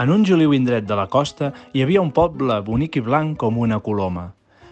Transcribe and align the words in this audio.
En 0.00 0.08
un 0.08 0.22
juliu 0.24 0.54
indret 0.56 0.86
de 0.88 0.96
la 0.96 1.10
costa 1.12 1.50
hi 1.76 1.82
havia 1.84 2.00
un 2.00 2.08
poble 2.16 2.54
bonic 2.64 2.94
i 2.96 3.00
blanc 3.04 3.34
com 3.42 3.58
una 3.60 3.82
coloma. 3.84 4.30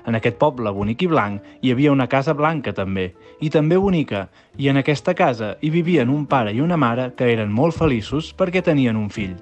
En 0.09 0.17
aquest 0.17 0.39
poble 0.41 0.73
bonic 0.73 1.05
i 1.05 1.09
blanc 1.11 1.51
hi 1.61 1.75
havia 1.75 1.93
una 1.93 2.07
casa 2.09 2.33
blanca 2.39 2.73
també, 2.73 3.11
i 3.45 3.51
també 3.53 3.77
bonica, 3.77 4.23
i 4.57 4.71
en 4.73 4.81
aquesta 4.81 5.13
casa 5.19 5.51
hi 5.61 5.69
vivien 5.75 6.09
un 6.09 6.25
pare 6.25 6.57
i 6.57 6.63
una 6.65 6.81
mare 6.81 7.11
que 7.19 7.29
eren 7.35 7.53
molt 7.53 7.77
feliços 7.77 8.33
perquè 8.41 8.65
tenien 8.65 8.97
un 8.97 9.13
fill. 9.13 9.37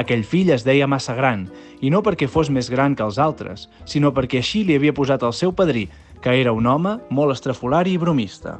Aquell 0.00 0.24
fill 0.24 0.54
es 0.56 0.64
deia 0.64 0.88
massa 0.88 1.12
gran, 1.18 1.44
i 1.84 1.92
no 1.92 2.00
perquè 2.00 2.24
fos 2.24 2.48
més 2.48 2.72
gran 2.72 2.96
que 2.96 3.04
els 3.04 3.20
altres, 3.20 3.68
sinó 3.84 4.14
perquè 4.16 4.40
així 4.40 4.64
li 4.64 4.80
havia 4.80 4.96
posat 4.96 5.28
el 5.28 5.36
seu 5.36 5.52
padrí, 5.52 5.90
que 6.24 6.40
era 6.40 6.56
un 6.56 6.72
home 6.72 6.96
molt 7.10 7.36
estrafolari 7.36 7.98
i 7.98 8.00
bromista. 8.00 8.56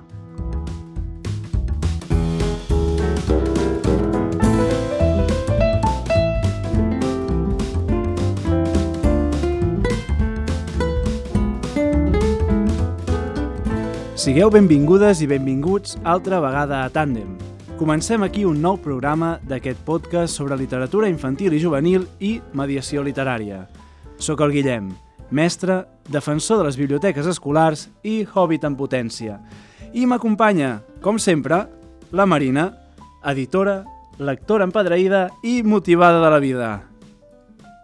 Sigueu 14.18 14.48
benvingudes 14.50 15.20
i 15.22 15.28
benvinguts 15.30 15.92
altra 16.02 16.40
vegada 16.42 16.80
a 16.82 16.88
Tàndem. 16.90 17.36
Comencem 17.78 18.24
aquí 18.26 18.42
un 18.42 18.56
nou 18.58 18.74
programa 18.82 19.36
d'aquest 19.46 19.78
podcast 19.86 20.34
sobre 20.34 20.56
literatura 20.58 21.06
infantil 21.06 21.54
i 21.54 21.60
juvenil 21.62 22.08
i 22.18 22.32
mediació 22.50 23.04
literària. 23.06 23.60
Soc 24.18 24.42
el 24.42 24.56
Guillem, 24.56 24.88
mestre, 25.30 25.84
defensor 26.10 26.58
de 26.58 26.66
les 26.66 26.78
biblioteques 26.80 27.28
escolars 27.30 27.84
i 28.02 28.24
hobbit 28.26 28.66
en 28.66 28.74
potència. 28.74 29.38
I 29.94 30.02
m'acompanya, 30.10 30.80
com 30.98 31.22
sempre, 31.22 31.60
la 32.10 32.26
Marina, 32.26 32.72
editora, 33.22 33.84
lectora 34.18 34.66
empadreïda 34.66 35.28
i 35.46 35.62
motivada 35.62 36.18
de 36.24 36.34
la 36.34 36.42
vida. 36.42 36.72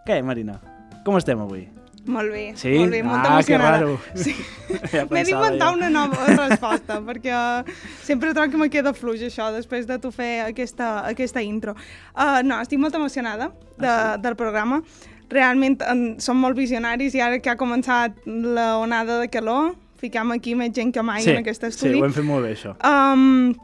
Què, 0.03 0.19
Marina? 0.19 0.59
Com 1.07 1.15
estem 1.15 1.39
avui? 1.39 1.69
Molt 2.05 2.29
bé, 2.31 2.53
Sí? 2.55 2.69
molt 2.77 2.91
bé, 2.91 2.99
molt 3.03 3.23
Ah, 3.25 3.31
emocionada. 3.33 3.77
raro. 3.79 3.99
Sí. 4.15 4.35
Ja 4.93 5.05
M'he 5.09 5.23
d'inventar 5.23 5.71
una 5.73 5.89
nova 5.89 6.25
resposta, 6.49 6.99
perquè 7.01 7.33
uh, 7.33 7.63
sempre 8.03 8.33
trobo 8.33 8.51
que 8.51 8.57
me 8.57 8.69
queda 8.69 8.93
fluix 8.93 9.21
això, 9.25 9.51
després 9.53 9.87
de 9.87 9.97
tu 9.99 10.11
fer 10.11 10.41
aquesta, 10.45 10.99
aquesta 11.09 11.41
intro. 11.41 11.73
Uh, 12.15 12.41
no, 12.43 12.59
estic 12.61 12.79
molt 12.79 12.93
emocionada 12.95 13.51
de, 13.77 13.87
Ah, 13.87 14.13
sí? 14.15 14.21
del 14.21 14.35
programa. 14.35 14.81
Realment 15.29 15.79
en, 15.89 16.19
som 16.21 16.37
molt 16.37 16.55
visionaris 16.55 17.15
i 17.17 17.21
ara 17.21 17.39
que 17.41 17.49
ha 17.49 17.55
començat 17.57 18.13
la 18.25 18.77
onada 18.77 19.19
de 19.19 19.27
calor, 19.33 19.73
fiquem 19.97 20.29
aquí 20.35 20.53
més 20.53 20.69
gent 20.75 20.91
que 20.93 21.01
mai 21.01 21.23
sí, 21.23 21.31
en 21.31 21.39
aquest 21.41 21.63
Sí, 21.63 21.67
estudi. 21.73 22.01
ho 22.01 22.05
hem 22.05 22.13
fet 22.13 22.23
molt 22.27 22.45
bé, 22.45 22.53
això. 22.53 22.75
Um, 22.85 23.55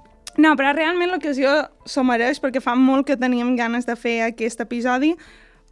no, 0.42 0.56
però 0.58 0.73
realment 0.73 1.12
l'ocasió 1.12 1.52
s'ho 1.86 2.03
mereix 2.08 2.39
perquè 2.42 2.62
fa 2.64 2.73
molt 2.73 3.06
que 3.06 3.17
teníem 3.17 3.53
ganes 3.59 3.86
de 3.86 3.95
fer 3.95 4.22
aquest 4.31 4.62
episodi 4.66 5.14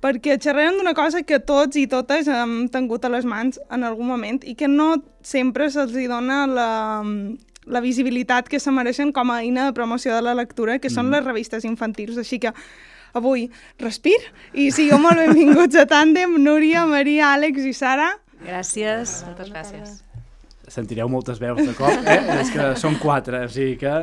perquè 0.02 0.38
xerrarem 0.40 0.78
d'una 0.80 0.94
cosa 0.96 1.22
que 1.28 1.40
tots 1.40 1.76
i 1.76 1.86
totes 1.92 2.28
hem 2.32 2.70
tingut 2.72 3.04
a 3.06 3.10
les 3.12 3.26
mans 3.28 3.60
en 3.70 3.84
algun 3.84 4.08
moment 4.08 4.44
i 4.48 4.56
que 4.56 4.68
no 4.72 4.94
sempre 5.22 5.70
se'ls 5.70 5.96
hi 6.00 6.08
dona 6.08 6.46
la, 6.48 7.04
la 7.68 7.82
visibilitat 7.84 8.48
que 8.50 8.60
se 8.60 8.72
mereixen 8.72 9.12
com 9.14 9.30
a 9.32 9.42
eina 9.44 9.66
de 9.68 9.74
promoció 9.74 10.16
de 10.16 10.22
la 10.24 10.34
lectura, 10.34 10.80
que 10.80 10.90
són 10.90 11.08
Mm. 11.10 11.12
les 11.18 11.26
revistes 11.26 11.66
infantils. 11.66 12.18
Així 12.18 12.40
que 12.40 12.54
avui 13.14 13.50
respir 13.80 14.16
i 14.54 14.70
sigueu 14.72 15.00
molt 15.02 15.18
benvinguts 15.18 15.76
a 15.76 15.86
Tàndem, 15.90 16.38
Núria, 16.40 16.86
Maria, 16.86 17.34
Àlex 17.36 17.66
i 17.66 17.74
Sara. 17.74 18.12
Gràcies, 18.46 19.24
moltes 19.26 19.50
gràcies. 19.52 19.98
Sentireu 20.70 21.10
moltes 21.10 21.40
veus 21.42 21.58
de 21.66 21.74
cop, 21.74 21.90
eh? 22.06 22.40
És 22.40 22.52
que 22.54 22.76
són 22.78 22.96
quatre, 23.02 23.44
o 23.46 23.50
sigui 23.50 23.76
que 23.82 23.94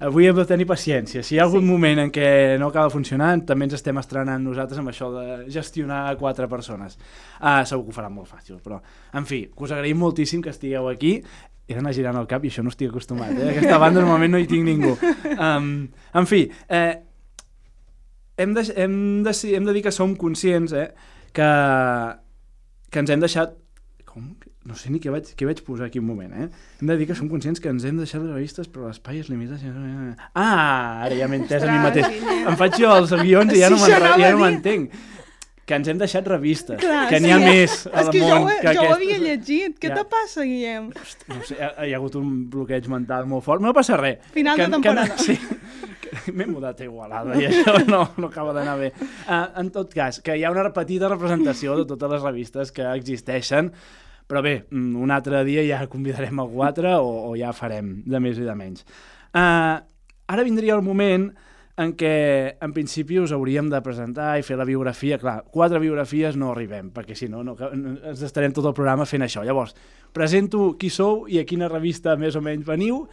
avui 0.00 0.28
hem 0.28 0.36
de 0.36 0.44
tenir 0.46 0.66
paciència. 0.68 1.22
Si 1.26 1.34
hi 1.34 1.40
ha 1.40 1.46
algun 1.46 1.64
sí. 1.64 1.68
moment 1.68 2.02
en 2.04 2.12
què 2.14 2.28
no 2.60 2.70
acaba 2.70 2.92
funcionant, 2.92 3.42
també 3.48 3.66
ens 3.66 3.76
estem 3.78 3.98
estrenant 4.00 4.42
nosaltres 4.44 4.78
amb 4.80 4.92
això 4.92 5.10
de 5.14 5.26
gestionar 5.52 6.02
quatre 6.20 6.48
persones. 6.50 6.98
Ah, 7.40 7.64
segur 7.66 7.86
que 7.86 7.94
ho 7.94 7.98
faran 7.98 8.14
molt 8.14 8.30
fàcil, 8.30 8.60
però, 8.64 8.80
en 9.18 9.28
fi, 9.28 9.44
que 9.50 9.66
us 9.66 9.74
agraïm 9.74 9.98
moltíssim 9.98 10.42
que 10.44 10.54
estigueu 10.54 10.88
aquí. 10.92 11.18
He 11.68 11.76
d'anar 11.76 11.92
girant 11.92 12.16
el 12.16 12.28
cap 12.30 12.44
i 12.46 12.48
això 12.48 12.62
no 12.64 12.72
estic 12.72 12.88
acostumat, 12.88 13.34
eh? 13.36 13.50
Aquesta 13.52 13.76
banda 13.82 14.00
normalment 14.00 14.32
no 14.32 14.40
hi 14.40 14.48
tinc 14.48 14.64
ningú. 14.64 14.94
Um, 15.38 15.88
en 16.16 16.26
fi, 16.30 16.46
eh, 16.72 16.94
hem, 18.40 18.54
de, 18.56 18.64
hem, 18.74 18.94
de, 19.26 19.34
hem 19.52 19.68
de 19.68 19.74
dir 19.76 19.84
que 19.84 19.92
som 19.92 20.14
conscients 20.16 20.72
eh, 20.72 20.88
que, 21.36 21.50
que 22.88 23.02
ens 23.04 23.12
hem 23.12 23.26
deixat... 23.26 23.52
Com? 24.08 24.30
No 24.68 24.76
sé 24.76 24.90
ni 24.92 24.98
què 25.00 25.08
vaig, 25.08 25.30
què 25.38 25.46
vaig 25.48 25.62
posar 25.64 25.86
aquí 25.88 25.98
un 26.02 26.04
moment, 26.04 26.32
eh? 26.36 26.48
Hem 26.82 26.90
de 26.90 26.96
dir 27.00 27.06
que 27.08 27.14
som 27.16 27.28
conscients 27.32 27.60
que 27.64 27.70
ens 27.72 27.86
hem 27.88 27.96
deixat 28.02 28.20
les 28.20 28.34
revistes, 28.34 28.68
però 28.68 28.90
l'espai 28.90 29.22
és 29.22 29.30
limitat. 29.32 29.62
Ah, 30.34 31.04
ara 31.06 31.16
ja 31.16 31.28
m'he 31.30 31.38
entès 31.40 31.62
a 31.64 31.70
mi 31.72 31.78
mateix. 31.80 32.18
Em 32.44 32.56
faig 32.60 32.76
jo 32.82 32.90
els 32.98 33.14
guions 33.22 33.54
i 33.56 33.62
ja 33.62 33.70
no 33.72 33.78
Sí, 33.78 33.86
me'n- 33.86 33.94
això 33.94 34.02
anava 34.02 34.18
ja 34.20 34.28
a 34.28 34.32
no 34.34 34.36
dir. 34.36 34.44
m'entenc. 34.44 34.98
Que 35.68 35.76
ens 35.76 35.88
hem 35.88 35.98
deixat 36.00 36.26
revistes, 36.26 36.78
Clar, 36.80 37.08
que 37.10 37.18
n'hi 37.20 37.30
ha 37.30 37.38
sí. 37.38 37.44
més 37.44 37.72
És 37.86 37.86
al 37.92 38.06
que 38.10 38.20
jo, 38.22 38.28
món 38.28 38.42
ho, 38.46 38.52
que 38.60 38.72
jo 38.72 38.80
ho 38.80 38.84
aquestes. 38.84 38.96
havia 38.96 39.18
llegit. 39.18 39.78
Què 39.78 39.88
Ja. 39.90 39.94
te 39.98 40.04
passa, 40.08 40.42
Guillem? 40.44 40.86
No 41.28 41.42
sé, 41.44 41.56
hi 41.58 41.62
ha, 41.62 41.86
hi 41.86 41.92
ha 41.92 41.96
hagut 41.98 42.14
un 42.16 42.48
bloqueig 42.48 42.88
mental 42.88 43.26
molt 43.26 43.44
fort. 43.44 43.60
No 43.60 43.74
passa 43.74 43.96
res. 44.00 44.18
Final 44.32 44.56
que, 44.56 44.62
de 44.64 44.70
temporada. 44.70 45.14
Que, 45.16 45.22
sí, 45.28 45.38
M'he 46.32 46.46
mudat 46.46 46.80
a 46.80 46.84
Igualada 46.84 47.36
i 47.40 47.44
això 47.50 47.86
no, 47.92 48.02
no 48.16 48.26
acaba 48.28 48.54
d'anar 48.56 48.78
bé. 48.78 48.92
Uh, 49.28 49.60
en 49.60 49.70
tot 49.70 49.92
cas, 49.92 50.20
que 50.24 50.36
hi 50.38 50.44
ha 50.44 50.50
una 50.50 50.72
petita 50.72 51.08
representació 51.08 51.76
de 51.76 51.84
totes 51.84 52.10
les 52.16 52.22
revistes 52.22 52.72
que 52.72 52.82
existeixen, 52.94 53.70
però 54.28 54.42
bé, 54.44 54.54
mm, 54.70 54.96
un 55.00 55.10
altre 55.14 55.42
dia 55.48 55.64
ja 55.66 55.82
convidarem 55.90 56.40
algú 56.40 56.62
altre 56.66 56.94
o, 57.00 57.30
o 57.30 57.36
ja 57.38 57.52
farem 57.56 58.02
de 58.06 58.20
més 58.20 58.38
i 58.38 58.46
de 58.46 58.54
menys. 58.54 58.84
Uh, 59.32 59.78
ara 60.28 60.44
vindria 60.44 60.76
el 60.76 60.84
moment 60.84 61.30
en 61.78 61.92
què 61.94 62.56
en 62.60 62.72
principi 62.74 63.20
us 63.22 63.30
hauríem 63.32 63.68
de 63.70 63.78
presentar 63.84 64.32
i 64.38 64.42
fer 64.42 64.56
la 64.58 64.66
biografia. 64.66 65.18
Clar, 65.22 65.44
quatre 65.54 65.78
biografies 65.78 66.36
no 66.36 66.50
arribem, 66.50 66.90
perquè 66.92 67.14
si 67.16 67.28
no 67.30 67.44
no- 67.46 67.54
ens 67.70 68.22
estarem 68.26 68.52
tot 68.52 68.66
el 68.66 68.74
programa 68.74 69.06
fent 69.06 69.22
això. 69.22 69.44
Llavors, 69.46 69.76
presento 70.12 70.72
qui 70.78 70.90
sou 70.90 71.28
i 71.30 71.38
a 71.38 71.46
quina 71.46 71.70
revista 71.70 72.16
més 72.18 72.34
o 72.36 72.42
menys 72.42 72.66
veniu 72.66 73.04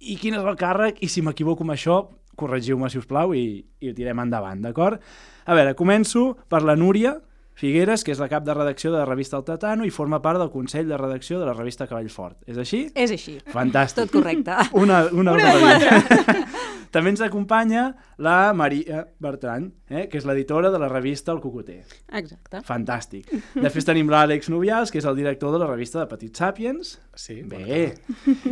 i 0.00 0.18
quin 0.20 0.36
és 0.36 0.44
el 0.44 0.56
càrrec 0.60 1.00
i 1.00 1.08
si 1.08 1.24
m'equivoco 1.24 1.64
amb 1.64 1.72
això, 1.72 1.96
corregiu-me, 2.36 2.88
si 2.92 3.00
us 3.00 3.08
plau, 3.08 3.34
i, 3.36 3.64
i 3.80 3.90
ho 3.90 3.96
tirem 3.96 4.20
endavant, 4.20 4.60
d'acord? 4.64 5.00
A 5.44 5.56
veure, 5.56 5.74
començo 5.76 6.36
per 6.48 6.62
la 6.64 6.76
Núria 6.76 7.16
Figueres, 7.60 8.00
que 8.06 8.14
és 8.14 8.20
la 8.22 8.28
cap 8.32 8.44
de 8.46 8.54
redacció 8.56 8.88
de 8.92 8.96
la 9.02 9.04
revista 9.04 9.36
El 9.36 9.44
Tatano 9.44 9.84
i 9.84 9.90
forma 9.92 10.22
part 10.24 10.40
del 10.40 10.48
Consell 10.48 10.88
de 10.88 10.96
Redacció 10.96 11.40
de 11.42 11.44
la 11.44 11.52
revista 11.52 11.84
Cavall 11.86 12.08
Fort. 12.08 12.38
És 12.48 12.56
així? 12.56 12.86
És 12.96 13.12
així. 13.12 13.36
Fantàstic. 13.52 14.06
Tot 14.06 14.14
correcte. 14.14 14.56
Una, 14.80 15.02
una, 15.12 15.34
Una 15.36 15.52
de 15.52 15.60
quatre. 15.60 16.46
També 16.90 17.12
ens 17.12 17.20
acompanya 17.22 17.92
la 18.18 18.52
Maria 18.52 19.04
Bertran, 19.22 19.68
eh, 19.88 20.08
que 20.10 20.18
és 20.18 20.24
l'editora 20.26 20.72
de 20.74 20.78
la 20.82 20.88
revista 20.90 21.30
El 21.30 21.40
Cocoter. 21.40 21.84
Exacte. 22.18 22.60
Fantàstic. 22.66 23.30
Després 23.64 23.86
tenim 23.86 24.10
l'Àlex 24.10 24.50
Nubials, 24.50 24.90
que 24.90 24.98
és 24.98 25.06
el 25.06 25.14
director 25.18 25.54
de 25.54 25.60
la 25.62 25.68
revista 25.70 26.00
de 26.00 26.08
Petit 26.10 26.36
Sapiens. 26.36 26.96
Sí, 27.14 27.40
Bé. 27.46 27.92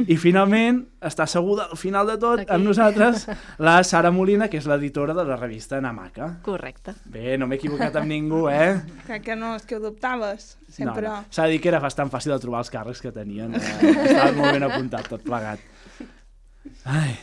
I 0.07 0.17
finalment, 0.21 0.83
està 1.03 1.25
asseguda 1.25 1.69
al 1.71 1.79
final 1.81 2.07
de 2.11 2.19
tot 2.21 2.43
Aquí. 2.43 2.51
amb 2.55 2.67
nosaltres 2.69 3.27
la 3.59 3.79
Sara 3.87 4.11
Molina, 4.15 4.49
que 4.49 4.61
és 4.61 4.67
l'editora 4.71 5.15
de 5.17 5.25
la 5.25 5.39
revista 5.39 5.81
Namaca. 5.81 6.37
Correcte. 6.45 6.95
Bé, 7.07 7.37
no 7.39 7.49
m'he 7.49 7.59
equivocat 7.59 7.97
amb 7.99 8.11
ningú, 8.13 8.45
eh? 8.53 8.77
Crec 9.07 9.25
que 9.31 9.37
no, 9.39 9.55
és 9.57 9.67
que 9.67 9.79
ho 9.79 9.83
dubtaves. 9.83 10.57
Sempre... 10.69 11.07
No, 11.07 11.17
no. 11.17 11.33
S'ha 11.33 11.49
de 11.49 11.57
dir 11.57 11.63
que 11.65 11.73
era 11.73 11.81
bastant 11.83 12.11
fàcil 12.13 12.35
de 12.35 12.41
trobar 12.43 12.63
els 12.63 12.71
càrrecs 12.71 13.03
que 13.03 13.13
tenien. 13.15 13.57
Eh? 13.57 13.67
Estava 14.05 14.33
molt 14.37 14.53
ben 14.53 14.69
apuntat 14.69 15.09
tot 15.11 15.25
plegat. 15.27 15.63
Ai, 16.85 17.17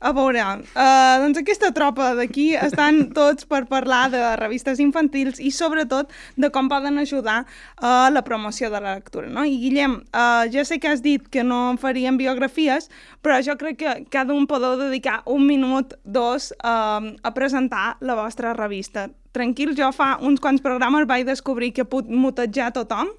A 0.00 0.14
veure, 0.16 0.40
uh, 0.40 1.16
doncs 1.20 1.36
aquesta 1.42 1.68
tropa 1.76 2.14
d'aquí 2.16 2.54
estan 2.56 3.02
tots 3.18 3.44
per 3.44 3.66
parlar 3.68 4.06
de 4.12 4.20
revistes 4.40 4.80
infantils 4.80 5.40
i 5.44 5.50
sobretot 5.52 6.08
de 6.40 6.48
com 6.54 6.70
poden 6.72 6.96
ajudar 7.02 7.42
a 7.76 8.08
la 8.08 8.22
promoció 8.24 8.70
de 8.72 8.80
la 8.80 8.94
lectura. 8.96 9.28
No? 9.28 9.44
I 9.44 9.58
Guillem, 9.60 9.98
uh, 10.16 10.48
ja 10.48 10.64
sé 10.64 10.80
que 10.80 10.88
has 10.88 11.04
dit 11.04 11.28
que 11.28 11.44
no 11.44 11.66
en 11.74 11.80
faríem 11.82 12.16
biografies, 12.16 12.88
però 13.20 13.42
jo 13.44 13.58
crec 13.60 13.80
que 13.82 13.94
cada 14.08 14.32
un 14.32 14.48
podeu 14.48 14.78
dedicar 14.80 15.20
un 15.26 15.44
minut, 15.46 15.92
dos, 16.04 16.54
uh, 16.64 17.12
a 17.20 17.34
presentar 17.36 17.98
la 18.00 18.16
vostra 18.16 18.54
revista. 18.56 19.10
Tranquil, 19.30 19.76
jo 19.78 19.92
fa 19.94 20.16
uns 20.26 20.40
quants 20.42 20.62
programes 20.62 21.06
vaig 21.06 21.22
descobrir 21.28 21.70
que 21.74 21.84
puc 21.86 22.08
mutejar 22.10 22.72
tothom, 22.74 23.12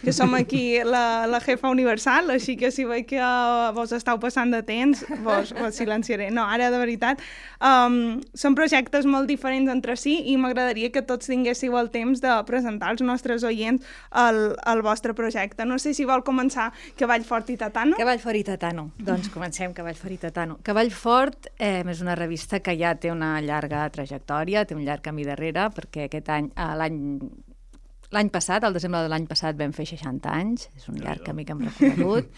que 0.00 0.14
som 0.16 0.32
aquí 0.38 0.80
la, 0.80 1.26
la 1.28 1.40
jefa 1.44 1.68
universal, 1.68 2.30
així 2.32 2.54
que 2.56 2.70
si 2.72 2.86
veig 2.88 3.04
que 3.10 3.20
uh, 3.20 3.68
vos 3.76 3.92
esteu 3.92 4.16
passant 4.22 4.48
de 4.54 4.62
temps, 4.64 5.02
vos, 5.26 5.52
vos 5.58 5.76
silenciaré. 5.76 6.30
No, 6.32 6.46
ara 6.48 6.70
de 6.72 6.80
veritat, 6.80 7.20
um, 7.60 8.16
són 8.32 8.56
projectes 8.56 9.04
molt 9.04 9.28
diferents 9.28 9.68
entre 9.72 9.98
si 10.00 10.16
i 10.32 10.38
m'agradaria 10.40 10.88
que 10.94 11.02
tots 11.04 11.28
tinguéssiu 11.28 11.76
el 11.76 11.92
temps 11.92 12.24
de 12.24 12.32
presentar 12.48 12.94
als 12.94 13.04
nostres 13.04 13.44
oients 13.44 13.84
el, 14.24 14.40
el 14.72 14.82
vostre 14.86 15.12
projecte. 15.12 15.68
No 15.68 15.76
sé 15.76 15.92
si 15.92 16.08
vol 16.08 16.24
començar 16.24 16.70
Cavall 16.96 17.28
Fort 17.28 17.52
i 17.52 17.58
Tatano. 17.60 18.00
Cavall 18.00 18.24
Fort 18.24 18.40
i 18.40 18.44
Tatano. 18.48 18.88
Doncs 18.96 19.28
comencem, 19.34 19.76
Cavall 19.76 20.00
Fort 20.00 20.16
i 20.16 20.20
Tatano. 20.24 20.58
Cavall 20.64 20.94
Fort 20.96 21.52
eh, 21.58 21.84
és 21.84 22.02
una 22.04 22.16
revista 22.16 22.64
que 22.64 22.72
ja 22.80 22.94
té 22.96 23.12
una 23.12 23.34
llarga 23.44 23.84
trajectòria, 23.92 24.64
té 24.64 24.76
un 24.76 24.84
llarg 24.88 25.04
camí 25.04 25.28
darrere, 25.28 25.57
perquè 25.74 26.06
aquest 26.06 26.30
any, 26.34 26.50
eh, 26.54 26.72
l'any 26.78 26.98
l'any 28.14 28.30
passat, 28.32 28.64
al 28.64 28.76
desembre 28.76 29.02
de 29.04 29.12
l'any 29.12 29.26
passat, 29.28 29.56
vam 29.58 29.74
fer 29.76 29.86
60 29.90 30.32
anys, 30.32 30.68
és 30.76 30.88
un 30.88 30.98
llarg 31.02 31.24
camí 31.26 31.44
que 31.44 31.52
hem 31.52 31.64
recorregut, 31.66 32.30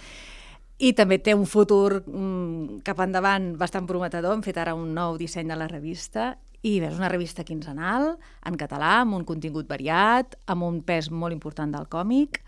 i 0.80 0.92
també 0.96 1.20
té 1.20 1.34
un 1.36 1.46
futur 1.46 2.00
mm, 2.00 2.80
cap 2.86 3.02
endavant 3.04 3.52
bastant 3.60 3.86
prometedor, 3.88 4.34
hem 4.34 4.44
fet 4.44 4.58
ara 4.58 4.74
un 4.74 4.94
nou 4.96 5.18
disseny 5.20 5.50
de 5.50 5.58
la 5.58 5.68
revista, 5.70 6.36
I 6.60 6.74
és 6.84 6.98
una 6.98 7.08
revista 7.08 7.40
quinzenal, 7.40 8.18
en 8.44 8.56
català, 8.60 8.98
amb 9.00 9.14
un 9.16 9.22
contingut 9.24 9.64
variat, 9.64 10.34
amb 10.52 10.66
un 10.66 10.82
pes 10.84 11.08
molt 11.08 11.32
important 11.32 11.72
del 11.72 11.86
còmic, 11.88 12.42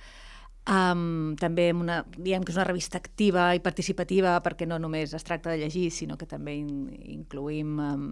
um, 0.68 1.32
també 1.40 1.70
amb 1.72 1.80
una, 1.86 2.02
diem 2.18 2.44
que 2.44 2.52
és 2.52 2.58
una 2.58 2.66
revista 2.68 3.00
activa 3.00 3.54
i 3.56 3.62
participativa 3.64 4.34
perquè 4.44 4.68
no 4.68 4.76
només 4.82 5.14
es 5.16 5.24
tracta 5.24 5.48
de 5.48 5.62
llegir, 5.62 5.86
sinó 5.90 6.18
que 6.20 6.28
també 6.28 6.58
in, 6.60 6.90
incluïm 7.14 7.80
um, 7.80 8.04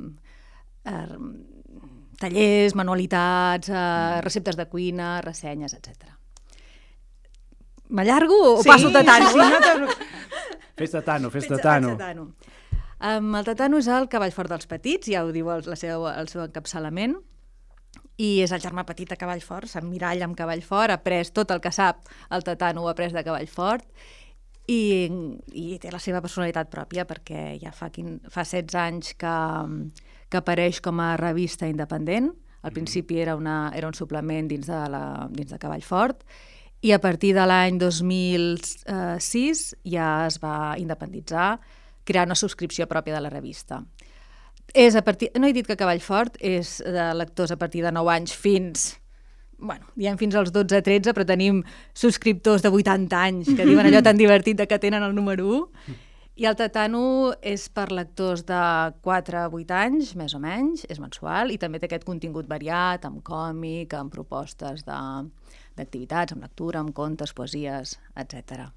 uh, 0.88 1.20
tallers, 2.20 2.76
manualitats, 2.78 3.70
uh, 3.72 4.20
receptes 4.24 4.58
de 4.58 4.66
cuina, 4.68 5.18
ressenyes, 5.24 5.74
etc. 5.76 6.12
M'allargo 7.90 8.36
o 8.54 8.62
passo 8.62 8.92
de 8.94 9.02
tant? 9.06 9.26
Sí, 9.32 9.40
no 9.40 9.60
te... 9.64 9.96
Fes 10.80 10.94
de 10.94 11.02
tano, 11.04 11.30
fes. 11.32 11.48
Tatano. 11.48 11.96
Um, 13.00 13.34
el 13.36 13.44
tatano 13.44 13.80
és 13.80 13.88
el 13.88 14.06
cavall 14.12 14.32
fort 14.32 14.52
dels 14.52 14.68
petits, 14.68 15.08
ja 15.12 15.24
ho 15.24 15.32
diu 15.32 15.48
el, 15.52 15.64
la 15.68 15.76
seu, 15.76 16.06
el 16.08 16.28
seu 16.28 16.44
encapçalament, 16.44 17.16
i 18.20 18.30
és 18.44 18.52
el 18.52 18.60
germà 18.60 18.84
petit 18.88 19.08
de 19.08 19.16
cavall 19.20 19.40
fort, 19.44 19.68
s'emmiralla 19.72 20.28
amb 20.28 20.36
cavall 20.36 20.62
fort, 20.64 20.92
ha 20.92 21.00
après 21.00 21.32
tot 21.36 21.52
el 21.52 21.62
que 21.64 21.72
sap, 21.72 22.04
el 22.30 22.44
tatano 22.44 22.84
ho 22.84 22.90
ha 22.90 22.94
après 22.94 23.16
de 23.16 23.24
cavall 23.24 23.48
fort, 23.48 23.88
i, 24.68 25.08
i 25.56 25.78
té 25.82 25.90
la 25.92 26.00
seva 26.02 26.20
personalitat 26.22 26.70
pròpia 26.70 27.06
perquè 27.08 27.56
ja 27.62 27.72
fa, 27.74 27.88
quin, 27.90 28.18
fa 28.30 28.44
16 28.44 28.76
anys 28.84 29.14
que, 29.18 29.36
que 30.30 30.38
apareix 30.40 30.80
com 30.80 31.00
a 31.02 31.16
revista 31.20 31.68
independent. 31.68 32.30
Al 32.62 32.72
principi 32.76 33.18
era, 33.20 33.34
una, 33.36 33.72
era 33.74 33.88
un 33.88 33.96
suplement 33.96 34.48
dins 34.48 34.68
de, 34.68 34.80
la, 34.92 35.04
dins 35.32 35.50
de 35.50 35.58
Cavall 35.58 35.84
Fort 35.84 36.24
i 36.80 36.92
a 36.92 37.00
partir 37.00 37.34
de 37.36 37.44
l'any 37.44 37.76
2006 37.80 39.64
ja 39.92 40.08
es 40.26 40.38
va 40.40 40.76
independitzar, 40.80 41.58
crear 42.04 42.24
una 42.28 42.38
subscripció 42.38 42.86
pròpia 42.88 43.16
de 43.16 43.24
la 43.24 43.32
revista. 43.32 43.82
És 44.72 44.94
a 44.96 45.02
partir, 45.02 45.28
no 45.36 45.48
he 45.48 45.52
dit 45.52 45.66
que 45.66 45.76
Cavall 45.76 46.00
Fort 46.00 46.38
és 46.40 46.78
de 46.84 47.10
lectors 47.18 47.52
a 47.52 47.58
partir 47.60 47.82
de 47.84 47.92
9 47.92 48.14
anys 48.14 48.36
fins 48.36 48.94
bueno, 49.60 49.84
diem 49.92 50.16
fins 50.16 50.34
als 50.40 50.54
12-13, 50.54 51.12
però 51.12 51.26
tenim 51.28 51.58
subscriptors 51.92 52.62
de 52.64 52.70
80 52.72 53.18
anys 53.20 53.50
que 53.52 53.66
diuen 53.68 53.84
allò 53.84 54.00
tan 54.00 54.16
divertit 54.22 54.56
de 54.56 54.66
que 54.66 54.78
tenen 54.80 55.04
el 55.04 55.12
número 55.14 55.44
1. 55.52 55.98
I 56.40 56.46
el 56.48 56.54
Tatano 56.56 57.34
és 57.44 57.66
per 57.68 57.90
lectors 57.92 58.46
de 58.48 58.58
4 59.04 59.36
a 59.36 59.48
8 59.52 59.74
anys, 59.76 60.14
més 60.16 60.32
o 60.32 60.38
menys, 60.40 60.86
és 60.88 60.96
mensual, 61.02 61.50
i 61.52 61.58
també 61.60 61.76
té 61.76 61.84
aquest 61.84 62.06
contingut 62.08 62.46
variat, 62.48 63.04
amb 63.04 63.20
còmic, 63.26 63.92
amb 63.98 64.08
propostes 64.14 64.86
d'activitats, 64.88 66.32
amb 66.32 66.46
lectura, 66.46 66.80
amb 66.80 66.94
contes, 66.96 67.34
poesies, 67.36 67.98
etc. 68.16 68.70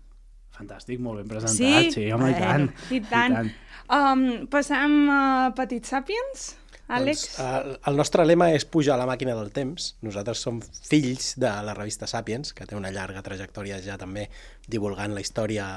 Fantàstic, 0.51 0.99
molt 0.99 1.21
ben 1.21 1.31
presentat. 1.31 1.55
Sí? 1.55 1.93
Sí, 1.95 2.03
home, 2.11 2.33
i 2.33 2.35
Eh, 2.35 2.41
tant. 2.43 2.67
I 2.91 2.99
tant. 3.07 3.53
Um, 3.87 4.25
passem 4.51 4.99
a 5.15 5.53
Petit 5.55 5.87
Sapiens, 5.87 6.57
Àlex. 6.91 7.21
Doncs, 7.37 7.39
el, 7.39 7.75
el 7.87 7.97
nostre 7.97 8.25
lema 8.27 8.49
és 8.51 8.65
pujar 8.67 8.97
a 8.97 8.99
la 8.99 9.07
màquina 9.07 9.35
del 9.37 9.51
temps. 9.55 9.93
Nosaltres 10.03 10.41
som 10.43 10.59
fills 10.61 11.33
de 11.39 11.51
la 11.63 11.75
revista 11.77 12.09
Sapiens, 12.09 12.51
que 12.53 12.67
té 12.67 12.75
una 12.75 12.91
llarga 12.91 13.23
trajectòria 13.23 13.79
ja 13.83 13.95
també 13.99 14.27
divulgant 14.67 15.15
la 15.15 15.23
història 15.23 15.67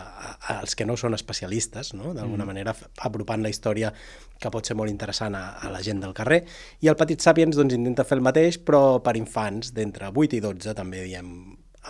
als 0.56 0.75
que 0.75 0.87
no 0.87 0.97
són 0.99 1.14
especialistes, 1.14 1.93
no? 1.94 2.12
d'alguna 2.14 2.44
mm. 2.44 2.50
manera 2.50 2.75
apropant 3.06 3.43
la 3.43 3.53
història 3.53 3.93
que 4.41 4.50
pot 4.53 4.67
ser 4.67 4.76
molt 4.76 4.91
interessant 4.91 5.38
a, 5.38 5.44
a 5.62 5.70
la 5.70 5.82
gent 5.82 6.03
del 6.03 6.14
carrer. 6.17 6.43
I 6.82 6.91
el 6.91 6.99
Petit 6.99 7.23
Sapiens 7.23 7.56
doncs, 7.56 7.79
intenta 7.79 8.05
fer 8.05 8.19
el 8.19 8.26
mateix, 8.26 8.59
però 8.59 8.99
per 9.05 9.17
infants 9.17 9.73
d'entre 9.76 10.11
8 10.11 10.41
i 10.41 10.43
12 10.43 10.75
també 10.75 11.06
diem 11.06 11.31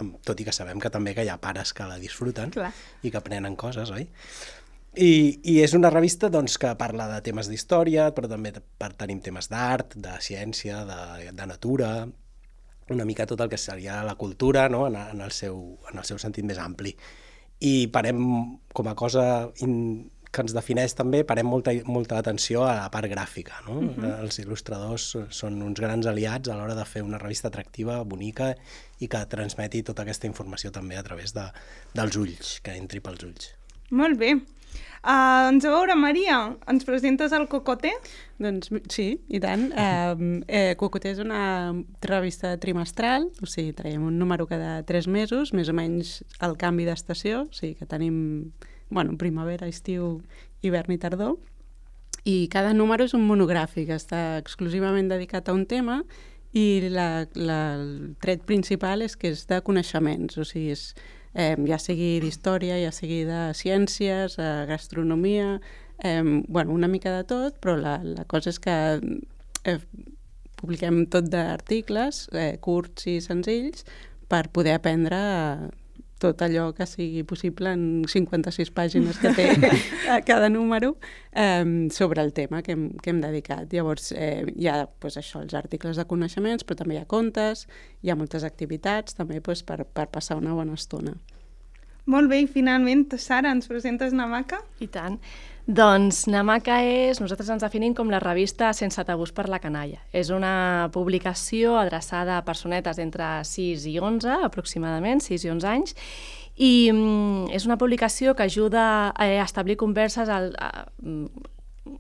amb, 0.01 0.21
tot 0.29 0.41
i 0.41 0.45
que 0.45 0.53
sabem 0.53 0.81
que 0.83 0.93
també 0.93 1.17
que 1.17 1.25
hi 1.25 1.33
ha 1.33 1.41
pares 1.41 1.73
que 1.73 1.89
la 1.89 1.97
disfruten 2.01 2.53
Clar. 2.53 2.71
i 3.03 3.11
que 3.11 3.21
aprenen 3.21 3.57
coses, 3.57 3.91
oi? 3.97 4.09
I, 4.97 5.41
I 5.45 5.59
és 5.61 5.75
una 5.77 5.91
revista 5.93 6.31
doncs, 6.33 6.57
que 6.61 6.71
parla 6.81 7.07
de 7.11 7.19
temes 7.25 7.51
d'història, 7.53 8.09
però 8.17 8.31
també 8.31 8.55
per, 8.57 8.95
tenim 8.97 9.21
temes 9.21 9.51
d'art, 9.53 9.99
de 10.01 10.15
ciència, 10.25 10.85
de, 10.89 11.33
de 11.37 11.47
natura, 11.49 11.91
una 12.91 13.05
mica 13.05 13.27
tot 13.27 13.43
el 13.43 13.51
que 13.53 13.59
seria 13.59 14.03
la 14.07 14.15
cultura 14.15 14.69
no? 14.73 14.87
en, 14.87 14.97
en, 14.97 15.21
el 15.21 15.33
seu, 15.35 15.59
en 15.91 16.01
el 16.01 16.07
seu 16.09 16.21
sentit 16.23 16.47
més 16.49 16.61
ampli. 16.63 16.95
I 17.61 17.89
parem 17.93 18.21
com 18.77 18.89
a 18.89 18.95
cosa 18.97 19.27
in, 19.65 19.75
que 20.31 20.45
ens 20.45 20.55
defineix 20.57 20.93
també, 20.97 21.23
parem 21.29 21.49
molta, 21.49 21.73
molta 21.89 22.19
atenció 22.21 22.65
a 22.65 22.75
la 22.79 22.89
part 22.93 23.09
gràfica. 23.11 23.61
No? 23.67 23.79
Uh 23.81 23.93
-huh. 23.97 24.11
Els 24.23 24.41
il·lustradors 24.41 25.07
són 25.31 25.63
uns 25.63 25.81
grans 25.81 26.07
aliats 26.07 26.49
a 26.49 26.57
l'hora 26.57 26.75
de 26.75 26.85
fer 26.85 27.03
una 27.03 27.19
revista 27.19 27.49
atractiva, 27.49 28.03
bonica 28.05 28.55
i 29.01 29.09
que 29.09 29.27
transmeti 29.27 29.83
tota 29.83 30.03
aquesta 30.03 30.27
informació 30.27 30.71
també 30.71 30.97
a 30.97 31.03
través 31.03 31.33
de, 31.35 31.47
dels 31.95 32.17
ulls, 32.17 32.61
que 32.61 32.77
entri 32.77 33.01
pels 33.01 33.25
ulls. 33.25 33.51
Molt 33.91 34.19
bé. 34.19 34.35
Uh, 35.07 35.53
doncs 35.53 35.63
a 35.63 35.71
veure, 35.71 35.95
Maria, 35.95 36.37
ens 36.67 36.83
presentes 36.83 37.31
el 37.31 37.45
Cocote? 37.47 37.93
Doncs 38.43 38.73
sí, 38.91 39.05
i 39.31 39.39
tant. 39.39 39.69
Eh, 39.71 40.41
eh, 40.51 40.73
Cocoté 40.81 41.13
és 41.15 41.21
una 41.23 41.71
revista 42.03 42.57
trimestral, 42.59 43.29
o 43.39 43.47
sigui, 43.47 43.71
traiem 43.79 44.03
un 44.03 44.17
número 44.19 44.49
cada 44.51 44.81
tres 44.89 45.07
mesos, 45.07 45.53
més 45.55 45.71
o 45.71 45.77
menys 45.79 46.17
el 46.43 46.57
canvi 46.59 46.89
d'estació, 46.89 47.45
o 47.47 47.55
sigui 47.55 47.77
que 47.79 47.87
tenim 47.87 48.17
bueno, 48.91 49.15
primavera, 49.17 49.69
estiu, 49.71 50.25
hivern 50.67 50.97
i 50.97 50.99
tardor. 50.99 51.37
I 52.27 52.49
cada 52.51 52.75
número 52.75 53.07
és 53.07 53.15
un 53.15 53.23
monogràfic, 53.31 53.93
està 53.95 54.41
exclusivament 54.41 55.07
dedicat 55.07 55.47
a 55.47 55.55
un 55.55 55.69
tema 55.71 56.01
i 56.51 56.89
la, 56.91 57.29
la, 57.39 57.61
el 57.79 58.17
tret 58.23 58.43
principal 58.43 59.07
és 59.07 59.15
que 59.15 59.31
és 59.31 59.47
de 59.47 59.63
coneixements, 59.63 60.35
o 60.35 60.47
sigui, 60.47 60.75
és, 60.75 60.89
eh, 61.37 61.55
ja 61.69 61.79
sigui 61.79 62.17
d'història, 62.25 62.79
ja 62.81 62.93
sigui 62.95 63.25
de 63.29 63.41
ciències, 63.55 64.39
eh, 64.41 64.65
gastronomia, 64.69 65.61
eh, 66.03 66.23
bueno, 66.49 66.73
una 66.73 66.89
mica 66.89 67.13
de 67.17 67.25
tot, 67.29 67.61
però 67.61 67.77
la, 67.77 67.99
la 68.03 68.25
cosa 68.25 68.51
és 68.51 68.61
que 68.63 68.77
eh, 69.65 69.79
publiquem 70.57 71.05
tot 71.13 71.29
d'articles 71.31 72.27
eh, 72.33 72.57
curts 72.65 73.07
i 73.13 73.19
senzills 73.21 73.85
per 74.31 74.49
poder 74.55 74.79
aprendre 74.81 75.21
tot 76.19 76.41
allò 76.43 76.71
que 76.77 76.87
sigui 76.89 77.23
possible 77.29 77.73
en 77.77 78.05
56 78.09 78.73
pàgines 78.77 79.19
que 79.21 79.33
té 79.37 79.49
a 80.15 80.21
cada 80.25 80.49
número 80.49 80.97
eh, 81.33 81.89
sobre 81.93 82.23
el 82.23 82.33
tema 82.33 82.63
que 82.63 82.73
hem, 82.73 82.89
que 83.03 83.13
hem 83.13 83.21
dedicat. 83.21 83.69
Llavors, 83.73 84.13
eh, 84.13 84.47
hi 84.57 84.71
ha 84.73 84.87
pues, 84.87 85.19
això, 85.21 85.43
els 85.45 85.55
articles 85.55 86.01
de 86.01 86.07
coneixements, 86.09 86.65
però 86.65 86.81
també 86.81 86.97
hi 86.97 87.03
ha 87.03 87.09
contes, 87.09 87.67
hi 88.03 88.13
ha 88.13 88.17
moltes 88.17 88.47
activitats 88.49 89.19
també 89.19 89.43
pues, 89.45 89.63
per, 89.67 89.83
per 89.85 90.09
passar 90.13 90.41
una 90.41 90.57
bona 90.57 90.79
estona. 90.79 91.17
Molt 92.07 92.31
bé, 92.31 92.39
i 92.45 92.47
finalment, 92.47 93.09
Sara, 93.19 93.51
ens 93.51 93.67
presentes 93.67 94.15
Namaka? 94.15 94.61
I 94.79 94.87
tant. 94.95 95.19
Doncs 95.67 96.29
Namaka 96.31 96.77
és, 96.87 97.19
nosaltres 97.19 97.49
ens 97.51 97.65
definim 97.65 97.95
com 97.99 98.07
la 98.13 98.21
revista 98.23 98.69
sense 98.77 99.03
tabús 99.03 99.33
per 99.35 99.49
la 99.51 99.59
canalla. 99.59 99.99
És 100.15 100.31
una 100.31 100.87
publicació 100.95 101.75
adreçada 101.81 102.37
a 102.37 102.45
personetes 102.47 103.01
entre 103.03 103.27
6 103.43 103.89
i 103.91 103.97
11, 103.99 104.45
aproximadament, 104.47 105.25
6 105.25 105.49
i 105.49 105.51
11 105.51 105.71
anys, 105.73 105.97
i 106.55 106.71
mm, 106.93 107.51
és 107.59 107.67
una 107.67 107.79
publicació 107.83 108.37
que 108.39 108.47
ajuda 108.47 109.11
a 109.11 109.27
establir 109.43 109.75
converses 109.77 110.31
al, 110.31 110.53
a, 110.55 110.87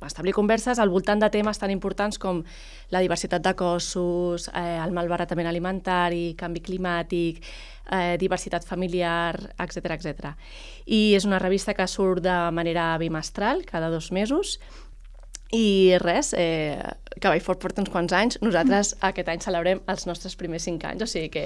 establir 0.06 0.34
converses 0.34 0.78
al 0.78 0.90
voltant 0.90 1.20
de 1.22 1.30
temes 1.30 1.58
tan 1.58 1.70
importants 1.70 2.18
com 2.18 2.42
la 2.90 3.02
diversitat 3.04 3.42
de 3.44 3.54
cossos, 3.58 4.48
eh, 4.48 4.78
el 4.82 4.92
malbaratament 4.96 5.48
alimentari, 5.48 6.34
canvi 6.38 6.60
climàtic, 6.60 7.42
eh, 7.90 8.16
diversitat 8.18 8.64
familiar, 8.66 9.54
etc 9.58 9.92
etc. 9.96 10.34
I 10.86 11.14
és 11.14 11.24
una 11.24 11.38
revista 11.38 11.74
que 11.74 11.86
surt 11.86 12.22
de 12.22 12.36
manera 12.52 12.96
bimestral, 12.98 13.64
cada 13.64 13.90
dos 13.90 14.12
mesos, 14.12 14.58
i 15.54 15.94
res, 16.02 16.32
eh, 16.36 16.76
Cavall 17.22 17.40
Fort 17.40 17.60
porta 17.62 17.80
uns 17.80 17.88
quants 17.88 18.12
anys, 18.12 18.36
nosaltres 18.42 18.90
aquest 19.06 19.28
any 19.32 19.38
celebrem 19.40 19.78
els 19.88 20.02
nostres 20.08 20.34
primers 20.36 20.64
cinc 20.66 20.82
anys, 20.84 21.02
o 21.02 21.06
sigui 21.08 21.30
que 21.32 21.44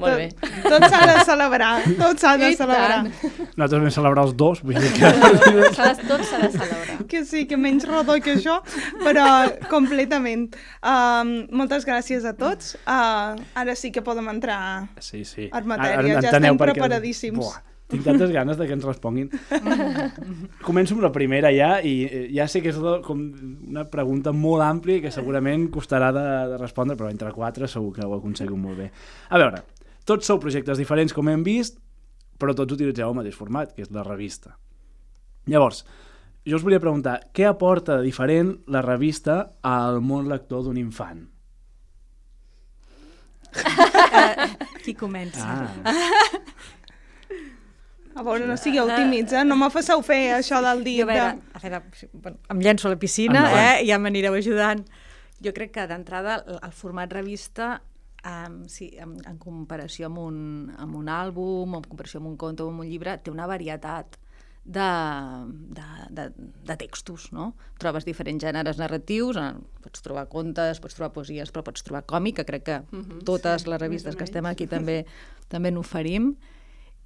molt 0.00 0.16
bé. 0.16 0.30
Tot, 0.40 0.70
tot 0.72 0.86
s'ha 0.90 1.02
de 1.12 1.16
celebrar, 1.28 1.70
tot 2.00 2.18
s'ha 2.22 2.32
de 2.40 2.48
I 2.50 2.56
celebrar. 2.56 3.04
tant. 3.04 3.12
Nosaltres 3.60 3.82
vam 3.84 3.94
celebrar 3.98 4.24
els 4.26 4.34
dos, 4.40 4.62
vull 4.66 4.80
dir 4.80 4.90
que... 4.96 5.12
Tot 6.08 6.24
s'ha 6.26 6.40
de 6.42 6.50
celebrar. 6.56 6.96
Que 7.06 7.22
sí, 7.28 7.44
que 7.46 7.56
menys 7.60 7.86
rodó 7.86 8.16
que 8.24 8.34
això, 8.38 8.56
però 9.04 9.26
completament. 9.70 10.48
Um, 10.82 11.36
moltes 11.54 11.86
gràcies 11.86 12.24
a 12.26 12.32
tots. 12.34 12.74
Uh, 12.86 13.36
ara 13.54 13.76
sí 13.78 13.92
que 13.94 14.02
podem 14.02 14.26
entrar... 14.32 14.88
Sí, 14.98 15.22
sí. 15.28 15.50
En 15.52 15.68
matèria, 15.70 16.00
Ara- 16.16 16.20
ja 16.24 16.32
estem 16.32 16.56
perquè- 16.56 16.72
preparadíssims. 16.74 17.38
Buah, 17.38 17.62
tinc 17.90 18.02
tantes 18.02 18.32
ganes 18.34 18.58
de 18.58 18.66
que 18.66 18.74
ens 18.74 18.86
responguin. 18.86 19.28
Començo 20.66 20.96
amb 20.96 21.04
la 21.04 21.12
primera 21.14 21.52
ja, 21.54 21.76
i 21.86 21.94
eh, 22.06 22.24
ja 22.34 22.48
sé 22.50 22.62
que 22.64 22.72
és 22.72 22.80
com 23.06 23.22
una 23.70 23.86
pregunta 23.90 24.34
molt 24.34 24.64
àmplia 24.66 25.04
que 25.04 25.14
segurament 25.14 25.68
costarà 25.74 26.10
de, 26.14 26.24
de 26.52 26.60
respondre, 26.62 26.98
però 26.98 27.12
entre 27.12 27.30
quatre 27.36 27.70
segur 27.70 27.92
que 27.94 28.06
ho 28.06 28.16
aconseguim 28.18 28.58
molt 28.68 28.82
bé. 28.82 28.90
A 29.30 29.38
veure, 29.42 29.62
tots 30.08 30.26
sou 30.26 30.42
projectes 30.42 30.82
diferents, 30.82 31.14
com 31.14 31.30
hem 31.30 31.46
vist, 31.46 31.78
però 32.40 32.54
tots 32.56 32.74
utilitzeu 32.74 33.12
el 33.12 33.16
mateix 33.20 33.38
format, 33.38 33.72
que 33.74 33.86
és 33.86 33.94
la 33.94 34.04
revista. 34.06 34.56
Llavors, 35.46 35.84
jo 36.46 36.58
us 36.58 36.66
volia 36.66 36.82
preguntar, 36.82 37.20
què 37.34 37.46
aporta 37.46 38.00
de 38.00 38.06
diferent 38.06 38.52
la 38.70 38.82
revista 38.82 39.38
al 39.66 40.02
món 40.02 40.28
lector 40.30 40.66
d'un 40.66 40.78
infant? 40.78 41.24
Qui 44.84 44.94
comença? 44.94 45.46
Ah, 45.46 46.34
A 48.16 48.22
veure, 48.24 48.46
no 48.48 48.56
sigueu 48.56 48.88
tímids, 48.88 49.34
eh? 49.36 49.44
No 49.44 49.58
me 49.60 49.68
faceu 49.72 50.00
fer 50.04 50.20
això 50.38 50.62
del. 50.64 50.84
Jo, 50.86 51.04
a 51.04 51.10
veure, 51.10 51.26
a 51.52 51.60
veure, 51.60 51.82
bueno, 52.14 52.38
em 52.54 52.62
llenço 52.64 52.88
a 52.88 52.94
la 52.94 53.00
piscina 53.00 53.42
Endavant. 53.42 53.66
eh, 53.76 53.84
i 53.84 53.90
ja 53.90 53.98
m'anireu 54.00 54.38
ajudant. 54.38 54.86
Jo 55.44 55.52
crec 55.52 55.74
que 55.74 55.84
d'entrada 55.90 56.38
el, 56.56 56.72
format 56.72 57.12
revista 57.12 57.74
um, 58.24 58.62
sí, 58.72 58.94
en, 58.96 59.18
en 59.28 59.36
comparació 59.36 60.08
amb 60.08 60.22
un, 60.22 60.38
amb 60.80 60.96
un 60.96 61.10
àlbum, 61.12 61.76
en 61.76 61.84
comparació 61.84 62.22
amb 62.22 62.32
un 62.32 62.38
conte 62.40 62.64
o 62.64 62.70
amb 62.72 62.80
un 62.86 62.88
llibre, 62.88 63.18
té 63.20 63.30
una 63.30 63.46
varietat 63.50 64.16
de, 64.64 64.88
de, 65.76 65.84
de, 66.10 66.26
de 66.66 66.76
textos, 66.80 67.28
no? 67.36 67.52
Trobes 67.78 68.08
diferents 68.08 68.42
gèneres 68.42 68.80
narratius, 68.80 69.38
pots 69.84 70.02
trobar 70.02 70.26
contes, 70.32 70.80
pots 70.82 70.96
trobar 70.98 71.12
poesies, 71.14 71.52
però 71.54 71.62
pots 71.68 71.84
trobar 71.86 72.02
còmic, 72.08 72.40
que 72.40 72.48
crec 72.48 72.64
que 72.64 72.80
uh 72.80 72.98
-huh, 72.98 73.22
totes 73.24 73.62
sí, 73.62 73.70
les 73.70 73.80
revistes 73.80 74.16
que 74.16 74.24
estem 74.24 74.46
aquí 74.46 74.66
també 74.66 75.04
també 75.48 75.70
n'oferim. 75.70 76.34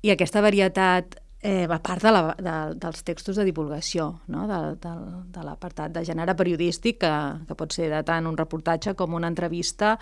I 0.03 0.15
aquesta 0.15 0.41
varietat 0.41 1.19
eh, 1.43 1.67
a 1.69 1.79
part 1.79 2.03
de 2.03 2.13
la, 2.13 2.23
de, 2.37 2.57
dels 2.81 3.03
textos 3.05 3.37
de 3.37 3.45
divulgació, 3.49 4.21
no? 4.29 4.47
de, 4.49 4.61
de, 4.81 4.93
de 5.33 5.45
l'apartat 5.45 5.93
de 5.93 6.05
gènere 6.05 6.37
periodístic, 6.37 7.01
que, 7.05 7.13
que 7.49 7.57
pot 7.57 7.73
ser 7.73 7.91
de 7.93 8.03
tant 8.07 8.29
un 8.29 8.39
reportatge 8.39 8.95
com 8.97 9.17
una 9.17 9.31
entrevista 9.31 9.97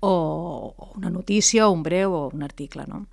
o, 0.00 0.12
o 0.12 0.90
una 0.96 1.10
notícia, 1.10 1.68
o 1.68 1.76
un 1.76 1.82
breu 1.82 2.16
o 2.16 2.24
un 2.32 2.42
article. 2.42 2.86
No? 2.88 3.04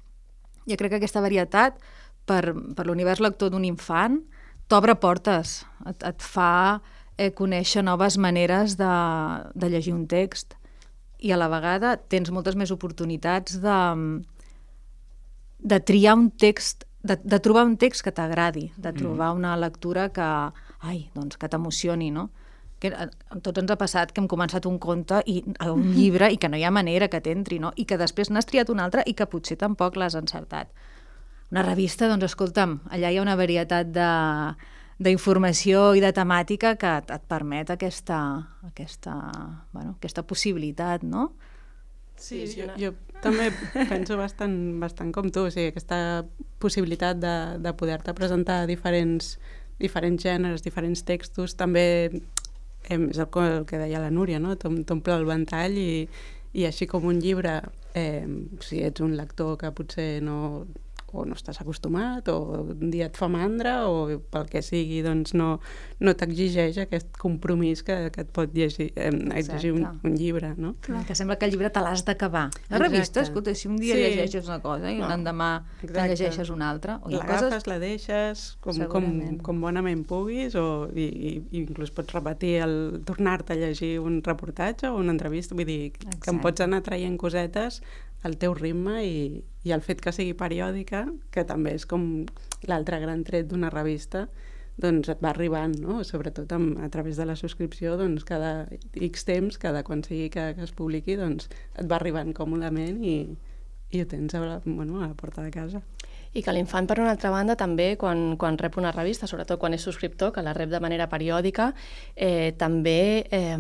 Jo 0.66 0.80
crec 0.80 0.96
que 0.96 1.02
aquesta 1.04 1.24
varietat, 1.24 1.80
per, 2.26 2.56
per 2.76 2.88
l'univers 2.88 3.22
lector 3.22 3.52
d'un 3.54 3.68
infant, 3.68 4.22
t'obre 4.72 4.96
portes, 4.98 5.60
et, 5.86 6.04
et 6.08 6.24
fa 6.24 6.82
eh, 7.18 7.32
conèixer 7.36 7.84
noves 7.86 8.18
maneres 8.18 8.80
de, 8.80 8.94
de 9.54 9.70
llegir 9.70 9.94
un 9.94 10.08
text 10.10 10.56
i 11.20 11.32
a 11.32 11.38
la 11.40 11.50
vegada 11.50 11.96
tens 12.12 12.32
moltes 12.34 12.58
més 12.60 12.74
oportunitats 12.74 13.60
de, 13.62 13.78
de 15.66 15.80
triar 15.82 16.14
un 16.20 16.30
text, 16.30 16.86
de, 17.02 17.18
de 17.18 17.40
trobar 17.42 17.66
un 17.66 17.78
text 17.82 18.06
que 18.06 18.14
t'agradi, 18.14 18.70
de 18.78 18.92
mm. 18.92 18.98
trobar 19.02 19.34
una 19.34 19.56
lectura 19.58 20.12
que, 20.14 20.32
ai, 20.86 21.08
doncs, 21.18 21.40
que 21.42 21.50
t'emocioni, 21.50 22.12
no? 22.14 22.30
que 22.80 22.92
a 22.92 23.08
tots 23.42 23.62
ens 23.62 23.72
ha 23.72 23.78
passat 23.80 24.12
que 24.12 24.22
hem 24.22 24.28
començat 24.30 24.66
un 24.68 24.76
conte 24.84 25.22
i 25.32 25.40
a 25.64 25.72
un 25.72 25.94
llibre 25.96 26.28
i 26.34 26.38
que 26.38 26.50
no 26.52 26.60
hi 26.60 26.66
ha 26.68 26.74
manera 26.76 27.08
que 27.10 27.22
t'entri, 27.24 27.58
no? 27.64 27.72
I 27.80 27.86
que 27.88 27.98
després 27.98 28.30
n'has 28.30 28.46
triat 28.50 28.70
un 28.70 28.82
altre 28.84 29.06
i 29.08 29.16
que 29.16 29.26
potser 29.32 29.56
tampoc 29.62 29.96
l'has 29.96 30.18
encertat. 30.20 30.70
Una 31.54 31.64
revista, 31.64 32.10
doncs 32.12 32.28
escolta'm, 32.28 32.82
allà 32.92 33.12
hi 33.12 33.18
ha 33.18 33.24
una 33.24 33.38
varietat 33.40 33.94
de 33.96 34.10
d'informació 34.96 35.90
i 35.96 36.00
de 36.00 36.14
temàtica 36.16 36.78
que 36.80 36.92
et, 37.02 37.10
et 37.12 37.24
permet 37.28 37.72
aquesta, 37.74 38.20
aquesta, 38.64 39.16
bueno, 39.74 39.98
aquesta 39.98 40.24
possibilitat, 40.24 41.04
no? 41.04 41.34
Sí, 42.16 42.46
jo, 42.48 42.70
jo 42.80 42.94
també 43.24 43.50
penso 43.92 44.18
bastant, 44.20 44.56
bastant 44.82 45.12
com 45.16 45.30
tu, 45.32 45.46
o 45.48 45.52
sigui, 45.54 45.72
aquesta 45.74 46.00
possibilitat 46.62 47.20
de, 47.22 47.36
de 47.64 47.74
poder-te 47.78 48.16
presentar 48.18 48.64
diferents, 48.70 49.36
diferents 49.82 50.24
gèneres, 50.24 50.64
diferents 50.66 51.04
textos, 51.08 51.56
també 51.60 51.86
eh, 52.10 53.00
és 53.00 53.20
el, 53.20 53.30
el 53.44 53.66
que 53.70 53.82
deia 53.82 54.04
la 54.04 54.14
Núria, 54.14 54.40
no? 54.40 54.56
t'omple 54.60 55.16
el 55.16 55.28
ventall 55.28 55.78
i, 55.80 56.08
i 56.56 56.66
així 56.68 56.88
com 56.88 57.06
un 57.10 57.20
llibre, 57.24 57.60
eh, 57.96 58.26
si 58.64 58.84
ets 58.86 59.04
un 59.04 59.16
lector 59.18 59.58
que 59.60 59.74
potser 59.76 60.22
no, 60.24 60.66
o 61.16 61.26
no 61.28 61.38
estàs 61.38 61.62
acostumat, 61.64 62.30
o 62.30 62.66
un 62.76 62.92
dia 62.94 63.10
et 63.10 63.18
fa 63.18 63.30
mandra, 63.32 63.78
o 63.90 64.20
pel 64.32 64.48
que 64.52 64.62
sigui, 64.66 65.02
doncs 65.06 65.34
no, 65.38 65.56
no 66.04 66.14
t'exigeix 66.18 66.80
aquest 66.84 67.16
compromís 67.22 67.84
que, 67.86 67.98
que 68.14 68.26
et 68.26 68.32
pot 68.36 68.54
llegir, 68.56 68.92
eh, 68.96 69.12
exigir 69.40 69.74
un, 69.76 69.88
un 70.04 70.18
llibre, 70.20 70.54
no? 70.60 70.76
Clar, 70.86 71.06
que 71.08 71.16
sembla 71.18 71.38
que 71.40 71.48
el 71.48 71.56
llibre 71.56 71.72
te 71.74 71.84
l'has 71.84 72.06
d'acabar. 72.08 72.48
La 72.70 72.82
revista, 72.82 73.24
escolta, 73.24 73.56
si 73.56 73.70
un 73.72 73.78
dia 73.82 73.96
sí. 73.96 74.04
llegeixes 74.04 74.50
una 74.50 74.60
cosa 74.64 74.92
i 74.92 75.00
no. 75.00 75.10
l'endemà 75.12 75.52
te 75.82 76.08
llegeixes 76.12 76.52
una 76.54 76.70
altra... 76.70 77.00
O 77.06 77.12
L'agafes, 77.12 77.50
coses... 77.50 77.68
la 77.72 77.80
deixes, 77.82 78.46
com, 78.64 78.82
com, 78.92 79.10
com 79.46 79.62
bonament 79.64 80.06
puguis, 80.08 80.56
o 80.60 80.88
i, 80.94 81.06
i, 81.06 81.36
i 81.52 81.64
inclús 81.64 81.94
pots 81.96 82.16
repetir 82.16 82.58
el 82.66 82.76
tornar-te 83.08 83.56
a 83.56 83.60
llegir 83.60 83.96
un 84.04 84.22
reportatge 84.26 84.92
o 84.92 85.00
una 85.00 85.16
entrevista, 85.16 85.58
vull 85.58 85.68
dir, 85.70 85.94
Exacte. 85.94 86.20
que 86.24 86.34
em 86.34 86.42
pots 86.44 86.66
anar 86.66 86.82
traient 86.86 87.18
cosetes 87.22 87.82
el 88.26 88.40
teu 88.42 88.56
ritme 88.58 89.00
i, 89.06 89.44
i 89.66 89.74
el 89.76 89.84
fet 89.86 90.02
que 90.02 90.14
sigui 90.16 90.34
periòdica, 90.38 91.06
que 91.32 91.46
també 91.48 91.76
és 91.78 91.86
com 91.90 92.26
l'altre 92.70 93.00
gran 93.04 93.24
tret 93.28 93.50
d'una 93.52 93.72
revista, 93.74 94.26
doncs 94.82 95.08
et 95.12 95.22
va 95.24 95.32
arribant, 95.32 95.76
no? 95.80 96.02
sobretot 96.04 96.52
amb, 96.56 96.80
a 96.84 96.90
través 96.92 97.16
de 97.16 97.26
la 97.28 97.38
subscripció, 97.40 97.96
doncs 98.00 98.26
cada 98.28 98.68
X 98.94 99.28
temps, 99.28 99.60
cada 99.62 99.86
quan 99.88 100.04
sigui 100.04 100.30
que, 100.34 100.50
que 100.58 100.66
es 100.66 100.74
publiqui, 100.76 101.16
doncs 101.20 101.48
et 101.78 101.86
va 101.88 102.00
arribant 102.00 102.34
còmodament 102.36 103.00
i, 103.06 103.20
i 103.96 104.02
ho 104.02 104.08
tens 104.12 104.36
a 104.36 104.42
la, 104.44 104.58
bueno, 104.66 105.00
a 105.00 105.08
la 105.08 105.16
porta 105.16 105.46
de 105.46 105.54
casa. 105.54 105.82
I 106.36 106.44
que 106.44 106.52
l'infant, 106.52 106.90
per 106.90 107.00
una 107.00 107.14
altra 107.16 107.32
banda, 107.32 107.56
també, 107.56 107.94
quan, 107.96 108.34
quan 108.42 108.58
rep 108.60 108.76
una 108.82 108.92
revista, 108.92 109.30
sobretot 109.32 109.62
quan 109.62 109.78
és 109.78 109.86
subscriptor, 109.88 110.34
que 110.36 110.44
la 110.44 110.54
rep 110.58 110.74
de 110.74 110.82
manera 110.84 111.08
periòdica, 111.08 111.70
eh, 112.16 112.52
també 112.60 113.24
eh, 113.32 113.56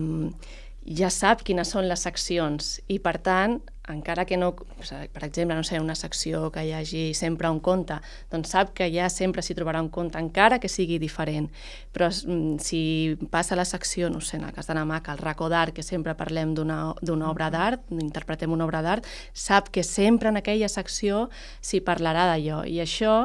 ja 1.00 1.14
sap 1.14 1.46
quines 1.48 1.72
són 1.72 1.88
les 1.88 2.04
seccions 2.04 2.76
i, 2.92 3.00
per 3.00 3.16
tant, 3.24 3.62
encara 3.88 4.26
que 4.26 4.38
no, 4.38 4.54
per 4.56 5.24
exemple, 5.24 5.56
no 5.56 5.64
sé, 5.64 5.80
una 5.80 5.96
secció 5.96 6.50
que 6.52 6.64
hi 6.66 6.72
hagi 6.74 7.04
sempre 7.14 7.50
un 7.52 7.60
conte, 7.60 8.00
doncs 8.32 8.54
sap 8.56 8.74
que 8.78 8.88
ja 8.94 9.10
sempre 9.14 9.44
s'hi 9.46 9.56
trobarà 9.58 9.82
un 9.84 9.90
conte, 9.94 10.20
encara 10.22 10.60
que 10.60 10.70
sigui 10.72 10.98
diferent. 11.02 11.50
Però 11.94 12.10
mm, 12.10 12.58
si 12.64 13.18
passa 13.32 13.58
la 13.58 13.66
secció, 13.66 14.10
no 14.10 14.22
sé, 14.22 14.38
en 14.38 14.48
el 14.50 14.54
cas 14.56 14.68
de 14.68 14.78
Namaca, 14.78 15.14
el 15.14 15.22
racó 15.22 15.50
d'art, 15.50 15.76
que 15.76 15.86
sempre 15.86 16.16
parlem 16.18 16.56
d'una 16.56 17.30
obra 17.30 17.52
d'art, 17.54 17.86
interpretem 17.92 18.52
una 18.52 18.66
obra 18.66 18.82
d'art, 18.86 19.06
sap 19.34 19.70
que 19.70 19.84
sempre 19.84 20.30
en 20.30 20.42
aquella 20.42 20.70
secció 20.70 21.30
s'hi 21.62 21.84
parlarà 21.86 22.26
d'allò. 22.32 22.64
I 22.66 22.82
això 22.84 23.16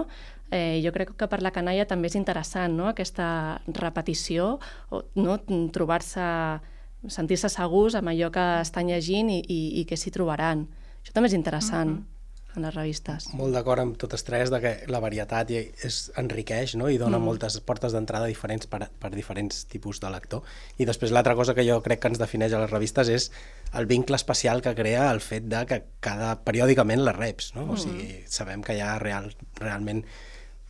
eh, 0.50 0.81
jo 0.85 0.93
crec 0.93 1.14
que 1.17 1.29
per 1.31 1.40
la 1.43 1.55
canalla 1.55 1.87
també 1.88 2.11
és 2.11 2.19
interessant, 2.19 2.76
no?, 2.76 2.90
aquesta 2.90 3.61
repetició, 3.81 4.59
o, 4.90 5.05
no?, 5.17 5.38
trobar-se 5.73 6.26
sentir-se 7.09 7.49
segurs 7.49 7.97
amb 7.97 8.12
allò 8.12 8.30
que 8.35 8.47
estan 8.61 8.90
llegint 8.92 9.30
i, 9.30 9.40
i, 9.40 9.61
i 9.80 9.85
que 9.88 9.97
s'hi 9.97 10.12
trobaran. 10.12 10.66
Això 11.00 11.14
també 11.16 11.30
és 11.30 11.38
interessant. 11.38 11.90
Uh 11.90 12.00
-huh 12.00 12.21
en 12.57 12.64
les 12.64 12.75
revistes. 12.75 13.28
Molt 13.38 13.54
d'acord 13.54 13.83
amb 13.83 13.97
totes 14.00 14.25
tres 14.26 14.50
de 14.50 14.61
que 14.62 14.73
la 14.90 15.00
varietat 15.02 15.52
és, 15.54 15.99
enriqueix 16.21 16.75
no? 16.78 16.88
i 16.90 16.99
dona 16.99 17.19
mm. 17.19 17.28
moltes 17.30 17.59
portes 17.66 17.95
d'entrada 17.95 18.30
diferents 18.30 18.66
per, 18.71 18.83
per 18.90 19.12
diferents 19.14 19.64
tipus 19.71 20.00
de 20.02 20.11
lector. 20.12 20.42
I 20.78 20.88
després 20.88 21.14
l'altra 21.14 21.37
cosa 21.38 21.54
que 21.54 21.66
jo 21.66 21.80
crec 21.85 22.02
que 22.02 22.11
ens 22.12 22.23
defineix 22.23 22.54
a 22.57 22.62
les 22.64 22.73
revistes 22.73 23.12
és 23.12 23.30
el 23.78 23.87
vincle 23.90 24.19
especial 24.19 24.64
que 24.64 24.75
crea 24.75 25.11
el 25.12 25.23
fet 25.25 25.47
de 25.50 25.62
que 25.71 25.83
cada 26.02 26.35
periòdicament 26.47 27.04
les 27.07 27.16
reps. 27.16 27.54
No? 27.54 27.69
Mm. 27.69 27.76
O 27.76 27.80
sigui, 27.80 28.11
sabem 28.26 28.66
que 28.66 28.76
hi 28.76 28.85
ha 28.85 28.99
real, 29.02 29.30
realment 29.61 30.04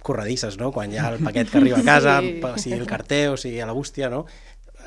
corredisses, 0.04 0.56
no? 0.60 0.70
quan 0.72 0.92
hi 0.92 1.00
ha 1.00 1.10
el 1.14 1.20
paquet 1.26 1.50
que 1.50 1.60
arriba 1.60 1.80
a 1.80 1.86
casa, 1.86 2.20
sí. 2.20 2.38
o 2.44 2.56
sigui 2.60 2.80
el 2.80 2.88
carter, 2.88 3.26
o 3.32 3.40
sigui 3.40 3.60
a 3.60 3.68
la 3.68 3.76
bústia, 3.76 4.12
no? 4.12 4.26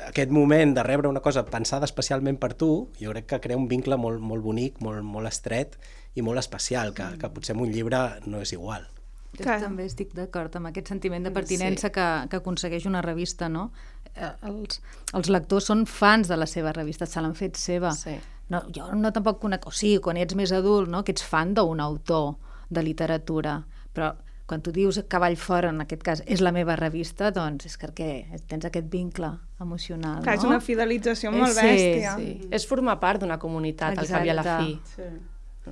Aquest 0.08 0.32
moment 0.34 0.74
de 0.76 0.82
rebre 0.86 1.08
una 1.08 1.22
cosa 1.24 1.44
pensada 1.46 1.88
especialment 1.88 2.38
per 2.40 2.54
tu, 2.58 2.70
jo 3.00 3.12
crec 3.14 3.28
que 3.32 3.40
crea 3.46 3.60
un 3.60 3.68
vincle 3.68 3.98
molt, 4.00 4.20
molt 4.20 4.44
bonic, 4.44 4.80
molt, 4.84 5.02
molt 5.04 5.30
estret 5.30 5.78
i 6.14 6.22
molt 6.22 6.38
especial, 6.42 6.94
que, 6.94 7.14
que 7.20 7.30
potser 7.32 7.56
en 7.56 7.64
un 7.64 7.72
llibre 7.72 8.02
no 8.26 8.42
és 8.44 8.54
igual. 8.54 8.86
Jo 9.34 9.42
Clar. 9.42 9.58
també 9.64 9.86
estic 9.88 10.12
d'acord 10.14 10.54
amb 10.56 10.70
aquest 10.70 10.92
sentiment 10.92 11.24
de 11.26 11.32
pertinença 11.34 11.88
sí. 11.88 11.94
que, 11.96 12.06
que 12.30 12.38
aconsegueix 12.38 12.86
una 12.86 13.02
revista, 13.02 13.48
no? 13.50 13.70
Eh, 14.14 14.30
els, 14.46 14.78
els 15.12 15.30
lectors 15.32 15.66
són 15.72 15.86
fans 15.90 16.30
de 16.30 16.38
la 16.38 16.46
seva 16.46 16.72
revista, 16.76 17.08
se 17.10 17.22
l'han 17.22 17.34
fet 17.34 17.58
seva. 17.58 17.90
Sí. 17.98 18.14
No, 18.52 18.60
jo 18.76 18.86
no 18.94 19.10
tampoc 19.12 19.40
conec... 19.42 19.66
O 19.66 19.72
sigui, 19.74 19.98
quan 20.04 20.20
ets 20.20 20.36
més 20.38 20.52
adult, 20.54 20.90
no? 20.92 21.02
que 21.02 21.14
ets 21.16 21.24
fan 21.26 21.54
d'un 21.56 21.80
autor 21.82 22.36
de 22.70 22.84
literatura, 22.84 23.56
però 23.94 24.12
quan 24.46 24.62
tu 24.62 24.72
dius 24.72 25.00
Cavall 25.08 25.36
fora, 25.40 25.70
en 25.72 25.80
aquest 25.84 26.02
cas, 26.04 26.22
és 26.28 26.42
la 26.44 26.52
meva 26.52 26.76
revista, 26.76 27.30
doncs 27.32 27.68
és 27.70 27.76
perquè 27.80 28.08
tens 28.50 28.66
aquest 28.68 28.90
vincle 28.92 29.30
emocional, 29.60 30.20
Clar, 30.24 30.36
no? 30.36 30.40
és 30.42 30.48
una 30.50 30.60
fidelització 30.60 31.32
molt 31.32 31.56
sí, 31.56 31.64
bèstia. 31.64 32.16
Sí. 32.20 32.50
És 32.52 32.66
formar 32.68 32.98
part 33.00 33.24
d'una 33.24 33.38
comunitat, 33.40 33.96
Exacte. 33.96 34.12
al 34.12 34.20
cap 34.20 34.26
i 34.26 34.34
a 34.34 34.36
la 34.40 34.44
fi. 34.58 34.76
Sí. 34.96 35.12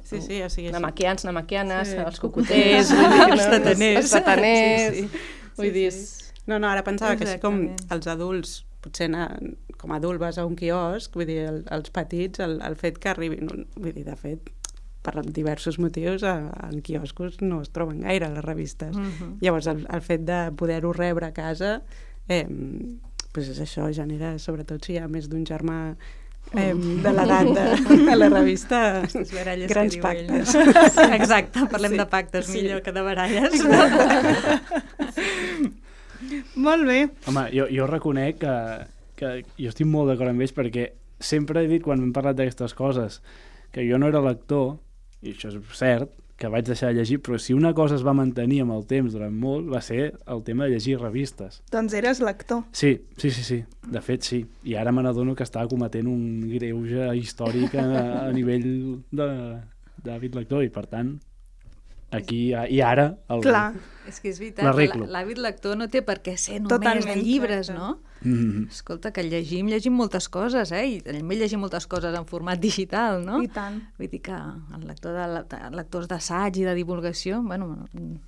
Sí, 0.09 0.23
sí, 0.25 0.41
o 0.41 0.49
sigui, 0.49 0.71
Namaquians, 0.73 1.27
namaquianes, 1.29 1.91
sí. 1.91 1.99
els 2.01 2.21
cocoters, 2.21 2.95
els 3.29 3.43
sataners. 3.45 3.99
Els 4.01 4.13
sataners. 4.15 4.97
Sí, 4.97 5.03
sí. 5.05 5.51
Vull 5.59 5.69
sí, 5.69 5.73
dir... 5.77 5.89
Sí. 5.93 6.31
No, 6.49 6.57
no, 6.59 6.67
ara 6.67 6.83
pensava 6.83 7.13
Exactament. 7.15 7.77
que 7.77 7.85
així 7.85 7.91
com 7.93 7.99
els 7.99 8.09
adults, 8.11 8.55
potser 8.83 9.07
anar, 9.11 9.29
com 9.79 9.93
a 9.93 10.01
adult 10.01 10.19
vas 10.23 10.41
a 10.41 10.47
un 10.49 10.57
quiosc, 10.59 11.13
vull 11.15 11.29
dir, 11.29 11.43
el, 11.51 11.61
els 11.77 11.93
petits, 11.95 12.41
el, 12.43 12.57
el 12.65 12.79
fet 12.81 12.99
que 13.03 13.13
arribin... 13.13 13.53
Vull 13.77 13.93
dir, 13.93 14.07
de 14.09 14.17
fet, 14.19 14.49
per 15.03 15.19
diversos 15.27 15.81
motius 15.83 16.23
en 16.23 16.81
quioscos 16.83 17.41
no 17.43 17.61
es 17.63 17.73
troben 17.75 18.01
gaire 18.07 18.31
les 18.31 18.45
revistes. 18.45 18.97
Uh 18.97 19.01
mhm. 19.01 19.13
-huh. 19.21 19.37
Llavors 19.41 19.67
el, 19.67 19.87
el 19.93 20.01
fet 20.01 20.23
de 20.23 20.53
poder-ho 20.57 20.93
rebre 20.93 21.27
a 21.27 21.33
casa 21.33 21.83
eh, 22.29 22.47
pues 23.33 23.49
és 23.49 23.61
això 23.61 23.93
genera, 23.93 24.39
sobretot 24.39 24.85
si 24.85 24.93
hi 24.93 24.99
ha 24.99 25.09
més 25.09 25.29
d'un 25.29 25.45
germà 25.49 25.97
eh, 26.55 26.75
de 26.75 27.13
l'edat 27.17 27.49
de, 27.49 27.65
de 28.05 28.17
la 28.17 28.29
revista 28.29 29.03
grans 29.69 29.97
pactes. 29.97 30.55
Exacte, 31.19 31.67
parlem 31.73 31.97
sí, 31.97 32.01
de 32.03 32.07
pactes 32.07 32.47
sí. 32.47 32.59
millor 32.59 32.83
que 32.83 32.93
de 32.93 33.05
baralles. 33.07 33.63
molt 36.67 36.87
bé. 36.87 37.07
Home, 37.27 37.47
jo, 37.57 37.67
jo 37.73 37.89
reconec 37.89 38.43
que, 38.45 38.57
que 39.17 39.35
jo 39.57 39.73
estic 39.73 39.89
molt 39.89 40.13
d'acord 40.13 40.35
amb 40.35 40.45
ells 40.45 40.55
perquè 40.57 40.91
sempre 41.23 41.65
he 41.65 41.71
dit 41.71 41.83
quan 41.83 42.03
hem 42.03 42.13
parlat 42.13 42.37
d'aquestes 42.37 42.77
coses 42.77 43.23
que 43.73 43.87
jo 43.89 43.99
no 43.99 44.11
era 44.13 44.21
lector 44.21 44.77
i 45.23 45.33
això 45.33 45.53
és 45.53 45.79
cert, 45.79 46.13
que 46.43 46.51
vaig 46.51 46.67
deixar 46.67 46.91
de 46.91 46.99
llegir, 46.99 47.21
però 47.23 47.39
si 47.39 47.55
una 47.55 47.71
cosa 47.75 47.95
es 47.95 48.03
va 48.03 48.15
mantenir 48.19 48.63
amb 48.65 48.75
el 48.75 48.83
temps 48.91 49.15
durant 49.15 49.35
molt, 49.39 49.69
va 49.71 49.81
ser 49.85 50.13
el 50.27 50.43
tema 50.43 50.67
de 50.67 50.75
llegir 50.75 50.97
revistes. 50.99 51.61
Doncs 51.71 51.95
eres 51.95 52.21
lector. 52.25 52.65
Sí, 52.75 52.97
sí, 53.17 53.31
sí, 53.31 53.45
sí. 53.47 53.61
De 53.87 54.03
fet, 54.03 54.27
sí. 54.27 54.41
I 54.67 54.75
ara 54.81 54.91
me 54.93 55.05
n'adono 55.07 55.37
que 55.39 55.47
estava 55.47 55.71
cometent 55.71 56.09
un 56.11 56.49
greuge 56.51 57.13
històric 57.21 57.77
a, 57.79 57.87
a 58.25 58.33
nivell 58.35 58.67
de 59.15 59.29
d'hàbit 60.03 60.35
lector 60.35 60.65
i, 60.67 60.73
per 60.75 60.89
tant, 60.91 61.13
aquí 62.13 62.53
i 62.53 62.81
ara 62.85 63.09
el, 63.29 63.43
Clar. 63.45 63.73
És 64.09 64.19
que 64.19 64.33
és 64.33 64.39
veritat, 64.43 64.67
l'hàbit 64.67 65.39
lector 65.39 65.77
no 65.79 65.87
té 65.91 66.03
per 66.03 66.19
què 66.25 66.35
ser 66.37 66.59
només 66.59 66.73
Totalment, 66.75 67.07
de 67.07 67.23
llibres, 67.23 67.71
correcte. 67.71 67.79
no? 67.79 68.01
Mm, 68.23 68.65
Escolta, 68.71 69.13
que 69.15 69.23
llegim, 69.27 69.69
llegim 69.71 69.95
moltes 69.95 70.29
coses, 70.29 70.73
eh? 70.75 70.83
I 70.97 71.01
també 71.07 71.39
llegim 71.39 71.63
moltes 71.63 71.87
coses 71.91 72.15
en 72.19 72.27
format 72.27 72.59
digital, 72.63 73.23
no? 73.27 73.41
I 73.43 73.51
tant. 73.51 73.81
Vull 73.99 74.11
dir 74.11 74.23
que 74.27 74.35
el 74.35 74.87
lector 74.89 75.15
de, 75.15 75.63
lectors 75.79 76.11
d'assaig 76.11 76.59
i 76.63 76.67
de 76.67 76.75
divulgació, 76.79 77.43
bueno, 77.47 77.87
en 77.95 78.19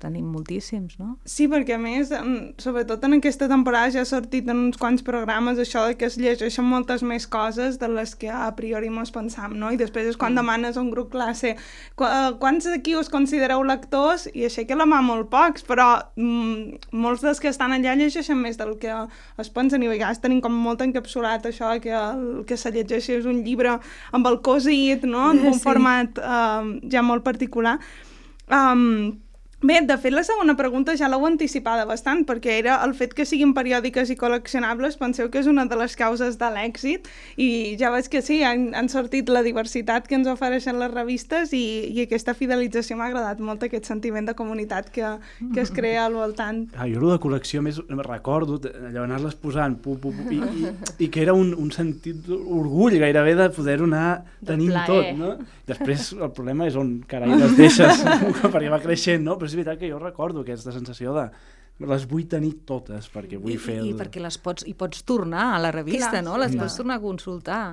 tenim 0.00 0.26
moltíssims, 0.32 0.98
no? 0.98 1.18
Sí, 1.24 1.46
perquè 1.48 1.74
a 1.76 1.78
més, 1.78 2.10
sobretot 2.58 3.04
en 3.04 3.14
aquesta 3.18 3.48
temporada 3.48 3.90
ja 3.94 4.02
ha 4.02 4.08
sortit 4.08 4.48
en 4.48 4.58
uns 4.68 4.76
quants 4.80 5.02
programes 5.02 5.58
això 5.58 5.86
de 5.88 5.96
que 5.96 6.06
es 6.06 6.16
llegeixen 6.20 6.64
moltes 6.64 7.02
més 7.02 7.26
coses 7.26 7.78
de 7.78 7.88
les 7.88 8.14
que 8.14 8.28
a 8.30 8.50
priori 8.56 8.90
mos 8.90 9.10
pensam, 9.14 9.54
no? 9.58 9.70
I 9.72 9.76
després 9.80 10.06
és 10.10 10.16
quan 10.16 10.34
demanes 10.34 10.76
a 10.76 10.80
un 10.82 10.90
grup 10.90 11.10
classe 11.12 11.56
"Qu- 11.96 12.06
eh, 12.08 12.32
quants 12.38 12.64
d'aquí 12.64 12.94
us 12.96 13.08
considereu 13.08 13.62
lectors? 13.62 14.28
I 14.34 14.44
aixeca 14.44 14.76
la 14.76 14.84
mà 14.86 15.02
molt 15.02 15.30
pocs, 15.30 15.64
però 15.64 16.02
mm, 16.16 16.92
molts 16.92 17.22
dels 17.22 17.40
que 17.40 17.48
estan 17.48 17.72
allà 17.72 17.94
llegeixen 17.96 18.36
més 18.40 18.56
del 18.56 18.76
que 18.78 18.92
es 19.38 19.50
pensen 19.50 19.82
i 19.82 19.86
a 19.86 19.90
vegades 19.90 20.20
tenim 20.20 20.40
com 20.40 20.52
molt 20.52 20.80
encapsulat 20.80 21.46
això 21.46 21.72
que 21.80 21.90
el 21.94 22.44
que 22.46 22.56
se 22.56 22.70
llegeixi 22.70 23.12
és 23.18 23.24
un 23.26 23.42
llibre 23.44 23.78
amb 24.12 24.26
el 24.26 24.40
cosit, 24.40 25.04
no? 25.04 25.30
En 25.32 25.46
un 25.46 25.54
Sí. 25.58 25.60
format 25.60 26.18
eh, 26.18 26.80
ja 26.90 27.02
molt 27.02 27.24
particular. 27.24 27.78
Um, 28.50 29.16
Bé, 29.64 29.78
de 29.80 29.96
fet, 29.96 30.12
la 30.12 30.20
segona 30.20 30.52
pregunta 30.58 30.92
ja 30.92 31.08
l'heu 31.08 31.22
anticipada 31.24 31.86
bastant, 31.88 32.26
perquè 32.28 32.58
era 32.60 32.74
el 32.84 32.90
fet 32.92 33.14
que 33.16 33.24
siguin 33.24 33.54
periòdiques 33.56 34.10
i 34.12 34.16
col·leccionables, 34.20 34.98
penseu 35.00 35.30
que 35.32 35.40
és 35.40 35.46
una 35.48 35.64
de 35.64 35.78
les 35.80 35.94
causes 35.96 36.34
de 36.36 36.50
l'èxit, 36.52 37.08
i 37.40 37.46
ja 37.80 37.88
veig 37.94 38.10
que 38.12 38.20
sí, 38.20 38.42
han, 38.44 38.66
han 38.76 38.90
sortit 38.92 39.32
la 39.32 39.40
diversitat 39.46 40.04
que 40.10 40.18
ens 40.18 40.28
ofereixen 40.28 40.76
les 40.82 40.92
revistes 40.92 41.54
i, 41.56 41.62
i 41.96 42.02
aquesta 42.04 42.34
fidelització 42.36 42.98
m'ha 43.00 43.06
agradat 43.08 43.40
molt, 43.40 43.64
aquest 43.64 43.88
sentiment 43.88 44.28
de 44.28 44.34
comunitat 44.36 44.90
que, 44.92 45.14
que 45.54 45.64
es 45.64 45.72
crea 45.72 46.04
al 46.04 46.18
voltant. 46.20 46.66
Ah, 46.76 46.84
jo 46.84 47.00
el 47.00 47.14
de 47.14 47.18
col·lecció 47.24 47.64
més 47.64 47.80
recordo 48.04 48.60
allò 48.68 49.06
anar-les 49.06 49.40
posant 49.40 49.78
pu, 49.80 49.96
pu, 49.96 50.12
pu, 50.12 50.28
i, 50.28 50.42
i, 50.44 50.74
i 51.06 51.08
que 51.08 51.24
era 51.24 51.32
un, 51.32 51.54
un 51.56 51.72
sentit 51.72 52.20
d'orgull 52.28 52.98
gairebé 53.00 53.32
de 53.40 53.48
poder-ho 53.56 53.88
anar 53.88 54.12
tenint 54.44 54.76
tot, 54.84 55.08
no? 55.16 55.32
Després 55.64 56.10
el 56.12 56.28
problema 56.36 56.68
és 56.68 56.76
on 56.76 56.98
carai 57.08 57.32
les 57.40 57.56
deixes 57.56 58.04
perquè 58.52 58.68
va 58.68 58.84
creixent, 58.84 59.24
no? 59.24 59.38
Però 59.40 59.53
és 59.54 59.60
veritat 59.60 59.80
que 59.80 59.90
jo 59.90 60.00
recordo 60.02 60.42
aquesta 60.42 60.74
sensació 60.74 61.14
de 61.14 61.28
les 61.86 62.04
vull 62.10 62.26
tenir 62.30 62.52
totes 62.66 63.08
perquè 63.10 63.38
vull 63.40 63.54
I, 63.54 63.58
fer 63.58 63.78
i, 63.78 63.82
el... 63.82 63.90
I 63.94 63.98
perquè 63.98 64.22
les 64.22 64.38
pots, 64.38 64.66
i 64.66 64.74
pots 64.78 65.02
tornar 65.06 65.54
a 65.54 65.60
la 65.62 65.72
revista, 65.74 66.12
Clar, 66.12 66.24
no? 66.26 66.36
Les 66.38 66.54
Clar. 66.54 66.64
pots 66.64 66.78
tornar 66.78 66.98
a 66.98 67.02
consultar. 67.02 67.64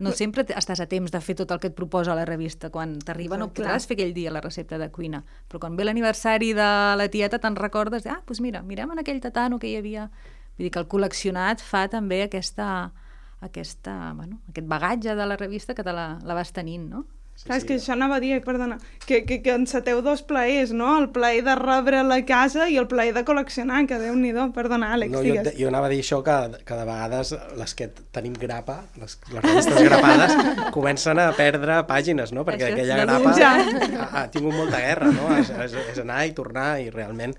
No 0.00 0.14
sempre 0.16 0.46
estàs 0.56 0.80
a 0.80 0.86
temps 0.88 1.12
de 1.12 1.20
fer 1.20 1.34
tot 1.36 1.50
el 1.52 1.58
que 1.60 1.68
et 1.68 1.74
proposa 1.76 2.14
la 2.16 2.24
revista. 2.24 2.70
Quan 2.72 2.94
t'arriba 3.04 3.36
no 3.36 3.50
podràs 3.52 3.84
fer 3.84 3.98
aquell 3.98 4.14
dia 4.16 4.32
la 4.32 4.40
recepta 4.40 4.78
de 4.80 4.88
cuina. 4.88 5.20
Però 5.50 5.60
quan 5.60 5.76
ve 5.76 5.84
l'aniversari 5.84 6.54
de 6.56 6.68
la 6.96 7.08
tieta 7.12 7.36
te'n 7.42 7.58
recordes, 7.58 8.06
ah, 8.08 8.22
doncs 8.24 8.40
mira, 8.40 8.62
mirem 8.64 8.94
en 8.94 9.02
aquell 9.02 9.20
tatano 9.20 9.58
que 9.60 9.68
hi 9.68 9.76
havia. 9.76 10.08
Vull 10.56 10.64
dir 10.64 10.72
que 10.72 10.80
el 10.80 10.88
col·leccionat 10.88 11.60
fa 11.60 11.84
també 11.92 12.22
aquesta, 12.24 12.70
aquesta, 13.44 14.14
bueno, 14.16 14.40
aquest 14.48 14.72
bagatge 14.72 15.18
de 15.20 15.26
la 15.28 15.36
revista 15.36 15.76
que 15.76 15.84
te 15.84 15.92
la, 15.92 16.14
la 16.24 16.38
vas 16.38 16.54
tenint, 16.56 16.88
no? 16.88 17.04
Sí, 17.40 17.46
Clar, 17.48 17.56
és 17.56 17.64
que 17.64 17.76
això 17.78 17.94
anava 17.94 18.18
a 18.18 18.20
dir, 18.20 18.34
perdona, 18.44 18.76
que, 19.06 19.22
que, 19.24 19.38
que 19.40 19.54
enceteu 19.56 20.02
dos 20.04 20.20
plaers, 20.28 20.74
no? 20.76 20.90
El 21.00 21.06
plaer 21.08 21.40
de 21.46 21.54
rebre 21.56 22.02
la 22.04 22.18
casa 22.28 22.66
i 22.68 22.74
el 22.76 22.84
plaer 22.90 23.14
de 23.16 23.22
col·leccionar, 23.24 23.78
que 23.88 23.96
déu-n'hi-do. 23.96 24.50
Perdona, 24.52 24.90
Àlex, 24.92 25.14
No, 25.14 25.22
jo, 25.24 25.38
digues. 25.38 25.54
jo 25.56 25.70
anava 25.70 25.88
a 25.88 25.92
dir 25.94 26.02
això, 26.04 26.18
que, 26.26 26.34
que 26.68 26.76
de 26.76 26.84
vegades 26.84 27.30
les 27.56 27.72
que 27.78 27.88
tenim 28.12 28.34
grapa, 28.36 28.82
les, 29.00 29.16
les 29.32 29.40
revistes 29.46 29.80
grapades, 29.88 30.36
comencen 30.76 31.22
a 31.24 31.30
perdre 31.38 31.78
pàgines, 31.88 32.34
no? 32.36 32.44
Perquè 32.44 32.68
Això 32.68 32.76
aquella 32.76 33.00
grapa 33.06 33.32
ha, 33.48 34.10
ha 34.20 34.26
tingut 34.36 34.58
molta 34.60 34.82
guerra, 34.84 35.08
no? 35.16 35.32
És, 35.38 35.48
és, 35.64 35.78
és 35.94 36.02
anar 36.04 36.26
i 36.28 36.36
tornar 36.36 36.74
i 36.84 36.90
realment, 36.92 37.32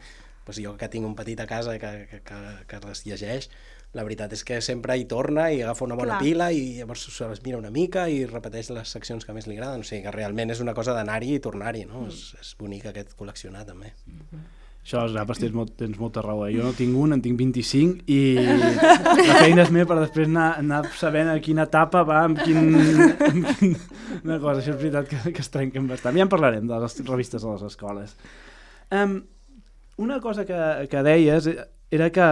doncs 0.48 0.64
jo 0.66 0.74
que 0.82 0.90
tinc 0.90 1.06
un 1.06 1.14
petit 1.14 1.46
a 1.46 1.46
casa 1.46 1.78
que, 1.78 1.94
que, 2.10 2.24
que, 2.26 2.42
que 2.74 2.82
les 2.88 3.06
llegeix, 3.06 3.52
la 3.92 4.06
veritat 4.08 4.32
és 4.32 4.46
que 4.48 4.62
sempre 4.64 4.96
hi 4.96 5.04
torna 5.10 5.50
i 5.52 5.60
agafa 5.66 5.84
una 5.84 5.98
bona 6.00 6.16
Clar. 6.16 6.22
pila 6.24 6.48
i 6.56 6.78
llavors 6.78 7.04
se 7.12 7.28
les 7.28 7.42
mira 7.44 7.60
una 7.60 7.74
mica 7.76 8.06
i 8.08 8.24
repeteix 8.30 8.72
les 8.72 8.94
seccions 8.96 9.28
que 9.28 9.36
més 9.36 9.50
li 9.50 9.58
agraden. 9.58 9.84
O 9.84 9.88
sigui 9.88 10.06
que 10.06 10.16
realment 10.16 10.54
és 10.54 10.64
una 10.64 10.76
cosa 10.78 10.96
d'anar-hi 10.96 11.36
i 11.36 11.44
tornar-hi, 11.44 11.84
no? 11.90 12.06
És, 12.08 12.32
és 12.40 12.56
bonic 12.60 12.88
aquest 12.88 13.12
col·leccionar 13.20 13.66
també. 13.68 13.92
Això, 14.82 15.04
els 15.04 15.12
grapes, 15.14 15.38
tens, 15.38 15.52
molt, 15.54 15.76
tens 15.78 16.00
molta 16.02 16.24
raó. 16.24 16.48
Eh? 16.48 16.56
Jo 16.56 16.64
no 16.66 16.72
tinc 16.78 16.96
un, 16.98 17.14
en 17.14 17.22
tinc 17.22 17.38
25 17.38 18.08
i 18.10 18.22
la 19.28 19.36
feina 19.44 19.66
és 19.66 19.74
meva 19.76 19.92
per 19.92 20.00
després 20.00 20.32
anar, 20.32 20.48
anar 20.64 20.80
sabent 20.98 21.30
a 21.30 21.36
quina 21.44 21.68
etapa 21.68 22.06
va, 22.08 22.24
amb 22.30 22.40
quin... 22.42 22.72
Amb 23.28 23.52
quin... 23.60 23.76
Una 24.22 24.40
cosa, 24.40 24.62
això 24.62 24.74
és 24.74 24.80
veritat 24.80 25.12
que, 25.12 25.36
que 25.36 25.44
es 25.44 25.52
trenquen 25.52 25.92
bastant. 25.92 26.16
Ja 26.18 26.26
en 26.26 26.32
parlarem 26.32 26.66
de 26.72 26.80
les 26.82 26.98
revistes 27.12 27.44
a 27.44 27.54
les 27.54 27.68
escoles. 27.68 28.16
Um, 28.92 29.20
una 30.02 30.18
cosa 30.24 30.48
que, 30.48 30.58
que 30.90 31.06
deies 31.06 31.52
era 31.92 32.10
que 32.16 32.32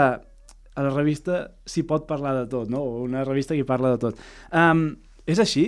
a 0.76 0.86
la 0.86 0.92
revista 0.94 1.42
s'hi 1.66 1.84
pot 1.88 2.06
parlar 2.10 2.36
de 2.38 2.46
tot, 2.52 2.70
no? 2.72 2.84
Una 3.04 3.24
revista 3.28 3.58
que 3.58 3.68
parla 3.68 3.94
de 3.96 4.02
tot. 4.02 4.20
Um, 4.52 4.92
és 5.30 5.42
així? 5.42 5.66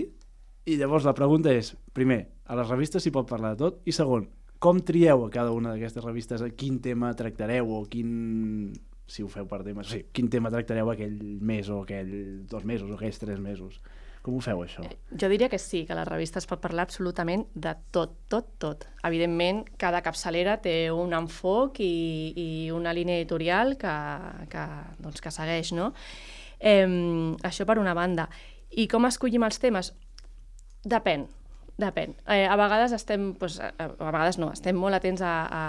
I 0.70 0.78
llavors 0.78 1.08
la 1.08 1.16
pregunta 1.18 1.54
és, 1.54 1.74
primer, 1.98 2.22
a 2.46 2.58
les 2.60 2.70
revistes 2.70 3.04
s'hi 3.04 3.14
pot 3.14 3.28
parlar 3.30 3.56
de 3.56 3.64
tot? 3.64 3.82
I 3.90 3.96
segon, 3.96 4.28
com 4.62 4.80
trieu 4.86 5.26
a 5.26 5.32
cada 5.34 5.54
una 5.56 5.74
d'aquestes 5.74 6.06
revistes 6.06 6.44
quin 6.58 6.78
tema 6.84 7.14
tractareu 7.18 7.72
o 7.74 7.84
quin 7.90 8.72
si 9.12 9.26
ho 9.26 9.28
feu 9.28 9.48
per 9.50 9.60
temes, 9.66 9.90
o 9.90 9.92
sigui, 9.92 10.06
quin 10.16 10.30
tema 10.32 10.52
tractareu 10.54 10.92
aquell 10.94 11.18
mes 11.44 11.68
o 11.68 11.82
aquell 11.82 12.12
dos 12.48 12.64
mesos 12.68 12.92
o 12.92 12.96
aquells 12.96 13.20
tres 13.20 13.42
mesos. 13.44 13.82
Com 14.22 14.38
ho 14.38 14.42
feu, 14.46 14.60
això? 14.62 14.84
Jo 15.18 15.30
diria 15.32 15.50
que 15.50 15.58
sí, 15.58 15.82
que 15.90 15.98
la 15.98 16.06
revista 16.06 16.38
es 16.38 16.46
pot 16.50 16.62
parlar 16.62 16.86
absolutament 16.86 17.48
de 17.58 17.74
tot, 17.96 18.14
tot, 18.30 18.52
tot. 18.62 18.86
Evidentment, 19.08 19.64
cada 19.82 20.04
capçalera 20.06 20.60
té 20.62 20.76
un 20.94 21.16
enfoc 21.18 21.82
i, 21.82 21.96
i 22.38 22.48
una 22.76 22.94
línia 22.94 23.18
editorial 23.18 23.74
que, 23.82 23.96
que, 24.52 24.68
doncs, 25.02 25.26
que 25.26 25.34
segueix, 25.34 25.74
no? 25.74 25.90
Eh, 26.60 26.86
això 27.50 27.66
per 27.66 27.80
una 27.82 27.98
banda. 27.98 28.30
I 28.78 28.86
com 28.92 29.10
escollim 29.10 29.44
els 29.48 29.58
temes? 29.60 29.90
Depèn, 30.86 31.26
depèn. 31.80 32.16
Eh, 32.28 32.46
a 32.46 32.56
vegades 32.60 32.92
estem, 32.96 33.32
doncs, 33.40 33.60
a, 33.62 33.72
a 33.80 34.12
vegades 34.12 34.38
no, 34.42 34.52
estem 34.54 34.78
molt 34.78 34.98
atents 34.98 35.22
a, 35.26 35.34
a, 35.46 35.62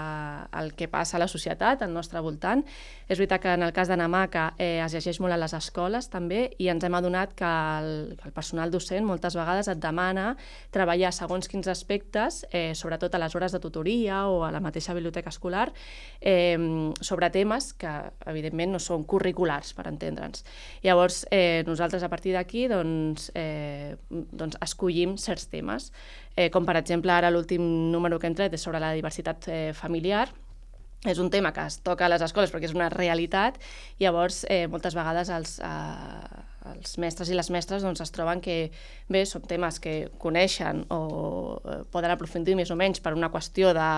al 0.51 0.73
que 0.77 0.87
passa 0.91 1.17
a 1.17 1.21
la 1.23 1.27
societat, 1.31 1.81
al 1.81 1.93
nostre 1.93 2.21
voltant. 2.21 2.63
És 3.07 3.19
veritat 3.19 3.41
que 3.43 3.53
en 3.53 3.63
el 3.65 3.73
cas 3.75 3.89
de 3.91 3.97
Namaka 3.99 4.53
eh, 4.57 4.79
es 4.83 4.93
llegeix 4.95 5.19
molt 5.23 5.35
a 5.35 5.39
les 5.39 5.53
escoles 5.57 6.09
també 6.13 6.45
i 6.61 6.69
ens 6.71 6.83
hem 6.83 6.95
adonat 6.97 7.33
que 7.37 7.49
el, 7.49 7.91
el 8.15 8.35
personal 8.35 8.71
docent 8.73 9.05
moltes 9.07 9.37
vegades 9.37 9.69
et 9.71 9.81
demana 9.81 10.33
treballar 10.73 11.11
segons 11.13 11.49
quins 11.51 11.67
aspectes, 11.71 12.43
eh, 12.51 12.73
sobretot 12.75 13.13
a 13.13 13.21
les 13.21 13.35
hores 13.35 13.55
de 13.55 13.61
tutoria 13.63 14.23
o 14.29 14.43
a 14.45 14.51
la 14.53 14.61
mateixa 14.63 14.95
biblioteca 14.95 15.33
escolar, 15.33 15.71
eh, 16.21 16.57
sobre 17.01 17.29
temes 17.33 17.73
que 17.73 17.91
evidentment 18.29 18.75
no 18.77 18.81
són 18.81 19.03
curriculars, 19.09 19.73
per 19.73 19.87
entendre'ns. 19.89 20.45
Llavors, 20.83 21.23
eh, 21.31 21.63
nosaltres 21.67 22.03
a 22.03 22.09
partir 22.09 22.33
d'aquí 22.33 22.67
doncs, 22.67 23.31
eh, 23.35 23.95
doncs 24.09 24.57
escollim 24.61 25.17
certs 25.17 25.47
temes, 25.51 25.91
eh, 26.35 26.49
com 26.53 26.65
per 26.65 26.77
exemple 26.79 27.11
ara 27.11 27.31
l'últim 27.31 27.63
número 27.91 28.19
que 28.19 28.27
hem 28.29 28.37
tret 28.37 28.53
és 28.53 28.63
sobre 28.63 28.81
la 28.83 28.93
diversitat 28.95 29.47
eh, 29.47 29.71
familiar, 29.77 30.27
és 31.05 31.19
un 31.19 31.29
tema 31.29 31.51
que 31.51 31.65
es 31.67 31.79
toca 31.83 32.05
a 32.05 32.11
les 32.11 32.23
escoles 32.23 32.51
perquè 32.53 32.69
és 32.69 32.75
una 32.75 32.89
realitat, 32.91 33.59
i 33.99 34.05
llavors 34.05 34.43
eh, 34.49 34.65
moltes 34.71 34.95
vegades 34.95 35.31
els, 35.35 35.57
eh, 35.59 36.43
els 36.73 36.95
mestres 37.01 37.31
i 37.31 37.35
les 37.37 37.49
mestres 37.51 37.83
doncs, 37.83 38.01
es 38.03 38.13
troben 38.15 38.41
que 38.43 38.71
bé, 39.11 39.25
són 39.27 39.43
temes 39.49 39.81
que 39.83 39.97
coneixen 40.21 40.85
o 40.93 41.01
eh, 41.59 41.81
poden 41.91 42.13
aprofundir 42.13 42.55
més 42.59 42.71
o 42.71 42.79
menys 42.79 43.03
per 43.03 43.15
una 43.17 43.31
qüestió 43.33 43.75
de 43.75 43.91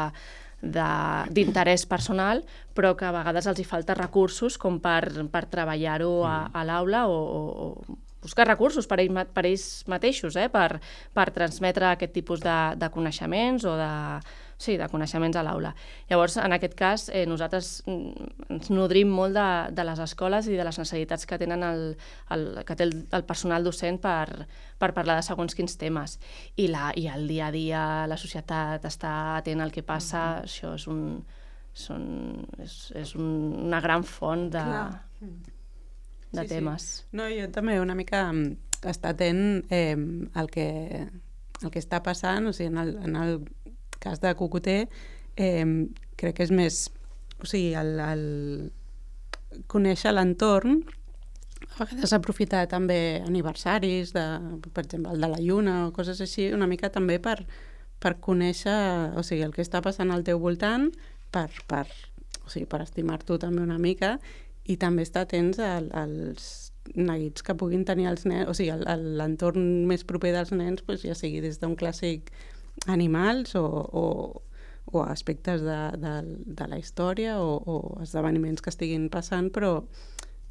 d'interès 0.66 1.84
personal, 1.86 2.40
però 2.74 2.96
que 2.98 3.06
a 3.06 3.12
vegades 3.14 3.46
els 3.46 3.60
hi 3.60 3.66
falta 3.68 3.94
recursos 3.94 4.56
com 4.58 4.80
per, 4.82 5.12
per 5.30 5.44
treballar-ho 5.52 6.24
a, 6.26 6.38
a 6.50 6.64
l'aula 6.66 7.04
o, 7.12 7.20
o, 7.20 7.68
o 7.68 7.98
buscar 8.26 8.48
recursos 8.50 8.90
per, 8.90 9.00
ell, 9.04 9.14
per 9.34 9.46
ells 9.46 9.86
mateixos, 9.92 10.36
eh? 10.42 10.50
per, 10.52 10.80
per 11.14 11.30
transmetre 11.36 11.92
aquest 11.92 12.16
tipus 12.16 12.42
de, 12.44 12.58
de 12.82 12.90
coneixements 12.94 13.66
o 13.70 13.76
de, 13.80 13.92
sí, 14.58 14.76
de 14.80 14.88
coneixements 14.92 15.38
a 15.38 15.44
l'aula. 15.46 15.74
Llavors, 16.10 16.38
en 16.42 16.56
aquest 16.56 16.76
cas, 16.80 17.08
eh, 17.10 17.26
nosaltres 17.30 17.84
mm, 17.86 18.28
ens 18.56 18.72
nodrim 18.74 19.12
molt 19.12 19.36
de, 19.38 19.48
de 19.76 19.88
les 19.88 20.02
escoles 20.06 20.50
i 20.50 20.58
de 20.58 20.68
les 20.68 20.80
necessitats 20.82 21.28
que 21.30 21.40
tenen 21.42 21.64
el, 21.68 21.86
el, 22.36 22.46
que 22.68 22.78
té 22.78 22.88
el, 22.88 22.96
el 23.16 23.26
personal 23.28 23.66
docent 23.68 24.00
per, 24.04 24.48
per 24.82 24.94
parlar 24.98 25.20
de 25.20 25.26
segons 25.28 25.58
quins 25.58 25.78
temes. 25.82 26.20
I, 26.56 26.70
la, 26.74 26.92
I 26.96 27.10
el 27.14 27.28
dia 27.32 27.50
a 27.50 27.56
dia 27.56 27.82
la 28.10 28.20
societat 28.20 28.86
està 28.88 29.16
atent 29.40 29.64
al 29.64 29.74
que 29.76 29.86
passa, 29.86 30.26
això 30.46 30.76
és 30.80 30.88
un, 30.92 31.04
són, 31.76 32.08
és, 32.64 32.80
és 32.96 33.18
un, 33.20 33.28
una 33.68 33.84
gran 33.84 34.08
font 34.08 34.50
de, 34.50 34.64
Clar. 34.64 35.55
De 36.36 36.46
Sí, 36.46 36.50
sí. 36.50 36.56
temes. 36.56 36.88
No, 37.12 37.28
jo 37.32 37.48
també 37.52 37.80
una 37.82 37.96
mica 37.96 38.28
mm, 38.32 38.90
estar 38.92 39.16
atent 39.16 39.66
eh, 39.74 39.96
al, 40.34 40.50
que, 40.52 40.68
al 41.62 41.72
que 41.72 41.82
està 41.82 42.02
passant, 42.04 42.48
o 42.48 42.54
sigui, 42.54 42.72
en 42.74 42.82
el, 42.84 42.96
en 43.08 43.16
el 43.16 43.40
cas 44.04 44.22
de 44.22 44.36
Cucuter, 44.36 44.84
eh, 45.36 45.66
crec 46.16 46.38
que 46.38 46.48
és 46.48 46.54
més... 46.54 46.86
O 47.44 47.48
sigui, 47.50 47.74
el, 47.76 47.98
el 48.00 49.64
conèixer 49.72 50.14
l'entorn 50.14 50.80
a 51.76 51.84
vegades 51.84 52.14
aprofitar 52.16 52.64
també 52.72 53.22
aniversaris, 53.26 54.14
de, 54.16 54.24
per 54.72 54.86
exemple, 54.86 55.12
el 55.12 55.24
de 55.24 55.30
la 55.32 55.42
lluna 55.44 55.76
o 55.88 55.94
coses 55.96 56.22
així, 56.24 56.50
una 56.56 56.68
mica 56.72 56.92
també 56.94 57.18
per, 57.20 57.42
per 58.00 58.16
conèixer 58.24 58.76
o 59.18 59.24
sigui, 59.26 59.44
el 59.44 59.54
que 59.56 59.64
està 59.66 59.82
passant 59.84 60.12
al 60.14 60.24
teu 60.28 60.40
voltant, 60.40 60.88
per, 61.36 61.50
per, 61.68 61.86
o 62.46 62.52
sigui, 62.52 62.68
per 62.70 62.82
estimar-t'ho 62.86 63.40
també 63.42 63.64
una 63.66 63.80
mica 63.82 64.16
i 64.66 64.78
també 64.82 65.06
estar 65.06 65.26
atents 65.26 65.60
al, 65.62 65.92
als 65.94 66.72
neguits 66.96 67.46
que 67.46 67.56
puguin 67.58 67.86
tenir 67.86 68.10
els 68.10 68.26
nens, 68.30 68.50
o 68.50 68.54
sigui, 68.58 68.74
l'entorn 69.20 69.86
més 69.90 70.06
proper 70.06 70.34
dels 70.36 70.52
nens, 70.54 70.84
pues, 70.86 71.06
ja 71.06 71.16
sigui 71.18 71.42
des 71.42 71.60
d'un 71.62 71.76
clàssic 71.78 72.32
animals 72.92 73.56
o, 73.58 73.66
o, 73.66 74.06
o 74.92 75.04
aspectes 75.06 75.64
de, 75.66 75.80
de, 76.02 76.16
de 76.60 76.68
la 76.70 76.78
història 76.78 77.40
o, 77.42 77.56
o 77.58 77.78
esdeveniments 78.04 78.62
que 78.62 78.74
estiguin 78.74 79.10
passant, 79.14 79.52
però 79.54 79.80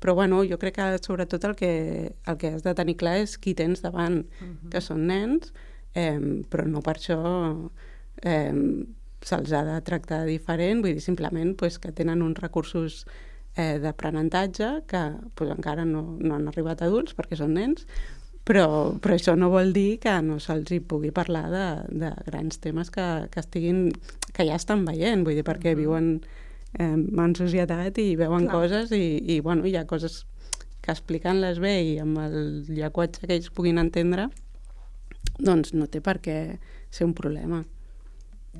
però 0.04 0.12
bueno, 0.12 0.42
jo 0.44 0.58
crec 0.60 0.74
que 0.76 0.98
sobretot 1.00 1.46
el 1.48 1.54
que, 1.56 2.16
el 2.28 2.36
que 2.36 2.50
has 2.52 2.64
de 2.66 2.74
tenir 2.76 2.98
clar 3.00 3.14
és 3.22 3.38
qui 3.40 3.54
tens 3.56 3.80
davant, 3.80 4.18
uh 4.20 4.44
-huh. 4.44 4.68
que 4.68 4.82
són 4.84 5.06
nens, 5.06 5.54
eh, 5.94 6.20
però 6.50 6.66
no 6.66 6.82
per 6.82 6.98
això 6.98 7.70
eh, 8.22 8.52
se'ls 9.22 9.52
ha 9.52 9.64
de 9.64 9.80
tractar 9.80 10.26
diferent, 10.26 10.82
vull 10.82 10.92
dir, 10.92 11.00
simplement 11.00 11.56
pues, 11.56 11.78
que 11.78 11.90
tenen 11.92 12.20
uns 12.20 12.38
recursos 12.38 13.06
eh, 13.56 13.78
d'aprenentatge 13.82 14.84
que 14.90 15.02
pues, 15.34 15.50
encara 15.50 15.84
no, 15.84 16.16
no 16.20 16.36
han 16.36 16.48
arribat 16.50 16.82
adults 16.82 17.14
perquè 17.16 17.38
són 17.38 17.54
nens, 17.58 17.86
però, 18.44 18.92
però 19.00 19.16
això 19.16 19.34
no 19.40 19.48
vol 19.52 19.72
dir 19.72 19.98
que 20.02 20.14
no 20.22 20.36
se'ls 20.42 20.72
hi 20.74 20.80
pugui 20.84 21.10
parlar 21.16 21.46
de, 21.52 21.66
de 22.04 22.10
grans 22.26 22.60
temes 22.60 22.90
que, 22.92 23.06
que 23.32 23.40
estiguin 23.40 23.88
que 24.34 24.44
ja 24.44 24.58
estan 24.60 24.84
veient, 24.84 25.24
vull 25.24 25.38
dir, 25.38 25.46
perquè 25.46 25.72
-huh. 25.72 25.80
viuen 25.80 26.20
eh, 26.78 26.92
en 26.92 27.34
societat 27.34 27.98
i 27.98 28.16
veuen 28.16 28.48
Clar. 28.48 28.60
coses 28.60 28.92
i, 28.92 29.22
i 29.24 29.40
bueno, 29.40 29.66
hi 29.66 29.76
ha 29.76 29.86
coses 29.86 30.26
que 30.82 30.92
explicant-les 30.92 31.60
bé 31.60 31.74
i 31.82 31.98
amb 31.98 32.18
el 32.18 32.66
llenguatge 32.68 33.26
que 33.26 33.34
ells 33.38 33.50
puguin 33.50 33.78
entendre, 33.78 34.28
doncs 35.38 35.72
no 35.72 35.86
té 35.86 36.00
per 36.00 36.20
què 36.20 36.58
ser 36.90 37.06
un 37.06 37.14
problema. 37.14 37.64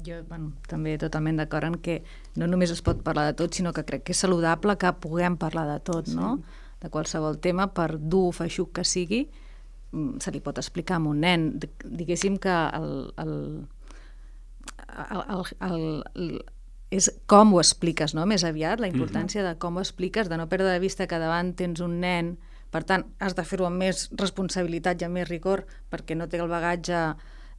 Jo, 0.02 0.22
bueno, 0.28 0.50
també 0.66 0.96
totalment 0.98 1.38
d'acord 1.38 1.68
en 1.68 1.76
que 1.78 2.00
no 2.40 2.48
només 2.50 2.72
es 2.74 2.82
pot 2.82 3.02
parlar 3.06 3.28
de 3.28 3.36
tot, 3.38 3.54
sinó 3.54 3.72
que 3.72 3.84
crec 3.86 4.02
que 4.08 4.14
és 4.16 4.22
saludable 4.24 4.76
que 4.80 4.90
puguem 4.98 5.36
parlar 5.38 5.68
de 5.70 5.78
tot, 5.86 6.10
sí. 6.10 6.16
no? 6.18 6.40
De 6.82 6.90
qualsevol 6.90 7.38
tema, 7.38 7.68
per 7.72 7.94
dur 8.00 8.32
feixuc 8.34 8.72
que 8.74 8.84
sigui, 8.84 9.22
mm, 9.92 10.18
se 10.20 10.34
li 10.34 10.42
pot 10.42 10.58
explicar 10.58 10.98
a 10.98 11.04
un 11.06 11.22
nen. 11.22 11.46
Diguéssim 11.84 12.40
que 12.42 12.50
el, 12.50 12.90
el, 13.22 13.36
el, 14.98 15.46
el, 15.70 15.86
el, 16.14 16.42
és 16.90 17.10
com 17.30 17.54
ho 17.54 17.60
expliques, 17.62 18.16
no? 18.18 18.26
més 18.26 18.44
aviat, 18.44 18.82
la 18.82 18.90
importància 18.90 19.42
mm 19.42 19.46
-hmm. 19.46 19.54
de 19.54 19.58
com 19.58 19.76
ho 19.76 19.80
expliques, 19.80 20.28
de 20.28 20.36
no 20.36 20.48
perdre 20.48 20.72
de 20.72 20.82
vista 20.82 21.06
que 21.06 21.18
davant 21.18 21.54
tens 21.54 21.80
un 21.80 22.00
nen, 22.00 22.36
per 22.70 22.82
tant, 22.82 23.06
has 23.20 23.34
de 23.34 23.44
fer-ho 23.44 23.66
amb 23.66 23.78
més 23.78 24.10
responsabilitat 24.18 25.00
i 25.00 25.04
amb 25.04 25.14
més 25.14 25.28
rigor, 25.28 25.66
perquè 25.90 26.16
no 26.16 26.26
té 26.28 26.38
el 26.38 26.48
bagatge 26.48 27.14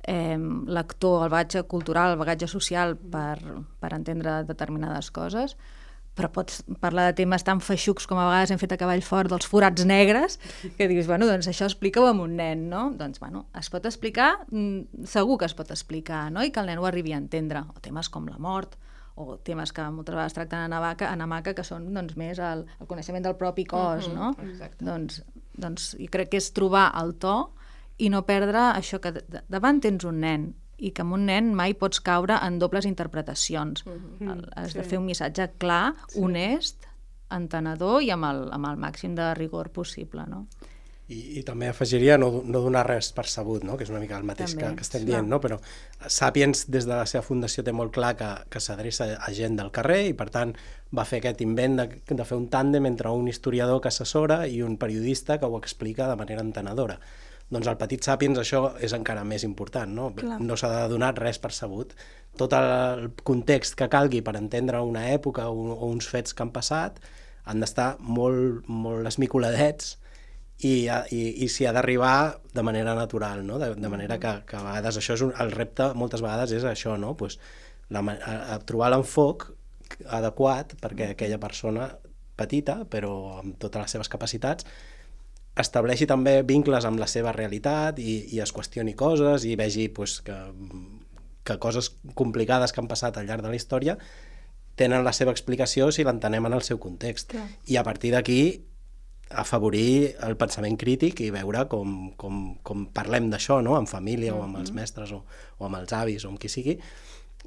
eh, 0.08 0.38
lector, 0.68 1.24
el 1.26 1.34
bagatge 1.34 1.64
cultural, 1.70 2.14
el 2.14 2.22
bagatge 2.22 2.48
social 2.48 2.96
per, 2.98 3.40
per 3.80 3.94
entendre 3.98 4.44
determinades 4.48 5.12
coses, 5.12 5.58
però 6.16 6.30
pots 6.32 6.62
parlar 6.80 7.10
de 7.10 7.18
temes 7.18 7.44
tan 7.44 7.60
feixucs 7.60 8.08
com 8.08 8.20
a 8.22 8.30
vegades 8.30 8.54
hem 8.54 8.60
fet 8.62 8.72
a 8.72 8.80
cavall 8.80 9.04
fort 9.04 9.34
dels 9.34 9.48
forats 9.52 9.84
negres, 9.88 10.40
que 10.78 10.88
dius, 10.88 11.10
bueno, 11.10 11.28
doncs 11.28 11.50
això 11.52 11.68
explica-ho 11.68 12.08
amb 12.08 12.24
un 12.24 12.38
nen, 12.40 12.70
no? 12.72 12.88
Doncs, 12.96 13.20
bueno, 13.20 13.46
es 13.60 13.70
pot 13.74 13.86
explicar, 13.86 14.32
mm, 14.50 15.06
segur 15.12 15.38
que 15.42 15.50
es 15.50 15.58
pot 15.58 15.72
explicar, 15.76 16.30
no? 16.32 16.44
I 16.44 16.54
que 16.56 16.64
el 16.64 16.72
nen 16.72 16.80
ho 16.80 16.88
arribi 16.88 17.12
a 17.12 17.20
entendre. 17.20 17.66
O 17.76 17.84
temes 17.84 18.10
com 18.10 18.30
la 18.32 18.40
mort, 18.40 18.78
o 19.16 19.38
temes 19.38 19.72
que 19.76 19.84
moltes 19.92 20.16
vegades 20.16 20.36
tracten 20.36 20.60
a 20.60 20.72
Navaca, 20.72 21.12
a 21.12 21.20
Namaca, 21.20 21.54
que 21.56 21.64
són 21.68 21.92
doncs, 21.94 22.16
més 22.20 22.40
el, 22.40 22.66
el 22.80 22.88
coneixement 22.88 23.24
del 23.24 23.36
propi 23.36 23.66
cos, 23.66 24.08
uh 24.08 24.12
-huh, 24.12 24.16
no? 24.16 24.50
Exacte. 24.50 24.86
Doncs, 24.86 25.24
doncs 25.54 25.96
jo 26.00 26.08
crec 26.12 26.30
que 26.30 26.38
és 26.38 26.52
trobar 26.52 26.92
el 27.02 27.16
to 27.16 27.52
i 27.98 28.10
no 28.12 28.26
perdre 28.28 28.72
això 28.74 29.00
que 29.04 29.14
davant 29.48 29.82
tens 29.84 30.04
un 30.08 30.20
nen 30.24 30.54
i 30.78 30.92
que 30.92 31.06
amb 31.06 31.16
un 31.16 31.26
nen 31.30 31.54
mai 31.56 31.74
pots 31.80 32.02
caure 32.04 32.36
en 32.44 32.60
dobles 32.60 32.86
interpretacions. 32.86 33.86
Uh 33.86 33.94
-huh. 34.20 34.50
Has 34.56 34.72
sí. 34.72 34.80
de 34.80 34.84
fer 34.84 35.00
un 35.00 35.06
missatge 35.06 35.52
clar, 35.58 35.96
sí. 36.08 36.20
honest, 36.20 36.86
entenedor 37.32 38.04
i 38.04 38.12
amb 38.12 38.26
el, 38.26 38.48
amb 38.52 38.66
el 38.66 38.78
màxim 38.78 39.16
de 39.16 39.34
rigor 39.34 39.70
possible, 39.70 40.26
no? 40.28 40.48
I, 41.06 41.38
i 41.38 41.42
també 41.46 41.68
afegiria 41.70 42.16
no, 42.18 42.42
no 42.50 42.62
donar 42.64 42.82
res 42.88 43.12
per 43.14 43.28
sabut, 43.30 43.64
no? 43.64 43.76
que 43.78 43.84
és 43.86 43.92
una 43.92 44.00
mica 44.02 44.18
el 44.18 44.24
mateix 44.26 44.56
també, 44.56 44.64
que, 44.72 44.76
que 44.76 44.82
estem 44.82 45.04
clar. 45.04 45.12
dient, 45.12 45.30
no? 45.30 45.38
però 45.40 45.60
Sapiens 46.08 46.66
des 46.74 46.88
de 46.90 46.96
la 46.96 47.06
seva 47.06 47.22
fundació 47.22 47.64
té 47.64 47.72
molt 47.72 47.94
clar 47.94 48.16
que, 48.18 48.30
que 48.50 48.60
s'adreça 48.60 49.12
a 49.14 49.32
gent 49.32 49.60
del 49.60 49.70
carrer 49.70 50.08
i 50.08 50.16
per 50.18 50.32
tant 50.34 50.56
va 50.98 51.06
fer 51.06 51.20
aquest 51.22 51.44
invent 51.46 51.78
de, 51.78 51.86
de 52.10 52.26
fer 52.26 52.40
un 52.40 52.50
tàndem 52.50 52.90
entre 52.90 53.14
un 53.14 53.30
historiador 53.30 53.84
que 53.84 53.94
assessora 53.94 54.48
i 54.48 54.64
un 54.66 54.80
periodista 54.82 55.38
que 55.38 55.46
ho 55.46 55.60
explica 55.62 56.10
de 56.10 56.18
manera 56.18 56.42
entenedora. 56.42 56.98
Doncs 57.54 57.68
al 57.70 57.78
Petit 57.78 58.02
Sapiens 58.06 58.40
això 58.42 58.62
és 58.82 58.94
encara 58.98 59.24
més 59.28 59.44
important, 59.46 59.92
no? 59.92 60.10
Clar. 60.18 60.40
No 60.42 60.58
s'ha 60.58 60.72
de 60.72 60.88
donar 60.90 61.14
res 61.20 61.38
per 61.42 61.52
sabut. 61.54 61.94
Tot 62.40 62.56
el 62.58 63.12
context 63.24 63.78
que 63.78 63.90
calgui 63.92 64.24
per 64.26 64.34
entendre 64.40 64.82
una 64.82 65.06
època 65.14 65.46
o, 65.52 65.70
o 65.76 65.92
uns 65.92 66.10
fets 66.10 66.34
que 66.34 66.44
han 66.44 66.54
passat 66.56 66.98
han 67.46 67.62
d'estar 67.62 67.96
molt, 68.02 68.66
molt 68.68 69.06
esmicoladets 69.08 69.96
i, 70.64 70.88
i, 70.88 71.22
i 71.44 71.50
s'hi 71.52 71.68
ha 71.68 71.74
d'arribar 71.76 72.40
de 72.56 72.64
manera 72.64 72.96
natural, 72.98 73.44
no? 73.46 73.60
de, 73.60 73.74
de 73.76 73.92
manera 73.92 74.18
que, 74.20 74.32
que 74.48 74.58
a 74.58 74.64
vegades 74.64 74.98
això 74.98 75.18
és 75.18 75.24
un, 75.26 75.34
el 75.44 75.52
repte 75.54 75.92
moltes 76.00 76.24
vegades 76.26 76.56
és 76.56 76.66
això, 76.66 76.96
no? 76.98 77.14
pues, 77.20 77.38
la, 77.94 78.02
a, 78.02 78.36
a 78.56 78.60
trobar 78.66 78.90
l'enfoc 78.94 79.52
adequat 80.18 80.74
perquè 80.82 81.12
aquella 81.14 81.40
persona 81.40 81.92
petita 82.36 82.82
però 82.90 83.14
amb 83.40 83.60
totes 83.62 83.84
les 83.84 83.96
seves 83.98 84.12
capacitats 84.12 84.66
estableixi 85.56 86.08
també 86.08 86.42
vincles 86.44 86.86
amb 86.86 87.00
la 87.00 87.08
seva 87.08 87.32
realitat 87.36 88.00
i, 88.00 88.18
i 88.36 88.42
es 88.44 88.52
qüestioni 88.56 88.96
coses 88.98 89.46
i 89.48 89.56
vegi 89.56 89.88
pues, 89.90 90.20
que, 90.26 90.36
que 91.48 91.58
coses 91.64 91.94
complicades 92.14 92.74
que 92.74 92.82
han 92.84 92.92
passat 92.92 93.18
al 93.18 93.28
llarg 93.30 93.46
de 93.46 93.54
la 93.54 93.60
història 93.60 93.98
tenen 94.76 95.06
la 95.08 95.14
seva 95.16 95.32
explicació 95.32 95.92
si 95.96 96.04
l'entenem 96.04 96.46
en 96.50 96.58
el 96.58 96.64
seu 96.68 96.80
context. 96.84 97.32
Clar. 97.32 97.48
I 97.72 97.78
a 97.80 97.84
partir 97.88 98.12
d'aquí 98.12 98.40
afavorir 99.30 100.16
el 100.28 100.36
pensament 100.38 100.76
crític 100.78 101.24
i 101.26 101.32
veure 101.34 101.64
com, 101.72 102.12
com, 102.20 102.42
com 102.64 102.86
parlem 102.94 103.32
d'això, 103.32 103.62
no? 103.64 103.80
en 103.80 103.88
família 103.88 104.34
mm 104.34 104.38
-hmm. 104.38 104.42
o 104.42 104.44
amb 104.44 104.58
els 104.58 104.70
mm-hmm. 104.70 104.76
mestres 104.76 105.12
o, 105.12 105.24
o 105.58 105.66
amb 105.66 105.76
els 105.78 105.94
avis 105.94 106.26
o 106.26 106.30
amb 106.30 106.40
qui 106.40 106.50
sigui, 106.50 106.80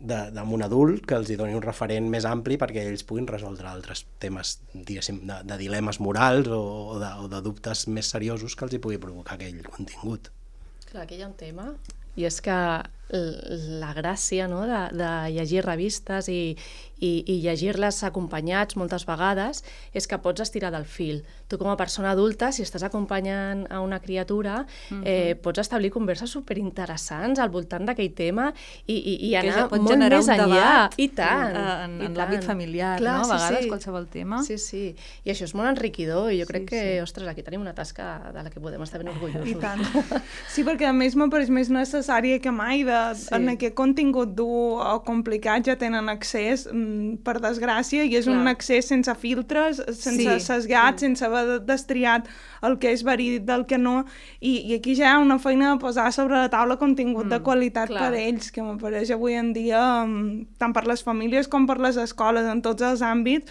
amb 0.06 0.52
un 0.54 0.64
adult 0.64 1.06
que 1.08 1.16
els 1.18 1.30
hi 1.30 1.37
doni 1.40 1.56
un 1.58 1.64
referent 1.64 2.08
més 2.11 2.26
ampli 2.28 2.58
perquè 2.61 2.84
ells 2.87 3.04
puguin 3.08 3.28
resoldre 3.28 3.68
altres 3.70 4.04
temes, 4.22 4.58
diguéssim, 4.72 5.22
de, 5.28 5.40
de 5.48 5.58
dilemes 5.61 6.00
morals 6.04 6.48
o, 6.48 6.61
o, 6.94 6.98
de, 7.02 7.12
o 7.24 7.30
de 7.32 7.42
dubtes 7.44 7.87
més 7.88 8.11
seriosos 8.14 8.56
que 8.56 8.66
els 8.66 8.76
hi 8.76 8.82
pugui 8.82 9.00
provocar 9.02 9.38
aquell 9.38 9.62
contingut. 9.68 10.30
Clar, 10.88 11.04
aquí 11.04 11.18
hi 11.18 11.24
ha 11.24 11.28
un 11.28 11.37
tema, 11.37 11.72
i 12.16 12.26
és 12.28 12.40
que 12.44 12.56
la 13.09 13.94
gràcia 13.97 14.49
no, 14.49 14.64
de, 14.68 14.83
de 14.99 15.11
llegir 15.33 15.62
revistes 15.64 16.29
i, 16.29 16.57
i, 17.01 17.11
i 17.31 17.38
llegir-les 17.44 18.03
acompanyats 18.07 18.77
moltes 18.79 19.07
vegades 19.09 19.62
és 19.97 20.09
que 20.11 20.18
pots 20.23 20.42
estirar 20.42 20.71
del 20.75 20.85
fil. 20.85 21.23
Tu 21.49 21.57
com 21.61 21.71
a 21.73 21.77
persona 21.81 22.11
adulta, 22.12 22.51
si 22.53 22.64
estàs 22.66 22.85
acompanyant 22.85 23.64
a 23.73 23.81
una 23.81 24.01
criatura, 24.01 24.66
mm 24.90 24.97
-hmm. 24.97 25.03
eh, 25.07 25.35
pots 25.35 25.59
establir 25.59 25.90
converses 25.90 26.31
superinteressants 26.31 27.38
al 27.38 27.51
voltant 27.51 27.87
d'aquell 27.87 28.12
tema 28.14 28.53
i, 28.87 28.94
i, 28.94 29.14
i 29.29 29.37
anar 29.37 29.68
pot 29.68 29.81
molt 29.81 29.99
més 29.99 30.29
enllà. 30.29 30.90
I 30.97 31.09
tant. 31.09 31.57
En, 31.57 32.01
en, 32.01 32.03
en 32.07 32.14
l'àmbit 32.14 32.44
familiar, 32.44 32.99
Clar, 32.99 33.18
no? 33.18 33.25
A 33.25 33.37
vegades, 33.37 33.62
sí. 33.62 33.68
qualsevol 33.68 34.07
tema. 34.09 34.42
Sí, 34.42 34.59
sí. 34.59 34.94
I 35.25 35.31
això 35.31 35.44
és 35.44 35.55
molt 35.55 35.68
enriquidor 35.68 36.33
i 36.33 36.40
jo 36.40 36.47
crec 36.47 36.62
sí, 36.62 36.68
que, 36.68 36.83
sí. 36.97 37.01
ostres, 37.01 37.29
aquí 37.29 37.42
tenim 37.42 37.61
una 37.61 37.75
tasca 37.75 38.33
de 38.35 38.42
la 38.42 38.51
que 38.51 38.61
podem 38.61 38.83
estar 38.83 38.99
ben 38.99 39.09
orgullosos. 39.09 39.49
I 39.49 39.55
tant. 39.55 39.81
Sí, 40.49 40.64
perquè 40.64 40.87
a 40.88 40.92
més 40.92 41.14
m'apareix 41.14 41.49
més 41.51 41.68
necessari 41.71 42.40
que 42.40 42.51
mai 42.51 42.83
de 42.83 42.97
sí. 43.14 43.28
en 43.37 43.48
aquest 43.52 43.74
contingut 43.78 44.34
dur 44.37 44.80
o 44.82 44.94
complicat 45.06 45.66
ja 45.68 45.76
tenen 45.80 46.08
accés, 46.12 46.66
mm, 46.70 47.20
per 47.26 47.38
desgràcia, 47.42 48.04
i 48.04 48.16
és 48.18 48.26
Clar. 48.28 48.37
un 48.38 48.50
accés 48.50 48.88
sense 48.90 49.14
filtres, 49.20 49.82
sense 49.88 50.24
sí, 50.24 50.44
sesgat, 50.44 50.98
sí. 50.98 51.06
sense 51.06 51.24
haver 51.26 51.61
destriat 51.66 52.28
el 52.66 52.78
que 52.82 52.92
és 52.94 53.04
verídic 53.06 53.46
del 53.48 53.66
que 53.70 53.78
no, 53.78 54.02
i, 54.40 54.58
i 54.70 54.78
aquí 54.78 54.96
ja 54.98 55.08
hi 55.08 55.14
ha 55.14 55.22
una 55.22 55.38
feina 55.42 55.72
de 55.72 55.82
posar 55.82 56.11
sobre 56.12 56.37
la 56.37 56.50
taula 56.52 56.78
contingut 56.80 57.26
mm, 57.26 57.37
de 57.37 57.40
qualitat 57.46 57.92
clar. 57.92 58.08
per 58.08 58.20
ells, 58.20 58.52
que 58.54 58.64
m'apareix 58.64 59.12
avui 59.14 59.38
en 59.38 59.52
dia, 59.56 59.82
mm, 60.04 60.58
tant 60.58 60.74
per 60.76 60.87
les 60.90 61.04
famílies 61.04 61.48
com 61.48 61.66
per 61.66 61.78
les 61.82 61.98
escoles, 62.00 62.48
en 62.48 62.62
tots 62.62 62.82
els 62.82 63.04
àmbits, 63.04 63.50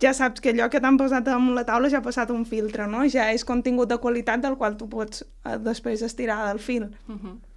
ja 0.00 0.12
saps 0.16 0.40
que 0.40 0.50
allò 0.52 0.68
que 0.72 0.80
t'han 0.80 0.98
posat 0.98 1.24
damunt 1.26 1.54
la 1.54 1.66
taula 1.68 1.90
ja 1.92 2.00
ha 2.00 2.04
passat 2.04 2.30
un 2.34 2.44
filtre, 2.48 2.88
no? 2.90 3.04
Ja 3.12 3.28
és 3.30 3.44
contingut 3.44 3.90
de 3.90 4.00
qualitat 4.02 4.42
del 4.42 4.56
qual 4.58 4.76
tu 4.80 4.88
pots 4.90 5.22
eh, 5.22 5.58
després 5.62 6.02
estirar 6.02 6.46
del 6.48 6.60
fil. 6.60 6.90
Uh 7.06 7.14
mhm. 7.14 7.24
-huh 7.24 7.51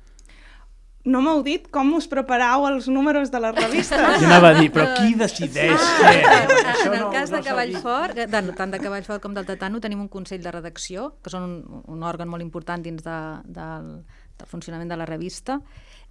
no 1.05 1.21
m'heu 1.21 1.41
dit 1.45 1.67
com 1.73 1.93
us 1.97 2.07
preparau 2.09 2.65
els 2.69 2.89
números 2.89 3.31
de 3.33 3.41
les 3.43 3.55
revistes. 3.55 4.19
Jo 4.21 4.27
anava 4.27 4.51
a 4.51 4.59
dir, 4.59 4.71
però 4.73 4.87
qui 4.97 5.13
decideix 5.17 5.77
ah, 5.77 5.95
què? 6.01 6.13
en 6.87 6.93
el 6.97 7.01
no, 7.05 7.09
cas 7.13 7.31
no 7.31 7.37
de 7.37 7.43
Cavall 7.45 7.75
Fort, 7.81 8.17
de, 8.17 8.43
tant 8.57 8.73
de 8.73 8.81
Cavall 8.81 9.05
Fort 9.07 9.23
com 9.23 9.35
del 9.37 9.47
Tatano, 9.47 9.81
tenim 9.83 10.01
un 10.01 10.11
consell 10.11 10.41
de 10.43 10.53
redacció, 10.53 11.11
que 11.21 11.33
són 11.33 11.45
un, 11.47 11.83
un 11.93 12.05
òrgan 12.05 12.31
molt 12.31 12.45
important 12.45 12.81
dins 12.85 13.05
de, 13.05 13.19
del, 13.57 13.91
del 14.39 14.49
funcionament 14.51 14.91
de 14.91 14.99
la 15.01 15.09
revista, 15.09 15.61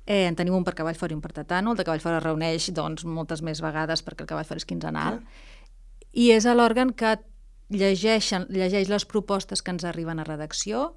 Eh, 0.06 0.26
en 0.28 0.34
tenim 0.36 0.52
un 0.52 0.64
per 0.64 0.74
Cavall 0.76 0.98
Fora 1.00 1.14
i 1.14 1.16
un 1.16 1.22
per 1.24 1.32
Tatano. 1.32 1.72
El 1.72 1.78
de 1.78 1.84
Cavall 1.86 2.02
Fora 2.02 2.18
es 2.18 2.24
reuneix 2.26 2.68
doncs, 2.76 3.06
moltes 3.08 3.40
més 3.40 3.62
vegades 3.64 4.04
perquè 4.04 4.26
el 4.26 4.28
Cavall 4.28 4.44
Fora 4.44 4.60
és 4.60 4.68
quinzenal. 4.68 5.22
I 6.12 6.30
és 6.34 6.44
l'òrgan 6.44 6.92
que 6.92 7.16
llegeixen, 7.72 8.44
llegeix 8.52 8.90
les 8.92 9.06
propostes 9.08 9.64
que 9.64 9.72
ens 9.72 9.86
arriben 9.88 10.20
a 10.20 10.26
redacció, 10.28 10.90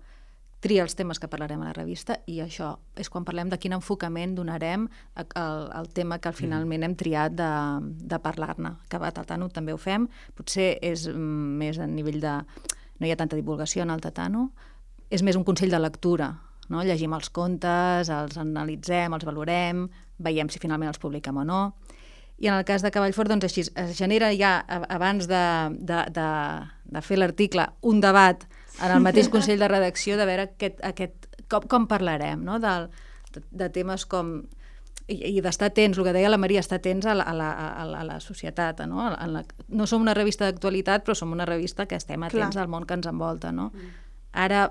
tria 0.60 0.84
els 0.84 0.96
temes 0.98 1.20
que 1.22 1.30
parlarem 1.30 1.62
a 1.62 1.70
la 1.70 1.76
revista 1.76 2.18
i 2.26 2.40
això 2.42 2.72
és 2.98 3.12
quan 3.14 3.26
parlem 3.28 3.52
de 3.52 3.60
quin 3.62 3.76
enfocament 3.78 4.34
donarem 4.38 4.88
al, 5.16 5.90
tema 5.94 6.18
que 6.22 6.34
finalment 6.34 6.84
hem 6.84 6.96
triat 6.98 7.36
de, 7.38 7.52
de 8.10 8.20
parlar-ne. 8.24 8.74
Que 8.90 8.98
a 8.98 9.12
Tatano 9.14 9.50
també 9.54 9.74
ho 9.74 9.78
fem, 9.78 10.08
potser 10.36 10.78
és 10.82 11.08
més 11.14 11.78
a 11.78 11.88
nivell 11.88 12.20
de... 12.24 12.40
no 12.98 13.06
hi 13.06 13.14
ha 13.14 13.20
tanta 13.20 13.38
divulgació 13.38 13.86
en 13.86 13.94
el 13.94 14.02
Tatano, 14.02 14.50
és 15.10 15.22
més 15.24 15.38
un 15.38 15.46
consell 15.46 15.72
de 15.72 15.80
lectura, 15.80 16.32
no? 16.70 16.84
llegim 16.84 17.14
els 17.14 17.30
contes, 17.30 18.10
els 18.10 18.38
analitzem, 18.42 19.14
els 19.14 19.26
valorem, 19.26 19.88
veiem 20.18 20.50
si 20.50 20.60
finalment 20.60 20.90
els 20.90 21.00
publiquem 21.00 21.38
o 21.38 21.46
no. 21.46 21.62
I 22.38 22.50
en 22.50 22.58
el 22.60 22.66
cas 22.66 22.84
de 22.86 22.92
Cavallfort, 22.94 23.32
doncs 23.32 23.48
així, 23.48 23.64
es 23.66 23.96
genera 23.98 24.30
ja, 24.38 24.60
abans 24.94 25.26
de, 25.30 25.46
de, 25.74 26.04
de, 26.14 26.28
de 26.94 27.02
fer 27.02 27.18
l'article, 27.18 27.66
un 27.82 28.02
debat 28.02 28.46
en 28.82 28.92
el 28.92 29.04
mateix 29.06 29.30
Consell 29.34 29.60
de 29.60 29.68
Redacció 29.72 30.18
de 30.20 30.28
veure 30.30 30.48
aquest, 30.50 30.80
aquest, 30.86 31.28
com, 31.50 31.66
com 31.70 31.88
parlarem 31.90 32.44
no? 32.46 32.60
Del, 32.64 32.90
de, 33.34 33.44
de 33.64 33.70
temes 33.74 34.06
com 34.10 34.40
i, 35.08 35.38
i 35.38 35.44
d'estar 35.44 35.70
atents, 35.72 35.98
el 35.98 36.08
que 36.08 36.14
deia 36.16 36.30
la 36.30 36.40
Maria, 36.40 36.62
estar 36.64 36.82
atents 36.82 37.08
a 37.08 37.16
la, 37.16 37.24
a 37.24 37.36
la, 37.36 37.52
a 37.54 37.86
la, 37.88 38.02
a 38.02 38.08
la 38.08 38.18
societat. 38.24 38.84
No? 38.90 39.06
A 39.08 39.28
la, 39.32 39.44
no 39.70 39.88
som 39.88 40.04
una 40.04 40.16
revista 40.18 40.50
d'actualitat, 40.50 41.06
però 41.06 41.16
som 41.16 41.32
una 41.32 41.48
revista 41.48 41.88
que 41.88 41.96
estem 41.96 42.24
atents 42.28 42.58
Clar. 42.58 42.66
al 42.66 42.72
món 42.72 42.86
que 42.88 42.98
ens 42.98 43.08
envolta. 43.08 43.54
No? 43.56 43.70
Mm. 43.72 43.94
Ara, 44.44 44.66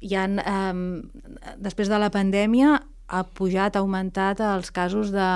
hi 0.00 0.16
ha, 0.16 0.24
eh, 0.26 1.52
després 1.60 1.92
de 1.92 2.00
la 2.00 2.10
pandèmia, 2.14 2.78
ha 3.12 3.22
pujat, 3.36 3.76
ha 3.76 3.82
augmentat 3.84 4.40
els 4.40 4.72
casos 4.72 5.12
de, 5.12 5.28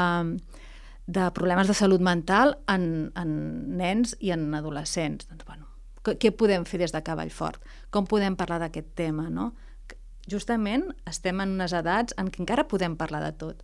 de 1.06 1.28
problemes 1.36 1.68
de 1.68 1.76
salut 1.76 2.00
mental 2.00 2.56
en, 2.72 3.10
en 3.18 3.30
nens 3.76 4.16
i 4.20 4.32
en 4.32 4.48
adolescents. 4.56 5.28
Doncs, 5.28 5.44
bueno, 5.44 5.65
què 6.14 6.30
podem 6.30 6.64
fer 6.68 6.78
des 6.82 6.94
de 6.94 7.02
Cavallfort? 7.02 7.62
Com 7.90 8.06
podem 8.06 8.36
parlar 8.38 8.60
d'aquest 8.62 8.94
tema, 8.94 9.28
no? 9.30 9.52
Justament 10.30 10.88
estem 11.06 11.40
en 11.42 11.54
unes 11.58 11.74
edats 11.74 12.14
en 12.18 12.30
què 12.30 12.42
encara 12.42 12.66
podem 12.70 12.96
parlar 12.98 13.22
de 13.24 13.32
tot. 13.38 13.62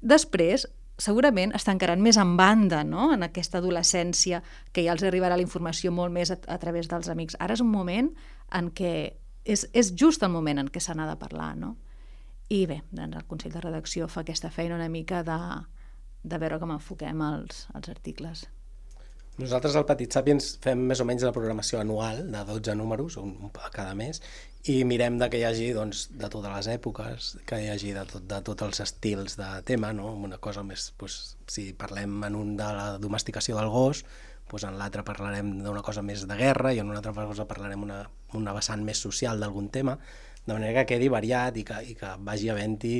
Després, 0.00 0.66
segurament 1.00 1.52
es 1.56 1.66
tancaran 1.66 2.02
més 2.04 2.16
en 2.20 2.36
banda, 2.36 2.82
no?, 2.84 3.10
en 3.14 3.24
aquesta 3.26 3.58
adolescència, 3.58 4.42
que 4.72 4.84
ja 4.84 4.92
els 4.92 5.04
arribarà 5.04 5.36
la 5.36 5.44
informació 5.44 5.92
molt 5.92 6.12
més 6.12 6.32
a, 6.32 6.38
a 6.48 6.58
través 6.62 6.88
dels 6.88 7.08
amics. 7.12 7.36
Ara 7.40 7.56
és 7.56 7.64
un 7.64 7.72
moment 7.72 8.12
en 8.52 8.70
què 8.70 8.94
és, 9.44 9.66
és 9.72 9.92
just 9.92 10.22
el 10.22 10.32
moment 10.32 10.60
en 10.60 10.70
què 10.72 10.80
se 10.80 10.94
n'ha 10.96 11.08
de 11.08 11.18
parlar, 11.20 11.54
no? 11.56 11.76
I 12.52 12.64
bé, 12.68 12.82
doncs 12.92 13.16
el 13.16 13.28
Consell 13.28 13.54
de 13.54 13.62
Redacció 13.64 14.08
fa 14.08 14.22
aquesta 14.22 14.50
feina 14.52 14.76
una 14.76 14.90
mica 14.92 15.22
de, 15.24 15.38
de 16.22 16.40
veure 16.40 16.60
com 16.60 16.74
enfoquem 16.74 17.22
els, 17.24 17.64
els 17.74 17.88
articles. 17.92 18.44
Nosaltres 19.34 19.74
al 19.74 19.86
Petit 19.88 20.14
Sapiens 20.14 20.52
fem 20.62 20.82
més 20.86 21.00
o 21.02 21.04
menys 21.08 21.24
la 21.26 21.32
programació 21.34 21.80
anual 21.80 22.20
de 22.30 22.42
12 22.46 22.76
números, 22.78 23.16
un, 23.18 23.32
un 23.42 23.50
cada 23.74 23.90
mes, 23.98 24.20
i 24.70 24.76
mirem 24.86 25.16
de 25.18 25.26
que 25.30 25.40
hi 25.40 25.46
hagi 25.48 25.72
doncs, 25.74 26.04
de 26.14 26.28
totes 26.30 26.54
les 26.54 26.68
èpoques, 26.76 27.30
que 27.48 27.58
hi 27.58 27.66
hagi 27.72 27.90
de, 27.96 28.04
tot, 28.12 28.22
de 28.30 28.38
tots 28.46 28.62
els 28.68 28.80
estils 28.84 29.34
de 29.40 29.48
tema, 29.66 29.90
no? 29.92 30.12
una 30.28 30.38
cosa 30.38 30.62
més, 30.62 30.92
doncs, 31.00 31.34
si 31.50 31.72
parlem 31.74 32.22
en 32.30 32.38
un 32.38 32.54
de 32.60 32.68
la 32.78 32.86
domesticació 33.02 33.58
del 33.58 33.72
gos, 33.74 34.04
doncs 34.52 34.68
en 34.70 34.78
l'altre 34.78 35.02
parlarem 35.02 35.50
d'una 35.64 35.82
cosa 35.82 36.06
més 36.06 36.22
de 36.30 36.38
guerra 36.38 36.70
i 36.70 36.78
en 36.78 36.94
una 36.94 37.02
altra 37.02 37.26
cosa 37.26 37.48
parlarem 37.50 37.82
una, 37.82 38.04
una 38.38 38.54
vessant 38.54 38.86
més 38.86 39.02
social 39.02 39.42
d'algun 39.42 39.66
tema, 39.74 39.98
de 40.46 40.52
manera 40.52 40.84
que 40.84 40.94
quedi 40.94 41.10
variat 41.10 41.58
i 41.58 41.66
que, 41.66 41.82
i 41.90 41.98
que 41.98 42.14
vagi 42.22 42.54
havent-hi 42.54 42.98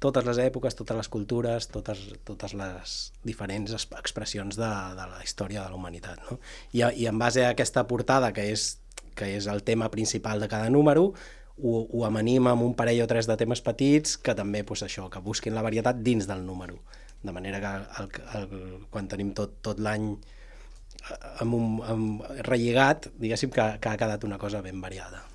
totes 0.00 0.24
les 0.24 0.38
èpoques, 0.40 0.74
totes 0.74 0.96
les 0.96 1.08
cultures, 1.12 1.66
totes, 1.68 2.00
totes 2.24 2.54
les 2.56 2.94
diferents 3.26 3.74
expressions 3.76 4.56
de, 4.56 4.70
de 4.96 5.08
la 5.12 5.20
història 5.22 5.62
de 5.62 5.68
la 5.68 5.76
humanitat. 5.76 6.22
No? 6.24 6.38
I, 6.72 6.86
I 7.04 7.10
en 7.10 7.20
base 7.20 7.44
a 7.44 7.52
aquesta 7.52 7.84
portada, 7.86 8.32
que 8.36 8.48
és, 8.50 8.78
que 9.14 9.28
és 9.36 9.46
el 9.52 9.62
tema 9.62 9.90
principal 9.92 10.40
de 10.40 10.48
cada 10.48 10.72
número, 10.72 11.12
ho, 11.60 11.84
ho 11.84 12.04
amanim 12.08 12.48
amb 12.48 12.64
un 12.64 12.74
parell 12.78 13.04
o 13.04 13.08
tres 13.10 13.28
de 13.28 13.36
temes 13.36 13.60
petits 13.60 14.16
que 14.16 14.34
també, 14.34 14.64
pues, 14.64 14.82
això, 14.86 15.10
que 15.12 15.20
busquin 15.24 15.54
la 15.54 15.64
varietat 15.66 16.00
dins 16.04 16.28
del 16.30 16.46
número. 16.46 16.80
De 17.22 17.36
manera 17.36 17.60
que 17.60 17.72
el, 18.00 18.08
el, 18.38 18.86
quan 18.88 19.08
tenim 19.08 19.34
tot, 19.36 19.58
tot 19.60 19.82
l'any 19.84 20.14
eh, 20.14 21.18
amb 21.44 21.58
un, 21.58 21.74
amb, 21.84 22.24
relligat, 22.48 23.10
diguéssim 23.20 23.52
que, 23.52 23.74
que 23.76 23.92
ha 23.92 24.00
quedat 24.00 24.24
una 24.24 24.40
cosa 24.40 24.64
ben 24.64 24.80
variada. 24.80 25.26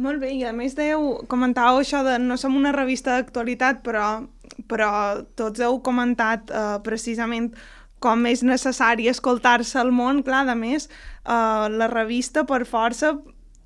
Molt 0.00 0.22
bé, 0.22 0.30
i 0.32 0.44
a 0.48 0.54
més 0.56 0.72
dèieu, 0.72 1.18
comentàveu 1.28 1.82
això 1.82 2.00
de 2.06 2.16
no 2.22 2.38
som 2.40 2.56
una 2.56 2.72
revista 2.72 3.18
d'actualitat, 3.18 3.82
però, 3.84 4.22
però 4.70 4.88
tots 5.36 5.60
heu 5.60 5.82
comentat 5.84 6.48
eh, 6.48 6.78
precisament 6.86 7.50
com 8.02 8.24
és 8.26 8.42
necessari 8.42 9.10
escoltar-se 9.12 9.78
al 9.78 9.92
món. 9.92 10.22
Clar, 10.24 10.46
a 10.48 10.56
més, 10.56 10.88
eh, 10.88 11.68
la 11.76 11.90
revista, 11.92 12.46
per 12.48 12.64
força, 12.64 13.12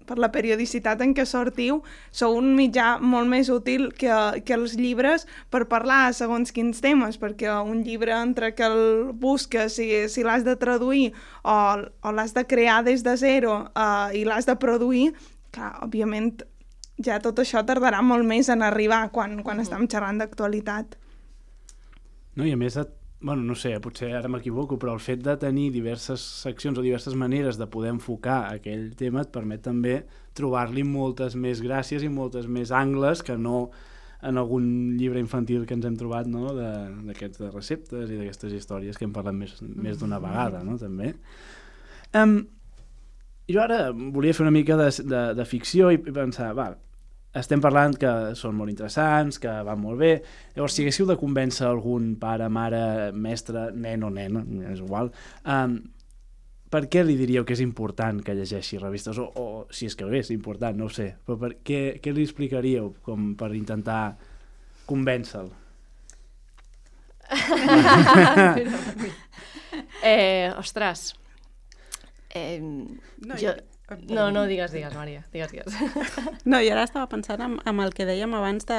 per 0.07 0.19
la 0.23 0.31
periodicitat 0.35 1.01
en 1.03 1.12
què 1.15 1.25
sortiu, 1.27 1.81
sou 2.15 2.37
un 2.39 2.53
mitjà 2.59 2.97
molt 3.03 3.31
més 3.31 3.51
útil 3.51 3.89
que, 3.99 4.12
que 4.47 4.55
els 4.55 4.77
llibres 4.79 5.27
per 5.51 5.65
parlar 5.71 6.15
segons 6.15 6.55
quins 6.55 6.83
temes, 6.83 7.19
perquè 7.23 7.51
un 7.59 7.83
llibre 7.87 8.15
entre 8.15 8.53
que 8.55 8.67
el 8.67 9.12
busques, 9.12 9.79
si, 9.79 9.91
si 10.12 10.27
l'has 10.27 10.47
de 10.47 10.57
traduir 10.59 11.11
o, 11.43 11.57
o 12.03 12.15
l'has 12.15 12.35
de 12.35 12.47
crear 12.47 12.83
des 12.87 13.03
de 13.07 13.17
zero 13.19 13.65
uh, 13.75 14.15
i 14.15 14.23
l'has 14.27 14.47
de 14.47 14.57
produir, 14.62 15.11
clar, 15.57 15.73
òbviament 15.87 16.45
ja 17.03 17.19
tot 17.21 17.40
això 17.42 17.62
tardarà 17.66 18.03
molt 18.05 18.25
més 18.29 18.49
en 18.53 18.64
arribar 18.64 19.07
quan, 19.12 19.40
quan 19.42 19.59
mm. 19.59 19.66
estem 19.66 19.88
xerrant 19.90 20.23
d'actualitat. 20.23 20.97
No, 22.37 22.45
i 22.45 22.53
a 22.53 22.61
més, 22.61 22.77
et, 22.81 22.92
bueno, 23.21 23.42
no 23.49 23.57
sé, 23.57 23.75
potser 23.85 24.12
ara 24.16 24.31
m'equivoco, 24.33 24.79
però 24.81 24.95
el 24.97 25.03
fet 25.05 25.23
de 25.25 25.37
tenir 25.40 25.71
diverses 25.75 26.23
seccions 26.45 26.79
o 26.79 26.85
diverses 26.85 27.16
maneres 27.16 27.61
de 27.61 27.69
poder 27.73 27.95
enfocar 27.95 28.45
aquell 28.53 28.90
tema 28.97 29.25
et 29.25 29.33
permet 29.33 29.64
també 29.64 29.99
trobar-li 30.37 30.85
moltes 30.85 31.37
més 31.37 31.62
gràcies 31.64 32.05
i 32.05 32.12
moltes 32.12 32.49
més 32.49 32.73
angles 32.73 33.25
que 33.25 33.37
no 33.40 33.69
en 34.27 34.40
algun 34.40 34.97
llibre 34.97 35.21
infantil 35.21 35.66
que 35.69 35.77
ens 35.77 35.85
hem 35.87 35.97
trobat 36.01 36.29
no? 36.29 36.51
d'aquests 36.57 37.38
de, 37.38 37.47
de 37.47 37.53
receptes 37.53 38.11
i 38.11 38.19
d'aquestes 38.19 38.53
històries 38.57 38.97
que 38.97 39.05
hem 39.07 39.14
parlat 39.16 39.37
més, 39.37 39.57
més 39.61 40.01
d'una 40.01 40.16
mm-hmm. 40.16 40.27
vegada, 40.27 40.62
no? 40.64 40.77
també. 40.81 41.12
Um, 42.16 42.38
jo 43.50 43.62
ara 43.62 43.90
volia 43.92 44.35
fer 44.35 44.44
una 44.46 44.54
mica 44.54 44.76
de, 44.78 44.90
de, 45.06 45.22
de 45.38 45.44
ficció 45.46 45.90
i 45.94 45.98
pensar, 46.00 46.50
va, 46.56 46.70
estem 47.37 47.61
parlant 47.62 47.96
que 48.00 48.12
són 48.38 48.56
molt 48.56 48.72
interessants, 48.72 49.38
que 49.42 49.50
van 49.66 49.80
molt 49.80 50.00
bé. 50.00 50.12
Llavors, 50.56 50.74
si 50.76 50.85
haguéssiu 50.85 51.06
de 51.09 51.18
convèncer 51.20 51.66
algun 51.68 52.14
pare, 52.20 52.48
mare, 52.52 53.12
mestre, 53.12 53.68
nen 53.76 54.06
o 54.06 54.11
nena, 54.12 54.42
és 54.72 54.80
igual, 54.80 55.12
um, 55.44 55.76
per 56.72 56.82
què 56.90 57.04
li 57.06 57.14
diríeu 57.18 57.44
que 57.46 57.54
és 57.54 57.62
important 57.62 58.18
que 58.24 58.35
llegeixi 58.35 58.80
revistes? 58.80 59.20
O, 59.22 59.28
o 59.28 59.66
si 59.70 59.87
és 59.87 59.94
que 59.94 60.09
és 60.18 60.32
important, 60.35 60.76
no 60.76 60.88
ho 60.88 60.92
sé. 60.92 61.12
Però 61.26 61.38
per, 61.38 61.52
què, 61.62 62.00
què 62.02 62.14
li 62.14 62.24
explicaríeu 62.26 62.94
com 63.06 63.35
per 63.38 63.52
intentar 63.54 64.16
convèncer-lo? 64.88 65.54
eh, 70.02 70.50
ostres, 70.56 71.12
Eh, 72.37 72.61
no, 72.61 73.40
jo... 73.40 73.57
No, 74.11 74.33
no, 74.35 74.49
digues, 74.51 74.72
digues, 74.75 74.96
Maria, 74.99 75.22
digues, 75.33 75.53
digues. 75.55 75.77
No, 76.51 76.59
i 76.59 76.70
ara 76.75 76.83
estava 76.83 77.07
pensant 77.07 77.42
en, 77.44 77.53
en 77.62 77.83
el 77.85 77.94
que 77.94 78.07
dèiem 78.09 78.35
abans 78.35 78.66
de, 78.66 78.79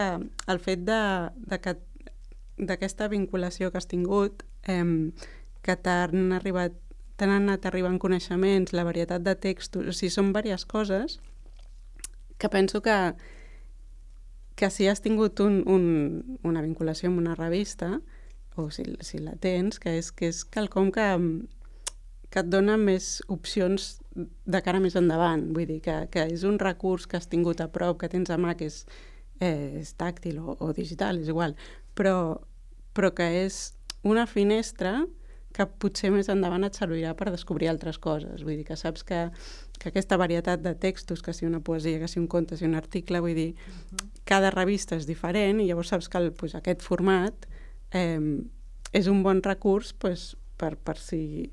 el 0.52 0.60
fet 0.60 0.84
de, 0.84 1.00
de 1.48 1.60
que 1.63 1.78
d'aquesta 2.58 3.08
vinculació 3.08 3.72
que 3.72 3.80
has 3.80 3.88
tingut, 3.88 4.43
eh, 4.67 4.84
que 5.63 5.78
t'han 5.80 6.36
arribat 6.36 6.76
t'han 7.17 7.34
anat 7.34 7.65
arribant 7.65 7.98
coneixements, 7.98 8.76
la 8.78 8.86
varietat 8.86 9.24
de 9.26 9.34
textos, 9.41 9.88
o 9.89 9.96
sigui, 9.96 10.13
són 10.13 10.30
diverses 10.36 10.67
coses 10.70 11.17
que 12.38 12.50
penso 12.50 12.84
que, 12.86 13.15
que 14.56 14.70
si 14.70 14.88
has 14.88 15.02
tingut 15.02 15.41
un, 15.41 15.63
un, 15.65 16.38
una 16.46 16.62
vinculació 16.62 17.10
amb 17.10 17.24
una 17.24 17.34
revista, 17.36 17.96
o 18.58 18.70
si, 18.74 18.86
si 19.02 19.17
la 19.22 19.34
tens, 19.41 19.80
que 19.82 19.98
és, 19.98 20.12
que 20.13 20.30
és 20.30 20.43
quelcom 20.46 20.91
que, 20.93 21.08
que 22.38 22.43
et 22.45 22.50
dona 22.54 22.76
més 22.78 23.17
opcions 23.34 23.95
de 24.13 24.60
cara 24.62 24.82
més 24.82 24.95
endavant. 25.00 25.47
Vull 25.56 25.65
dir 25.65 25.80
que, 25.82 25.95
que 26.13 26.28
és 26.30 26.43
un 26.45 26.60
recurs 26.62 27.08
que 27.10 27.17
has 27.17 27.26
tingut 27.32 27.63
a 27.63 27.69
prop, 27.73 27.97
que 27.97 28.10
tens 28.12 28.30
a 28.30 28.38
mà, 28.38 28.54
que 28.60 28.67
és, 28.69 28.84
eh, 29.41 29.82
és 29.82 29.95
tàctil 29.97 30.38
o, 30.38 30.54
o 30.62 30.69
digital, 30.78 31.17
és 31.17 31.32
igual, 31.34 31.56
però, 31.97 32.38
però 32.93 33.10
que 33.17 33.26
és 33.41 33.71
una 34.06 34.28
finestra 34.30 35.00
que 35.58 35.65
potser 35.82 36.12
més 36.13 36.30
endavant 36.30 36.67
et 36.67 36.78
servirà 36.78 37.15
per 37.17 37.32
descobrir 37.34 37.71
altres 37.71 37.97
coses. 37.97 38.43
Vull 38.45 38.60
dir 38.60 38.67
que 38.67 38.78
saps 38.78 39.02
que, 39.08 39.23
que 39.82 39.89
aquesta 39.89 40.19
varietat 40.21 40.62
de 40.62 40.76
textos, 40.78 41.23
que 41.26 41.34
si 41.34 41.50
una 41.50 41.63
poesia, 41.65 41.97
que 41.97 42.10
si 42.12 42.21
un 42.21 42.28
conte, 42.30 42.54
que 42.54 42.62
si 42.62 42.69
un 42.69 42.78
article, 42.78 43.23
vull 43.26 43.34
dir, 43.34 43.54
uh 43.56 43.71
-huh. 43.73 44.10
cada 44.30 44.52
revista 44.54 44.95
és 44.95 45.08
diferent 45.10 45.60
i 45.60 45.65
llavors 45.65 45.89
saps 45.89 46.10
que 46.10 46.19
el, 46.19 46.34
pues, 46.34 46.54
aquest 46.54 46.84
format 46.84 47.47
eh, 47.91 48.21
és 48.93 49.08
un 49.08 49.23
bon 49.23 49.41
recurs 49.41 49.93
pues, 49.93 50.38
per, 50.58 50.78
per 50.78 50.97
si 50.97 51.52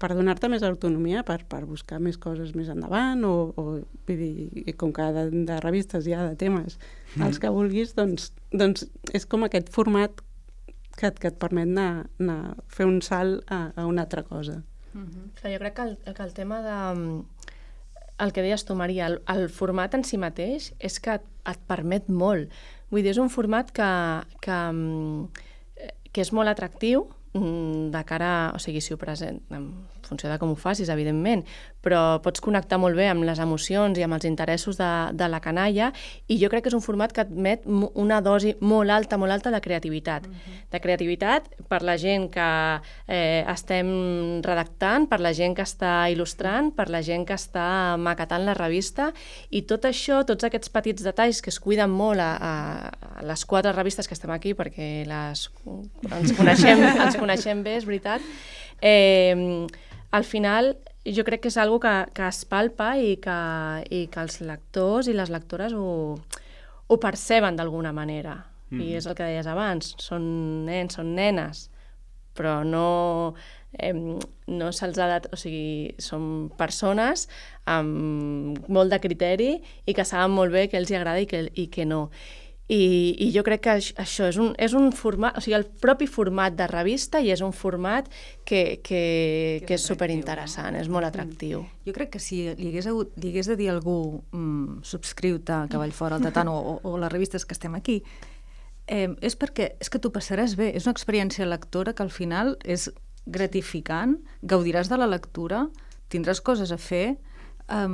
per 0.00 0.12
donar-te 0.14 0.48
més 0.52 0.64
autonomia 0.66 1.22
per, 1.26 1.40
per 1.48 1.64
buscar 1.68 1.98
més 2.02 2.18
coses 2.20 2.54
més 2.56 2.68
endavant 2.72 3.24
o, 3.26 3.32
o 3.56 3.64
vull 4.08 4.20
dir, 4.20 4.74
com 4.80 4.92
que 4.96 5.06
de, 5.16 5.26
de 5.48 5.58
revistes 5.64 6.06
hi 6.06 6.14
ha 6.16 6.24
de 6.26 6.36
temes 6.40 6.78
mm. 6.78 7.26
els 7.26 7.40
que 7.42 7.52
vulguis, 7.52 7.94
doncs, 7.96 8.30
doncs 8.52 8.86
és 9.16 9.26
com 9.28 9.46
aquest 9.46 9.72
format 9.74 10.22
que, 10.96 11.10
et, 11.10 11.18
que 11.20 11.30
et 11.32 11.38
permet 11.40 11.68
anar, 11.68 12.06
anar 12.20 12.56
fer 12.72 12.88
un 12.88 13.02
salt 13.04 13.44
a, 13.52 13.70
a 13.76 13.86
una 13.86 14.06
altra 14.06 14.22
cosa. 14.24 14.62
Mm 14.94 15.06
-hmm. 15.06 15.30
Clar, 15.40 15.52
jo 15.52 15.58
crec 15.58 15.74
que 15.74 15.82
el, 15.82 16.14
que 16.14 16.22
el 16.22 16.32
tema 16.34 16.62
de... 16.62 17.24
El 18.18 18.32
que 18.32 18.40
deies 18.40 18.64
tu, 18.64 18.74
Maria, 18.74 19.06
el, 19.06 19.20
el 19.28 19.50
format 19.50 19.94
en 19.94 20.02
si 20.04 20.16
mateix 20.16 20.72
és 20.78 21.00
que 21.00 21.14
et, 21.14 21.22
et 21.44 21.58
permet 21.68 22.08
molt. 22.08 22.48
Vull 22.90 23.02
dir, 23.02 23.10
és 23.10 23.18
un 23.18 23.28
format 23.28 23.70
que, 23.70 24.22
que, 24.40 24.58
que 26.12 26.20
és 26.20 26.32
molt 26.32 26.48
atractiu, 26.48 27.04
Mm, 27.04 27.15
de 27.92 28.04
cara, 28.04 28.52
o 28.54 28.58
sigui, 28.62 28.80
si 28.80 28.94
ho 28.94 28.98
present, 29.00 29.42
en 29.50 29.70
funció 30.08 30.30
de 30.30 30.38
com 30.38 30.52
ho 30.52 30.58
facis, 30.58 30.90
evidentment, 30.92 31.44
però 31.86 32.18
pots 32.22 32.42
connectar 32.42 32.78
molt 32.82 32.98
bé 32.98 33.06
amb 33.10 33.26
les 33.26 33.38
emocions 33.42 33.98
i 33.98 34.04
amb 34.06 34.16
els 34.16 34.26
interessos 34.26 34.78
de, 34.80 34.90
de 35.14 35.28
la 35.30 35.40
canalla 35.44 35.92
i 36.26 36.38
jo 36.40 36.50
crec 36.50 36.66
que 36.66 36.72
és 36.72 36.78
un 36.78 36.84
format 36.84 37.12
que 37.14 37.22
admet 37.22 37.66
una 37.66 38.20
dosi 38.24 38.56
molt 38.60 38.90
alta, 38.90 39.18
molt 39.20 39.34
alta 39.34 39.52
de 39.54 39.60
creativitat. 39.62 40.26
Uh 40.26 40.30
mhm. 40.30 40.36
-huh. 40.36 40.64
De 40.72 40.80
creativitat 40.80 41.48
per 41.68 41.82
la 41.82 41.96
gent 41.96 42.30
que 42.30 42.80
eh, 43.08 43.44
estem 43.48 44.42
redactant, 44.42 45.08
per 45.08 45.20
la 45.20 45.32
gent 45.32 45.54
que 45.54 45.62
està 45.62 46.10
il·lustrant, 46.10 46.72
per 46.74 46.88
la 46.90 47.02
gent 47.02 47.26
que 47.26 47.34
està 47.34 47.96
maquetant 47.96 48.44
la 48.44 48.54
revista 48.54 49.12
i 49.50 49.62
tot 49.62 49.84
això, 49.84 50.24
tots 50.24 50.44
aquests 50.44 50.68
petits 50.68 51.02
detalls 51.02 51.40
que 51.42 51.50
es 51.50 51.60
cuiden 51.60 51.90
molt 51.90 52.20
a, 52.20 52.36
a, 52.36 52.52
a 53.20 53.22
les 53.22 53.44
quatre 53.44 53.72
revistes 53.72 54.08
que 54.08 54.14
estem 54.14 54.30
aquí 54.30 54.54
perquè 54.54 55.06
les, 55.06 55.50
ens 56.10 56.32
coneixem, 56.36 56.82
ens 57.06 57.16
coneixem 57.16 57.62
bé, 57.62 57.76
és 57.76 57.86
veritat, 57.88 58.20
eh, 58.80 59.66
al 60.10 60.24
final 60.24 60.76
jo 61.06 61.24
crec 61.26 61.44
que 61.44 61.52
és 61.52 61.58
algo 61.60 61.78
que, 61.82 61.94
que 62.14 62.26
es 62.26 62.42
palpa 62.48 62.94
i 62.98 63.16
que, 63.22 63.38
i 63.94 64.06
que 64.10 64.22
els 64.22 64.40
lectors 64.42 65.08
i 65.10 65.14
les 65.14 65.30
lectores 65.30 65.74
ho, 65.76 66.16
ho 66.86 66.98
perceben 67.02 67.58
d'alguna 67.58 67.92
manera. 67.94 68.40
Mm. 68.70 68.82
I 68.82 68.96
és 68.98 69.06
el 69.06 69.14
que 69.14 69.26
deies 69.26 69.46
abans, 69.46 69.94
són 70.02 70.24
nens, 70.66 70.98
són 70.98 71.14
nenes, 71.14 71.68
però 72.36 72.58
no, 72.66 73.34
eh, 73.78 73.92
no 73.94 74.72
se'ls 74.74 74.98
ha 74.98 75.08
de... 75.12 75.20
O 75.32 75.38
sigui, 75.38 75.94
són 76.02 76.48
persones 76.58 77.26
amb 77.70 78.66
molt 78.68 78.92
de 78.92 79.00
criteri 79.02 79.52
i 79.86 79.94
que 79.94 80.06
saben 80.06 80.34
molt 80.34 80.54
bé 80.54 80.66
què 80.70 80.80
els 80.80 80.92
agrada 80.92 81.22
i 81.22 81.30
què, 81.30 81.46
i 81.54 81.68
què 81.72 81.86
no. 81.88 82.08
I, 82.68 83.14
i 83.22 83.28
jo 83.30 83.44
crec 83.46 83.60
que 83.62 83.74
això 83.78 84.26
és 84.26 84.36
un, 84.42 84.48
és 84.58 84.72
un 84.74 84.88
format, 84.90 85.36
o 85.38 85.42
sigui, 85.42 85.54
el 85.54 85.68
propi 85.82 86.08
format 86.10 86.54
de 86.58 86.66
revista 86.66 87.20
i 87.22 87.30
és 87.30 87.42
un 87.46 87.52
format 87.54 88.08
que, 88.42 88.80
que, 88.82 89.02
que, 89.62 89.76
és 89.76 89.84
superinteressant, 89.86 90.74
no? 90.74 90.80
és 90.82 90.90
molt 90.90 91.06
atractiu. 91.06 91.62
Mm. 91.62 91.84
Jo 91.86 91.94
crec 91.94 92.10
que 92.16 92.22
si 92.22 92.40
li 92.48 92.72
hagués, 92.72 92.88
hagut, 92.90 93.12
li 93.22 93.30
hagués 93.30 93.52
de 93.52 93.58
dir 93.60 93.70
a 93.70 93.76
algú 93.76 93.98
mm, 94.32 94.82
subscriu-te 94.82 95.54
a 95.54 95.60
Cavallfora, 95.70 96.18
al 96.18 96.26
Tatano 96.26 96.56
o, 96.58 96.74
o 96.82 96.96
les 96.98 97.12
revistes 97.12 97.46
que 97.46 97.54
estem 97.54 97.78
aquí, 97.78 98.00
eh, 98.90 99.12
és 99.22 99.38
perquè 99.38 99.76
és 99.78 99.92
que 99.92 100.02
t'ho 100.02 100.10
passaràs 100.10 100.58
bé, 100.58 100.72
és 100.74 100.90
una 100.90 100.96
experiència 100.98 101.46
lectora 101.46 101.94
que 101.94 102.02
al 102.02 102.10
final 102.10 102.56
és 102.66 102.90
gratificant, 103.30 104.18
gaudiràs 104.42 104.90
de 104.90 104.98
la 104.98 105.06
lectura, 105.06 105.68
tindràs 106.10 106.42
coses 106.42 106.74
a 106.74 106.82
fer, 106.82 107.20
eh, 107.70 107.90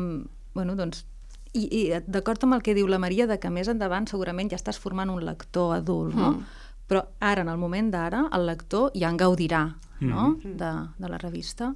bueno, 0.57 0.81
doncs 0.81 1.05
i, 1.53 1.63
i 1.69 1.83
d'acord 2.09 2.45
amb 2.47 2.57
el 2.57 2.65
que 2.65 2.75
diu 2.77 2.89
la 2.89 3.01
Maria, 3.03 3.29
de 3.29 3.39
que 3.41 3.53
més 3.53 3.69
endavant 3.69 4.09
segurament 4.09 4.51
ja 4.53 4.59
estàs 4.61 4.81
formant 4.81 5.13
un 5.13 5.23
lector 5.25 5.77
adult, 5.77 6.17
no? 6.17 6.33
Mm. 6.33 6.61
Però 6.89 7.07
ara, 7.21 7.45
en 7.45 7.49
el 7.53 7.61
moment 7.61 7.89
d'ara, 7.93 8.27
el 8.37 8.47
lector 8.49 8.91
ja 8.99 9.09
en 9.13 9.21
gaudirà, 9.21 9.65
no?, 10.01 10.35
mm. 10.35 10.59
de, 10.61 10.73
de 10.99 11.11
la 11.13 11.21
revista. 11.21 11.73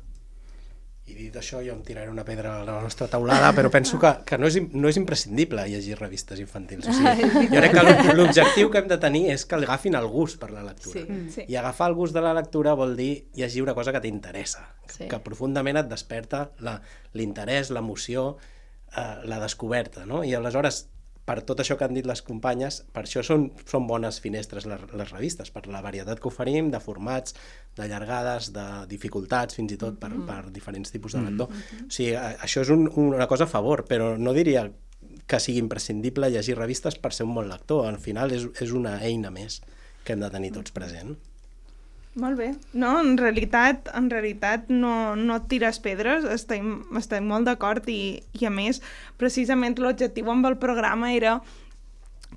I 1.06 1.14
dit 1.14 1.36
això, 1.38 1.60
jo 1.62 1.70
em 1.70 1.84
tiraré 1.86 2.10
una 2.10 2.24
pedra 2.26 2.56
a 2.58 2.64
la 2.66 2.80
nostra 2.82 3.06
taulada, 3.06 3.52
però 3.54 3.68
penso 3.70 3.94
que, 4.02 4.10
que 4.26 4.38
no, 4.42 4.48
és, 4.50 4.56
no 4.74 4.90
és 4.90 4.96
imprescindible 4.98 5.62
llegir 5.70 5.94
revistes 6.00 6.40
infantils. 6.42 6.88
O 6.90 6.94
sigui, 6.96 7.28
jo 7.52 7.60
crec 7.62 7.76
que 7.76 8.16
l'objectiu 8.18 8.72
que 8.72 8.82
hem 8.82 8.88
de 8.90 8.98
tenir 9.04 9.22
és 9.36 9.44
que 9.46 9.54
agafin 9.60 9.94
el 9.94 10.08
gust 10.10 10.40
per 10.42 10.50
la 10.50 10.64
lectura. 10.66 11.04
Sí, 11.04 11.20
sí. 11.36 11.46
I 11.46 11.60
agafar 11.60 11.92
el 11.92 11.94
gust 12.00 12.16
de 12.16 12.24
la 12.24 12.34
lectura 12.34 12.74
vol 12.74 12.96
dir 12.98 13.28
llegir 13.38 13.62
una 13.62 13.76
cosa 13.78 13.94
que 13.94 14.02
t'interessa, 14.02 14.64
sí. 14.88 15.04
que, 15.04 15.12
que 15.14 15.22
profundament 15.22 15.78
et 15.84 15.92
desperta 15.92 16.48
l'interès, 17.14 17.70
l'emoció, 17.70 18.32
eh, 18.94 19.24
la 19.24 19.40
descoberta, 19.42 20.06
no? 20.06 20.22
I 20.24 20.34
aleshores, 20.34 20.86
per 21.26 21.40
tot 21.42 21.58
això 21.60 21.74
que 21.74 21.84
han 21.86 21.94
dit 21.96 22.06
les 22.06 22.22
companyes, 22.22 22.80
per 22.94 23.02
això 23.02 23.22
són, 23.26 23.48
són 23.66 23.88
bones 23.90 24.20
finestres 24.22 24.66
les, 24.70 24.82
les 24.94 25.10
revistes, 25.10 25.50
per 25.50 25.64
la 25.66 25.82
varietat 25.82 26.22
que 26.22 26.30
oferim, 26.30 26.70
de 26.70 26.80
formats, 26.80 27.34
de 27.76 27.88
llargades, 27.90 28.52
de 28.54 28.66
dificultats, 28.90 29.58
fins 29.58 29.74
i 29.74 29.78
tot 29.80 29.98
per, 29.98 30.12
mm-hmm. 30.12 30.26
per 30.30 30.54
diferents 30.54 30.94
tipus 30.94 31.18
de 31.18 31.24
lector. 31.24 31.50
Mm 31.50 31.62
-hmm. 31.62 31.86
O 31.86 31.90
sigui, 31.98 32.14
això 32.14 32.62
és 32.62 32.70
un, 32.70 32.90
una 32.94 33.26
cosa 33.26 33.44
a 33.44 33.50
favor, 33.50 33.84
però 33.88 34.16
no 34.16 34.32
diria 34.32 34.70
que 35.26 35.40
sigui 35.40 35.58
imprescindible 35.58 36.30
llegir 36.30 36.56
revistes 36.56 36.96
per 37.02 37.12
ser 37.12 37.26
un 37.26 37.34
bon 37.34 37.48
lector. 37.48 37.86
Al 37.86 37.98
final 37.98 38.32
és, 38.32 38.46
és 38.60 38.70
una 38.70 39.00
eina 39.02 39.30
més 39.30 39.62
que 40.04 40.12
hem 40.12 40.20
de 40.20 40.30
tenir 40.30 40.52
tots 40.52 40.70
present. 40.70 41.16
Molt 42.16 42.38
bé. 42.40 42.46
No, 42.72 42.94
en 43.02 43.18
realitat, 43.20 43.90
en 43.96 44.08
realitat 44.08 44.70
no, 44.72 45.12
no 45.20 45.36
tires 45.50 45.76
pedres, 45.84 46.24
estem, 46.32 46.78
estem 46.96 47.26
molt 47.28 47.44
d'acord 47.48 47.84
i, 47.92 48.22
i 48.40 48.48
a 48.48 48.52
més, 48.52 48.80
precisament 49.20 49.76
l'objectiu 49.76 50.30
amb 50.32 50.48
el 50.48 50.56
programa 50.62 51.12
era 51.12 51.36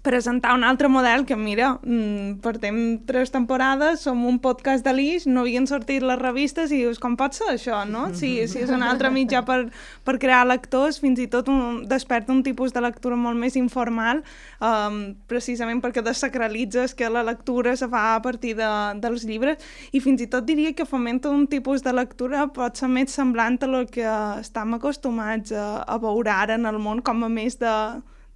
presentar 0.01 0.53
un 0.55 0.63
altre 0.63 0.87
model 0.87 1.25
que, 1.25 1.35
mira, 1.35 1.79
mm, 1.83 2.39
portem 2.41 2.99
tres 3.05 3.31
temporades, 3.31 3.99
som 4.01 4.25
un 4.25 4.39
podcast 4.39 4.85
de 4.85 4.93
l'IX, 4.93 5.27
no 5.27 5.41
havien 5.41 5.67
sortit 5.67 6.01
les 6.03 6.19
revistes 6.19 6.71
i 6.71 6.83
dius, 6.83 6.99
com 6.99 7.17
pot 7.17 7.33
ser 7.33 7.49
això, 7.51 7.83
no? 7.87 8.13
Si, 8.13 8.47
si 8.47 8.59
és 8.63 8.69
un 8.69 8.83
altre 8.83 9.09
mitjà 9.11 9.43
per, 9.45 9.71
per 10.03 10.17
crear 10.19 10.45
lectors, 10.47 10.99
fins 10.99 11.19
i 11.19 11.27
tot 11.27 11.49
un, 11.51 11.83
desperta 11.89 12.31
un 12.31 12.43
tipus 12.43 12.71
de 12.73 12.81
lectura 12.81 13.17
molt 13.19 13.37
més 13.37 13.57
informal, 13.59 14.23
um, 14.61 15.15
precisament 15.27 15.81
perquè 15.83 16.03
desacralitzes 16.05 16.95
que 16.95 17.09
la 17.09 17.23
lectura 17.23 17.75
se 17.75 17.87
fa 17.91 18.15
a 18.15 18.21
partir 18.21 18.55
de, 18.55 18.69
dels 19.01 19.25
llibres 19.27 19.59
i 19.91 19.99
fins 20.03 20.21
i 20.21 20.29
tot 20.31 20.47
diria 20.47 20.73
que 20.73 20.87
fomenta 20.87 21.29
un 21.29 21.47
tipus 21.47 21.83
de 21.83 21.93
lectura 21.93 22.47
pot 22.53 22.79
ser 22.79 22.87
més 22.91 23.11
semblant 23.13 23.59
a 23.63 23.67
lo 23.67 23.85
que 23.87 24.05
estem 24.39 24.77
acostumats 24.77 25.51
a, 25.51 25.83
a 25.83 25.97
veure 25.99 26.31
ara 26.31 26.55
en 26.55 26.69
el 26.69 26.79
món 26.79 27.03
com 27.03 27.23
a 27.25 27.29
més 27.29 27.59
de 27.59 27.73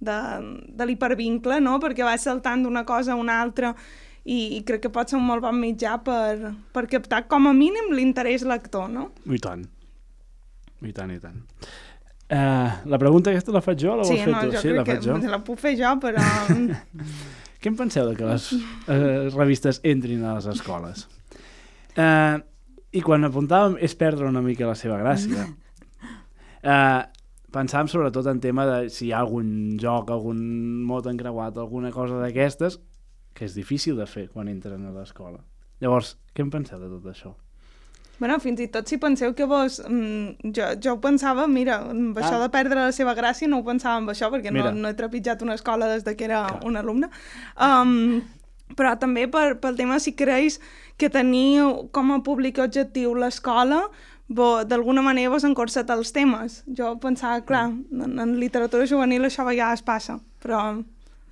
de, 0.04 0.18
de 0.76 0.88
l'hipervincle, 0.88 1.60
no? 1.64 1.78
perquè 1.82 2.06
va 2.06 2.16
saltant 2.20 2.64
d'una 2.64 2.84
cosa 2.88 3.14
a 3.14 3.20
una 3.20 3.40
altra 3.42 3.74
i, 4.24 4.56
i 4.56 4.60
crec 4.64 4.86
que 4.86 4.92
pot 4.92 5.10
ser 5.10 5.18
un 5.18 5.26
molt 5.28 5.44
bon 5.44 5.56
mitjà 5.60 5.98
per, 6.04 6.52
per 6.72 6.86
captar 6.90 7.24
com 7.28 7.50
a 7.50 7.54
mínim 7.56 7.92
l'interès 7.92 8.46
lector, 8.48 8.88
no? 8.92 9.10
I 9.28 9.40
tant. 9.42 9.66
I 10.84 10.92
tant, 10.96 11.12
i 11.12 11.20
tant. 11.20 11.42
Uh, 12.24 12.70
la 12.88 12.98
pregunta 12.98 13.30
aquesta 13.30 13.52
la 13.52 13.60
faig 13.64 13.82
jo 13.82 13.92
o 13.92 13.98
la 14.00 14.06
sí, 14.08 14.14
vols 14.16 14.24
fer 14.24 14.32
no, 14.32 14.40
tu? 14.40 14.60
sí, 14.62 14.70
la 14.72 14.84
faig 14.88 15.02
jo. 15.04 15.16
La 15.28 15.40
puc 15.44 15.60
fer 15.60 15.74
jo, 15.80 15.90
però... 16.02 16.24
Què 17.64 17.70
en 17.72 17.76
penseu 17.78 18.08
de 18.10 18.16
que 18.16 18.26
les 18.28 18.46
uh, 18.52 19.30
revistes 19.32 19.78
entrin 19.88 20.24
a 20.24 20.34
les 20.36 20.48
escoles? 20.52 21.06
Uh, 21.96 22.40
I 22.92 23.00
quan 23.04 23.24
apuntàvem 23.24 23.78
és 23.84 23.94
perdre 23.96 24.28
una 24.28 24.42
mica 24.44 24.68
la 24.68 24.76
seva 24.76 24.98
gràcia. 25.00 25.46
Uh, 26.60 27.04
pensàvem 27.54 27.88
sobretot 27.90 28.26
en 28.30 28.42
tema 28.42 28.66
de 28.68 28.90
si 28.90 29.08
hi 29.08 29.14
ha 29.14 29.22
algun 29.22 29.78
joc, 29.80 30.10
algun 30.10 30.42
mot 30.88 31.06
encreuat, 31.10 31.56
alguna 31.58 31.92
cosa 31.94 32.18
d'aquestes, 32.22 32.80
que 33.34 33.46
és 33.46 33.56
difícil 33.56 33.96
de 33.98 34.06
fer 34.10 34.28
quan 34.32 34.50
entren 34.50 34.84
a 34.86 34.92
l'escola. 34.94 35.40
Llavors, 35.82 36.14
què 36.34 36.44
en 36.44 36.52
penseu 36.52 36.82
de 36.82 36.90
tot 36.90 37.10
això? 37.10 37.34
Bueno, 38.18 38.38
fins 38.38 38.60
i 38.62 38.68
tot 38.70 38.86
si 38.88 38.98
penseu 39.02 39.34
que 39.34 39.46
vos... 39.50 39.80
Mm, 39.88 40.52
jo, 40.54 40.68
jo 40.82 40.94
ho 40.94 41.00
pensava, 41.02 41.48
mira, 41.50 41.80
amb 41.90 42.18
això 42.20 42.36
ah. 42.38 42.44
de 42.44 42.50
perdre 42.54 42.86
la 42.86 42.94
seva 42.94 43.14
gràcia 43.18 43.50
no 43.50 43.58
ho 43.58 43.66
pensava 43.66 43.98
amb 43.98 44.12
això, 44.12 44.30
perquè 44.32 44.54
no, 44.54 44.68
no 44.70 44.90
he 44.90 44.96
trepitjat 44.98 45.42
una 45.42 45.58
escola 45.58 45.90
des 45.90 46.06
de 46.06 46.14
que 46.14 46.28
era 46.28 46.44
Clar. 46.46 46.62
un 46.70 46.78
alumne. 46.78 47.10
Um, 47.58 48.22
però 48.78 48.94
també 49.00 49.26
per, 49.30 49.58
pel 49.62 49.76
tema 49.78 49.98
si 50.00 50.14
creus 50.16 50.60
que 50.98 51.10
teniu 51.10 51.88
com 51.94 52.14
a 52.14 52.20
públic 52.24 52.60
objectiu 52.62 53.16
l'escola, 53.18 53.82
d'alguna 54.28 55.02
manera 55.04 55.32
vos 55.32 55.44
encorsat 55.44 55.90
els 55.92 56.12
temes. 56.12 56.62
Jo 56.78 56.94
pensava, 57.00 57.42
clar, 57.46 57.66
en, 57.70 58.18
en 58.20 58.36
literatura 58.40 58.86
juvenil 58.88 59.26
això 59.26 59.44
a 59.44 59.50
vegades 59.50 59.84
passa, 59.84 60.18
però... 60.42 60.64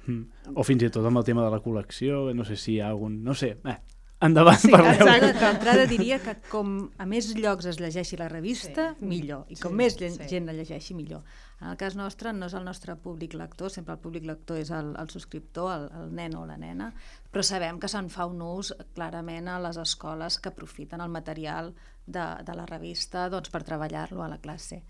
Mm. 0.06 0.54
O 0.58 0.64
fins 0.66 0.82
i 0.82 0.90
tot 0.90 1.06
amb 1.06 1.20
el 1.20 1.24
tema 1.24 1.44
de 1.44 1.52
la 1.52 1.62
col·lecció, 1.62 2.32
no 2.34 2.44
sé 2.44 2.56
si 2.58 2.76
hi 2.76 2.80
ha 2.82 2.90
algun... 2.90 3.20
No 3.24 3.36
sé, 3.38 3.54
eh, 3.70 3.78
endavant, 4.22 4.60
sí, 4.62 4.70
parleu. 4.72 5.06
D'entrada 5.38 5.86
diria 5.90 6.18
que 6.22 6.36
com 6.50 6.74
a 6.98 7.06
més 7.08 7.32
llocs 7.36 7.68
es 7.70 7.80
llegeixi 7.82 8.18
la 8.20 8.28
revista, 8.32 8.92
sí. 8.98 9.08
millor. 9.08 9.46
I 9.52 9.58
com 9.60 9.74
sí, 9.74 9.80
més 9.82 9.98
sí. 9.98 10.28
gent 10.30 10.48
la 10.48 10.56
llegeixi, 10.56 10.96
millor. 10.98 11.24
En 11.62 11.70
el 11.70 11.76
cas 11.78 11.94
nostre 11.94 12.32
no 12.34 12.48
és 12.50 12.56
el 12.58 12.64
nostre 12.66 12.96
públic 12.98 13.36
lector, 13.38 13.70
sempre 13.70 13.94
el 13.94 14.00
públic 14.02 14.24
lector 14.26 14.58
és 14.58 14.72
el, 14.74 14.94
el 14.98 15.10
subscriptor, 15.12 15.70
el, 15.76 15.84
el 16.00 16.08
nen 16.18 16.34
o 16.34 16.42
la 16.48 16.56
nena, 16.58 16.90
però 17.30 17.44
sabem 17.46 17.78
que 17.78 17.90
se'n 17.90 18.10
fa 18.10 18.26
un 18.26 18.42
ús 18.42 18.72
clarament 18.96 19.46
a 19.46 19.60
les 19.62 19.78
escoles 19.78 20.40
que 20.42 20.50
aprofiten 20.50 21.04
el 21.04 21.12
material 21.14 21.70
de, 22.06 22.24
de 22.42 22.56
la 22.58 22.66
revista 22.66 23.28
doncs, 23.30 23.52
per 23.52 23.62
treballar-lo 23.62 24.24
a 24.24 24.30
la 24.32 24.40
classe. 24.42 24.82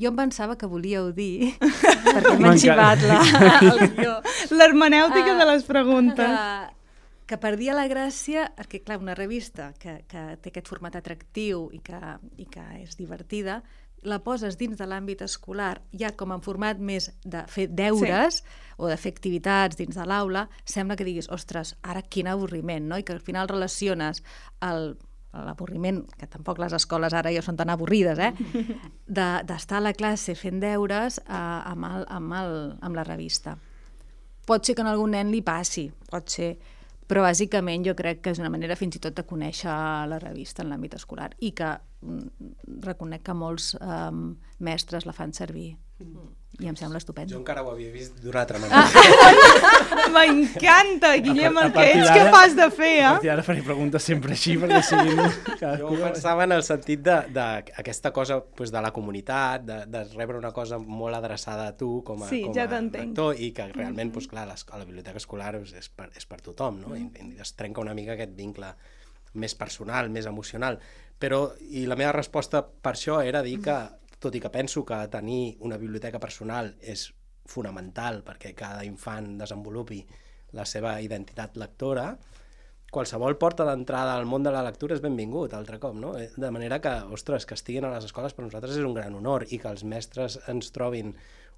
Jo 0.00 0.10
em 0.10 0.16
pensava 0.18 0.56
que 0.58 0.66
volíeu 0.66 1.12
dir, 1.14 1.52
perquè 2.14 2.38
m'ha 2.40 2.54
xivat 2.58 3.04
la, 3.06 3.20
el 3.60 3.84
guió. 3.94 4.16
L'hermenèutica 4.56 5.36
uh, 5.36 5.38
de 5.38 5.50
les 5.52 5.68
preguntes. 5.68 6.40
Que 7.26 7.38
perdia 7.40 7.74
la 7.76 7.86
gràcia, 7.88 8.48
perquè 8.56 8.82
clar, 8.84 8.98
una 9.00 9.14
revista 9.16 9.72
que, 9.80 10.02
que 10.08 10.26
té 10.42 10.52
aquest 10.52 10.68
format 10.68 10.98
atractiu 10.98 11.70
i 11.72 11.80
que, 11.84 12.00
i 12.36 12.46
que 12.50 12.64
és 12.82 12.98
divertida, 13.00 13.62
la 14.04 14.18
poses 14.20 14.58
dins 14.60 14.76
de 14.76 14.84
l'àmbit 14.84 15.24
escolar, 15.24 15.78
ja 15.96 16.10
com 16.12 16.34
en 16.34 16.42
format 16.44 16.78
més 16.78 17.08
de 17.24 17.40
fer 17.48 17.70
deures 17.72 18.42
sí. 18.42 18.44
o 18.76 18.90
de 18.90 18.98
fer 19.00 19.14
activitats 19.14 19.80
dins 19.80 19.96
de 19.96 20.04
l'aula, 20.04 20.44
sembla 20.68 20.98
que 21.00 21.06
diguis, 21.08 21.30
ostres, 21.32 21.72
ara 21.82 22.04
quin 22.04 22.28
avorriment, 22.28 22.84
no? 22.90 23.00
I 23.00 23.06
que 23.06 23.16
al 23.16 23.24
final 23.24 23.48
relaciones 23.48 24.22
el 24.60 24.94
l'avorriment, 25.34 26.04
que 26.14 26.28
tampoc 26.30 26.60
les 26.62 26.74
escoles 26.76 27.14
ara 27.16 27.32
ja 27.34 27.40
són 27.42 27.56
tan 27.58 27.72
avorrides, 27.72 28.20
eh? 28.22 28.30
d'estar 29.08 29.80
de, 29.80 29.80
a 29.80 29.84
la 29.88 29.92
classe 29.96 30.36
fent 30.38 30.60
deures 30.62 31.18
eh, 31.24 31.34
amb, 31.34 31.88
el, 31.88 32.04
amb, 32.06 32.36
el, 32.38 32.54
amb 32.86 33.00
la 33.00 33.06
revista. 33.08 33.56
Pot 34.46 34.66
ser 34.66 34.76
que 34.76 34.84
a 34.84 34.92
algun 34.92 35.14
nen 35.16 35.32
li 35.32 35.40
passi, 35.42 35.88
pot 36.10 36.30
ser, 36.30 36.52
però 37.08 37.24
bàsicament 37.26 37.84
jo 37.86 37.94
crec 37.98 38.22
que 38.24 38.32
és 38.34 38.40
una 38.40 38.52
manera 38.52 38.76
fins 38.76 38.96
i 38.96 39.02
tot 39.02 39.16
de 39.16 39.26
conèixer 39.28 39.74
la 40.08 40.20
revista 40.22 40.62
en 40.64 40.70
l'àmbit 40.72 40.96
escolar 40.96 41.32
i 41.40 41.52
que 41.56 41.74
mm, 42.00 42.54
reconec 42.86 43.26
que 43.26 43.36
molts 43.36 43.74
eh, 43.80 44.10
mestres 44.64 45.06
la 45.08 45.16
fan 45.16 45.36
servir. 45.36 45.74
Mm 45.98 46.43
i 46.62 46.68
em 46.70 46.76
sembla 46.78 47.00
estupend. 47.00 47.30
Jo 47.32 47.40
encara 47.40 47.64
ho 47.64 47.70
havia 47.72 47.90
vist 47.90 48.20
d'una 48.22 48.44
altra 48.44 48.60
manera. 48.62 48.84
Ah. 48.84 50.08
M'encanta, 50.14 51.10
Guillem, 51.24 51.56
el 51.64 51.72
que 51.74 51.86
ets 51.96 52.10
capaç 52.14 52.54
de 52.54 52.68
fer, 52.70 52.90
eh? 53.00 53.06
A 53.08 53.12
partir 53.16 53.30
d'ara 53.32 53.44
faré 53.46 53.64
preguntes 53.66 54.06
sempre 54.06 54.36
així, 54.36 54.54
perquè 54.62 54.80
siguin... 54.86 55.22
Jo 55.80 55.90
pensava 55.98 56.46
en 56.46 56.54
el 56.54 56.62
sentit 56.66 57.02
d'aquesta 57.02 58.12
cosa 58.14 58.38
pues, 58.44 58.70
de 58.74 58.82
la 58.84 58.92
comunitat, 58.94 59.64
de, 59.66 59.78
de 59.90 60.04
rebre 60.14 60.38
una 60.38 60.52
cosa 60.54 60.78
molt 60.78 61.18
adreçada 61.18 61.66
a 61.72 61.76
tu 61.76 61.96
com 62.06 62.22
a, 62.22 62.30
sí, 62.30 62.44
com 62.46 62.54
ja 62.54 62.68
a 62.68 62.80
lector 62.84 63.34
i 63.34 63.50
que 63.56 63.66
realment, 63.72 63.96
mm 63.96 64.10
-hmm. 64.10 64.12
pues, 64.12 64.28
clar, 64.28 64.48
a 64.48 64.78
la 64.78 64.84
biblioteca 64.84 65.16
escolar 65.16 65.54
és, 65.56 65.72
és, 65.72 65.88
per, 65.88 66.10
és 66.14 66.26
per 66.26 66.40
tothom, 66.40 66.80
no? 66.80 66.88
Mm 66.88 67.10
-hmm. 67.10 67.32
I, 67.32 67.38
I 67.38 67.40
es 67.40 67.54
trenca 67.54 67.80
una 67.80 67.94
mica 67.94 68.12
aquest 68.12 68.36
vincle 68.36 68.74
més 69.34 69.54
personal, 69.54 70.10
més 70.10 70.26
emocional. 70.26 70.78
Però, 71.18 71.54
i 71.70 71.86
la 71.86 71.96
meva 71.96 72.12
resposta 72.12 72.62
per 72.62 72.94
això 72.94 73.22
era 73.24 73.42
dir 73.42 73.60
que 73.60 73.76
tot 74.24 74.34
i 74.34 74.40
que 74.42 74.52
penso 74.52 74.84
que 74.88 74.98
tenir 75.12 75.56
una 75.60 75.78
biblioteca 75.80 76.20
personal 76.22 76.72
és 76.80 77.10
fonamental 77.48 78.22
perquè 78.24 78.54
cada 78.56 78.84
infant 78.88 79.34
desenvolupi 79.40 80.00
la 80.56 80.64
seva 80.68 80.96
identitat 81.02 81.58
lectora, 81.60 82.12
qualsevol 82.94 83.34
porta 83.42 83.66
d'entrada 83.66 84.14
al 84.14 84.26
món 84.30 84.44
de 84.46 84.52
la 84.54 84.62
lectura 84.62 84.94
és 84.94 85.02
benvingut, 85.02 85.54
altre 85.56 85.80
cop, 85.82 85.96
no? 85.98 86.14
Eh, 86.18 86.28
de 86.36 86.50
manera 86.54 86.78
que, 86.80 86.92
ostres, 87.16 87.46
que 87.46 87.58
estiguin 87.58 87.88
a 87.88 87.94
les 87.96 88.06
escoles 88.06 88.36
per 88.36 88.46
nosaltres 88.46 88.78
és 88.78 88.86
un 88.86 88.94
gran 88.94 89.16
honor 89.18 89.48
i 89.50 89.58
que 89.58 89.70
els 89.70 89.82
mestres 89.84 90.38
ens 90.50 90.70
trobin 90.74 91.12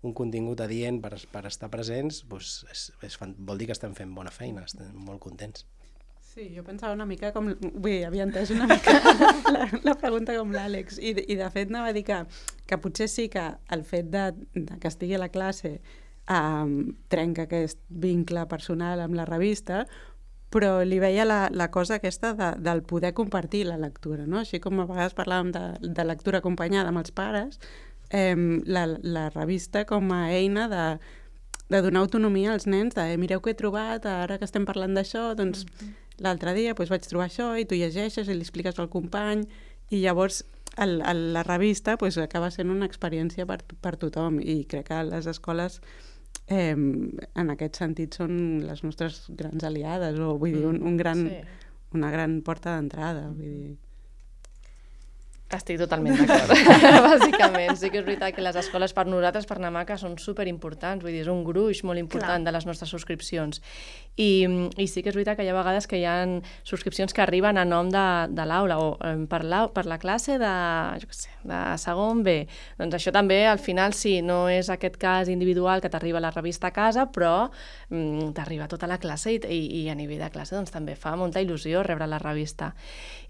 un 0.06 0.14
contingut 0.16 0.60
adient 0.64 1.02
per, 1.04 1.14
per 1.32 1.44
estar 1.48 1.68
presents, 1.72 2.22
doncs 2.30 2.62
és, 2.72 2.86
és, 3.04 3.18
vol 3.20 3.60
dir 3.60 3.68
que 3.68 3.76
estem 3.76 3.94
fent 3.96 4.14
bona 4.16 4.32
feina, 4.32 4.64
estem 4.64 4.96
molt 5.08 5.22
contents. 5.28 5.66
Sí, 6.36 6.50
jo 6.54 6.60
pensava 6.64 6.92
una 6.92 7.06
mica 7.08 7.30
com... 7.32 7.46
Bé, 7.80 8.02
havia 8.04 8.26
entès 8.26 8.50
una 8.52 8.66
mica 8.68 8.92
la, 9.54 9.62
la 9.86 9.94
pregunta 9.96 10.34
com 10.36 10.50
l'Àlex. 10.52 10.98
I, 11.00 11.14
I 11.32 11.36
de 11.38 11.46
fet 11.54 11.72
anava 11.72 11.88
a 11.88 11.94
dir 11.96 12.02
que, 12.04 12.18
que 12.68 12.76
potser 12.76 13.06
sí 13.08 13.24
que 13.32 13.44
el 13.72 13.86
fet 13.88 14.10
de, 14.12 14.26
de 14.52 14.76
que 14.82 14.90
estigui 14.92 15.16
a 15.16 15.22
la 15.22 15.30
classe 15.32 15.78
um, 16.28 16.92
trenca 17.08 17.48
aquest 17.48 17.80
vincle 17.88 18.44
personal 18.52 19.00
amb 19.06 19.16
la 19.16 19.24
revista, 19.24 19.86
però 20.52 20.84
li 20.84 21.00
veia 21.00 21.24
la, 21.24 21.40
la 21.48 21.70
cosa 21.72 21.96
aquesta 21.96 22.36
de, 22.36 22.52
del 22.68 22.84
poder 22.84 23.14
compartir 23.16 23.64
la 23.72 23.80
lectura, 23.80 24.28
no? 24.28 24.44
Així 24.44 24.60
com 24.60 24.84
a 24.84 24.90
vegades 24.92 25.16
parlàvem 25.16 25.56
de, 25.56 25.66
de 25.88 26.04
lectura 26.12 26.44
acompanyada 26.44 26.92
amb 26.92 27.00
els 27.00 27.16
pares, 27.16 27.62
eh, 28.12 28.36
la, 28.68 28.90
la 29.00 29.30
revista 29.32 29.88
com 29.88 30.12
a 30.12 30.26
eina 30.36 30.68
de, 30.68 30.88
de 31.72 31.86
donar 31.88 32.04
autonomia 32.04 32.52
als 32.52 32.68
nens, 32.68 32.92
de 32.92 33.14
eh, 33.14 33.20
mireu 33.24 33.40
què 33.40 33.56
he 33.56 33.62
trobat, 33.64 34.04
ara 34.04 34.36
que 34.36 34.44
estem 34.44 34.68
parlant 34.68 35.00
d'això, 35.00 35.30
doncs 35.32 35.64
mm 35.64 35.78
-hmm 35.80 36.02
l'altre 36.24 36.54
dia 36.56 36.74
doncs, 36.74 36.90
vaig 36.92 37.06
trobar 37.06 37.28
això 37.28 37.52
i 37.58 37.66
tu 37.68 37.78
llegeixes 37.78 38.28
i 38.28 38.34
li 38.34 38.44
expliques 38.44 38.78
al 38.80 38.90
company 38.92 39.44
i 39.90 40.02
llavors 40.02 40.42
el, 40.76 41.00
el, 41.00 41.22
la 41.36 41.44
revista 41.46 41.96
doncs, 42.00 42.18
acaba 42.22 42.50
sent 42.54 42.72
una 42.72 42.88
experiència 42.88 43.46
per, 43.48 43.60
per 43.82 43.96
tothom 44.00 44.40
i 44.40 44.62
crec 44.68 44.90
que 44.90 45.02
les 45.08 45.28
escoles 45.30 45.80
eh, 46.48 46.74
en 46.74 47.54
aquest 47.54 47.80
sentit 47.82 48.16
són 48.18 48.36
les 48.66 48.84
nostres 48.84 49.24
grans 49.28 49.64
aliades 49.64 50.20
o 50.20 50.36
vull 50.40 50.56
dir, 50.56 50.66
un, 50.68 50.82
un 50.82 51.00
gran, 51.00 51.26
sí. 51.28 51.42
una 51.96 52.12
gran 52.14 52.40
porta 52.46 52.76
d'entrada 52.76 53.28
vull 53.32 53.50
dir 53.50 53.74
estic 55.54 55.78
totalment 55.78 56.16
d'acord, 56.18 56.50
bàsicament. 57.06 57.76
Sí 57.78 57.90
que 57.92 58.00
és 58.00 58.06
veritat 58.06 58.34
que 58.34 58.42
les 58.42 58.56
escoles 58.58 58.90
per 58.96 59.04
nosaltres, 59.06 59.46
per 59.46 59.60
Namaca, 59.62 59.94
són 60.00 60.16
superimportants, 60.18 61.04
vull 61.04 61.14
dir, 61.14 61.22
és 61.22 61.30
un 61.30 61.44
gruix 61.46 61.84
molt 61.86 62.02
important 62.02 62.40
Clar. 62.42 62.46
de 62.48 62.54
les 62.56 62.66
nostres 62.66 62.90
subscripcions. 62.90 63.62
I, 64.16 64.46
I 64.80 64.86
sí 64.88 65.02
que 65.04 65.10
és 65.12 65.16
veritat 65.16 65.36
que 65.36 65.44
hi 65.44 65.50
ha 65.52 65.56
vegades 65.56 65.84
que 65.88 65.98
hi 66.00 66.06
ha 66.08 66.16
subscripcions 66.64 67.12
que 67.12 67.20
arriben 67.20 67.58
a 67.60 67.66
nom 67.68 67.90
de, 67.92 68.04
de 68.32 68.46
l'aula 68.48 68.78
o 68.80 68.94
per, 69.28 69.42
la, 69.44 69.66
per 69.68 69.84
la 69.84 69.98
classe 70.00 70.38
de, 70.40 70.52
jo 71.02 71.10
què 71.10 71.16
sé, 71.18 71.34
de 71.44 71.60
segon 71.80 72.22
B. 72.24 72.36
Doncs 72.80 72.96
això 72.96 73.12
també, 73.12 73.42
al 73.46 73.60
final, 73.60 73.92
sí, 73.92 74.18
no 74.24 74.46
és 74.48 74.70
aquest 74.72 74.96
cas 75.00 75.28
individual 75.32 75.84
que 75.84 75.90
t'arriba 75.92 76.22
la 76.24 76.32
revista 76.32 76.70
a 76.70 76.74
casa, 76.76 77.06
però 77.12 77.50
mm, 77.90 78.32
t'arriba 78.36 78.70
tota 78.72 78.88
la 78.88 78.96
classe 79.02 79.34
i, 79.36 79.40
i, 79.52 79.60
i 79.82 79.84
a 79.92 79.98
nivell 79.98 80.24
de 80.24 80.32
classe 80.32 80.56
doncs, 80.56 80.72
també 80.72 80.96
fa 80.96 81.12
molta 81.20 81.44
il·lusió 81.44 81.84
rebre 81.84 82.08
la 82.08 82.20
revista. 82.22 82.72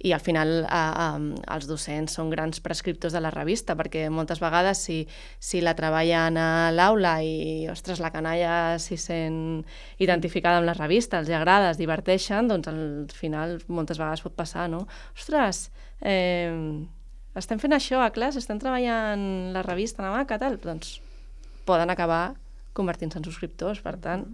I 0.07 0.13
al 0.15 0.23
final 0.23 0.55
eh, 0.63 0.71
eh, 0.71 1.43
els 1.57 1.67
docents 1.67 2.15
són 2.15 2.31
grans 2.31 2.63
prescriptors 2.63 3.17
de 3.17 3.25
la 3.25 3.35
revista, 3.35 3.75
perquè 3.75 4.07
moltes 4.13 4.39
vegades 4.45 4.87
si, 4.87 5.03
si 5.43 5.65
la 5.65 5.75
treballen 5.75 6.39
a 6.39 6.49
l'aula 6.71 7.19
i, 7.27 7.67
ostres, 7.73 7.99
la 7.99 8.13
canalla 8.15 8.77
s'hi 8.79 9.01
sent 9.01 9.39
identificada 9.99 10.61
amb 10.61 10.71
la 10.71 10.76
revista, 10.79 11.21
els 11.21 11.31
agrada, 11.35 11.71
es 11.73 11.81
diverteixen, 11.81 12.49
doncs 12.51 12.71
al 12.71 12.81
final 13.15 13.57
moltes 13.69 14.01
vegades 14.01 14.25
pot 14.25 14.37
passar, 14.37 14.69
no? 14.73 14.85
Ostres, 15.17 15.71
eh, 16.01 16.53
estem 17.37 17.61
fent 17.63 17.77
això 17.77 18.03
a 18.05 18.13
classe, 18.15 18.41
estem 18.43 18.61
treballant 18.63 19.53
la 19.57 19.65
revista 19.67 20.03
a 20.03 20.09
la 20.09 20.15
maca, 20.17 20.39
tal, 20.41 20.61
doncs 20.63 21.01
poden 21.67 21.91
acabar 21.91 22.37
convertint-se 22.77 23.19
en 23.21 23.27
subscriptors, 23.27 23.81
per 23.85 23.97
tant, 24.05 24.29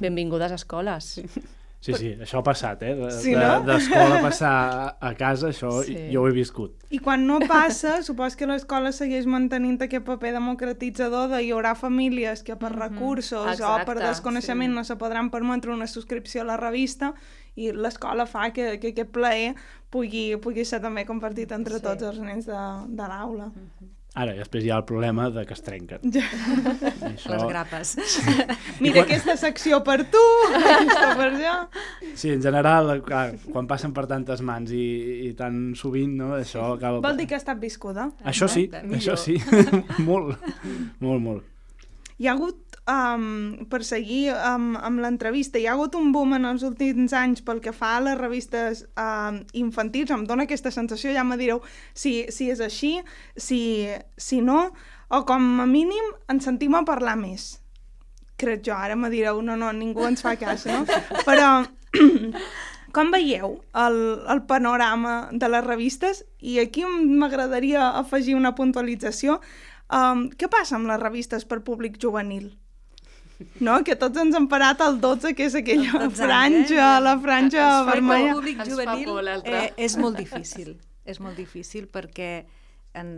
benvingudes 0.00 0.52
a 0.52 0.60
escoles. 0.60 1.14
Sí. 1.18 1.46
Sí, 1.80 1.92
sí, 1.94 2.08
això 2.18 2.40
ha 2.40 2.42
passat, 2.42 2.80
eh? 2.82 2.94
D'escola 2.98 3.20
sí, 3.22 3.34
no? 3.38 3.66
de, 3.68 4.16
passar 4.24 4.52
a 4.98 5.12
casa, 5.14 5.52
això 5.52 5.70
sí. 5.86 5.94
jo 6.10 6.24
ho 6.24 6.26
he 6.26 6.32
viscut. 6.34 6.72
I 6.90 6.98
quan 7.02 7.22
no 7.28 7.38
passa, 7.46 8.00
supos 8.08 8.34
que 8.38 8.48
l'escola 8.50 8.90
segueix 8.96 9.28
mantenint 9.30 9.78
aquest 9.86 10.02
paper 10.08 10.32
democratitzador 10.34 11.28
de 11.30 11.44
hi 11.44 11.52
haurà 11.54 11.76
famílies 11.78 12.42
que 12.42 12.56
per 12.56 12.72
mm 12.72 12.74
-hmm. 12.74 12.88
recursos 12.88 13.52
Exacte, 13.52 13.82
o 13.82 13.86
per 13.86 13.98
desconeixement 14.02 14.72
sí. 14.72 14.74
no 14.74 14.84
se 14.84 14.96
podran 14.96 15.30
permetre 15.30 15.70
una 15.72 15.86
subscripció 15.86 16.42
a 16.42 16.44
la 16.44 16.56
revista 16.56 17.14
i 17.54 17.70
l'escola 17.72 18.26
fa 18.26 18.50
que, 18.50 18.80
que 18.80 18.88
aquest 18.88 19.10
plaer 19.10 19.54
pugui, 19.90 20.36
pugui 20.36 20.64
ser 20.64 20.80
també 20.80 21.06
compartit 21.06 21.52
entre 21.52 21.76
sí. 21.76 21.82
tots 21.82 22.02
els 22.02 22.18
nens 22.18 22.46
de, 22.46 22.62
de 22.88 23.06
l'aula. 23.08 23.46
Mm 23.46 23.54
-hmm. 23.54 23.97
Ara, 24.16 24.32
després 24.34 24.64
hi 24.64 24.70
ha 24.72 24.78
el 24.80 24.84
problema 24.88 25.28
de 25.30 25.44
que 25.46 25.54
es 25.54 25.60
trenquen. 25.62 26.02
Ja. 26.14 26.24
Això... 27.10 27.34
Les 27.34 27.44
grapes. 27.50 27.92
Sí. 28.08 28.22
Mira 28.84 29.02
quan... 29.02 29.04
aquesta 29.04 29.36
secció 29.38 29.82
per 29.86 29.98
tu, 30.10 30.22
aquesta 30.56 31.12
per 31.18 31.28
jo. 31.36 31.54
Sí, 32.14 32.32
en 32.32 32.42
general, 32.42 32.94
clar, 33.06 33.26
quan 33.52 33.68
passen 33.70 33.94
per 33.94 34.08
tantes 34.10 34.42
mans 34.42 34.72
i, 34.74 34.86
i 35.28 35.34
tan 35.38 35.76
sovint, 35.78 36.16
no, 36.18 36.32
això 36.38 36.72
acaba... 36.74 37.02
Vol 37.04 37.20
dir 37.20 37.28
que 37.30 37.38
ha 37.38 37.42
estat 37.42 37.60
viscuda? 37.62 38.08
Això 38.26 38.48
sí, 38.50 38.66
això 38.72 39.14
sí. 39.20 39.36
molt, 40.08 40.34
molt, 41.04 41.22
molt. 41.22 41.46
Hi 42.18 42.26
ha 42.26 42.34
hagut 42.34 42.67
um, 42.88 43.66
per 43.70 43.82
seguir 43.84 44.32
amb, 44.32 44.78
amb 44.80 45.02
l'entrevista, 45.02 45.60
hi 45.60 45.66
ha 45.68 45.74
hagut 45.76 45.96
un 45.98 46.10
boom 46.14 46.34
en 46.38 46.48
els 46.48 46.64
últims 46.66 47.12
anys 47.16 47.44
pel 47.44 47.60
que 47.64 47.74
fa 47.76 47.96
a 47.96 48.02
les 48.06 48.18
revistes 48.18 48.84
um, 48.98 49.42
infantils, 49.60 50.12
em 50.14 50.24
dóna 50.28 50.48
aquesta 50.48 50.72
sensació, 50.74 51.12
ja 51.14 51.24
me 51.24 51.38
direu 51.40 51.62
si, 51.92 52.24
si 52.34 52.50
és 52.52 52.62
així, 52.64 52.96
si, 53.36 53.60
si 54.16 54.40
no, 54.44 54.70
o 55.08 55.22
com 55.28 55.60
a 55.62 55.68
mínim 55.68 56.12
ens 56.32 56.48
sentim 56.48 56.76
a 56.76 56.84
parlar 56.88 57.16
més. 57.20 57.58
Crec 58.38 58.62
jo, 58.66 58.74
ara 58.74 58.96
me 58.96 59.10
direu, 59.10 59.42
no, 59.42 59.56
no, 59.58 59.72
ningú 59.74 60.06
ens 60.06 60.22
fa 60.24 60.36
cas, 60.40 60.64
no? 60.68 60.84
Però 61.28 61.48
com 62.96 63.10
veieu 63.12 63.58
el, 63.76 63.98
el 64.30 64.44
panorama 64.48 65.16
de 65.32 65.50
les 65.50 65.66
revistes? 65.66 66.22
I 66.38 66.60
aquí 66.62 66.86
m'agradaria 66.86 67.90
afegir 67.98 68.38
una 68.38 68.54
puntualització. 68.54 69.40
Um, 69.88 70.28
què 70.36 70.50
passa 70.52 70.76
amb 70.76 70.88
les 70.90 71.00
revistes 71.00 71.48
per 71.48 71.64
públic 71.66 71.98
juvenil? 72.00 72.52
No? 73.60 73.78
que 73.84 73.96
tots 73.98 74.20
ens 74.20 74.36
han 74.36 74.48
parat 74.50 74.82
al 74.84 75.00
12, 75.02 75.34
que 75.38 75.48
és 75.48 75.56
aquella 75.58 76.08
franja, 76.10 76.96
eh? 76.98 77.02
la 77.04 77.16
franja 77.22 77.64
es 77.64 77.90
vermella. 77.90 78.30
El 78.32 78.38
públic 78.40 78.62
juvenil 78.66 79.32
eh, 79.44 79.66
és 79.76 79.98
molt 80.00 80.18
difícil, 80.18 80.74
és 81.08 81.20
molt 81.22 81.38
difícil 81.38 81.88
perquè 81.92 82.32
en, 82.98 83.12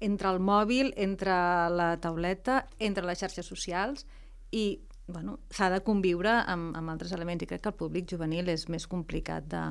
entre 0.00 0.32
el 0.32 0.40
mòbil, 0.40 0.92
entre 0.96 1.34
la 1.74 1.94
tauleta, 2.02 2.64
entre 2.78 3.06
les 3.06 3.20
xarxes 3.20 3.48
socials 3.48 4.06
i 4.50 4.80
bueno, 5.08 5.38
s'ha 5.50 5.70
de 5.72 5.80
conviure 5.84 6.34
amb, 6.44 6.74
amb 6.76 6.92
altres 6.92 7.14
elements 7.16 7.42
i 7.42 7.48
crec 7.48 7.62
que 7.64 7.72
el 7.72 7.78
públic 7.78 8.10
juvenil 8.12 8.50
és 8.52 8.66
més 8.68 8.84
complicat 8.86 9.46
de, 9.48 9.64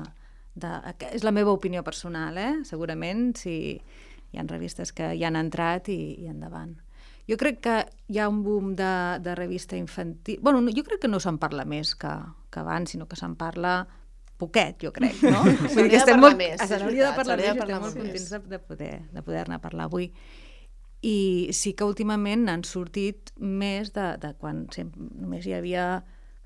de... 0.58 0.72
És 1.12 1.22
la 1.22 1.32
meva 1.34 1.54
opinió 1.54 1.84
personal, 1.86 2.38
eh? 2.38 2.52
Segurament, 2.66 3.30
si 3.38 3.54
hi 3.78 4.38
ha 4.38 4.44
revistes 4.48 4.92
que 4.92 5.12
hi 5.14 5.22
han 5.24 5.38
entrat 5.38 5.88
i, 5.94 6.00
i 6.24 6.26
endavant. 6.28 6.74
Jo 7.28 7.36
crec 7.36 7.60
que 7.64 7.76
hi 8.08 8.18
ha 8.18 8.28
un 8.30 8.42
boom 8.42 8.74
de, 8.76 8.92
de 9.20 9.34
revista 9.36 9.76
infantil... 9.76 10.38
bueno, 10.40 10.62
jo 10.74 10.84
crec 10.84 11.02
que 11.02 11.10
no 11.12 11.20
se'n 11.20 11.38
parla 11.38 11.66
més 11.68 11.94
que, 11.94 12.12
que 12.50 12.60
abans, 12.60 12.94
sinó 12.94 13.08
que 13.08 13.18
se'n 13.20 13.36
parla 13.36 13.82
poquet, 14.38 14.78
jo 14.80 14.92
crec, 14.94 15.18
no? 15.26 15.42
S'hauria 15.74 16.04
de 16.04 16.12
parlar 16.14 16.34
més, 16.38 16.60
és 16.62 16.70
S'hauria 16.70 17.10
de 17.10 17.16
parlar 17.18 17.36
de 17.36 17.48
més 17.48 17.58
parlar 17.58 17.80
estem 17.80 17.82
molt 17.82 17.98
molt 17.98 18.04
contents 18.06 18.30
de, 18.32 18.40
de 18.54 18.60
poder 18.62 18.92
de 19.12 19.24
poder-ne 19.26 19.58
parlar 19.60 19.88
avui. 19.90 20.12
I 21.04 21.18
sí 21.54 21.74
que 21.78 21.86
últimament 21.86 22.46
n'han 22.46 22.64
sortit 22.66 23.34
més 23.38 23.92
de, 23.94 24.06
de 24.22 24.32
quan 24.38 24.64
sempre, 24.74 25.10
només 25.18 25.46
hi 25.46 25.54
havia 25.58 25.88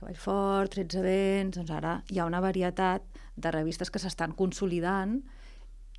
Cavall 0.00 0.18
Fort, 0.18 0.74
13 0.74 1.04
vents, 1.04 1.56
doncs 1.60 1.70
ara 1.70 1.94
hi 2.10 2.18
ha 2.18 2.26
una 2.26 2.42
varietat 2.42 3.06
de 3.36 3.54
revistes 3.54 3.92
que 3.92 4.02
s'estan 4.02 4.34
consolidant 4.34 5.20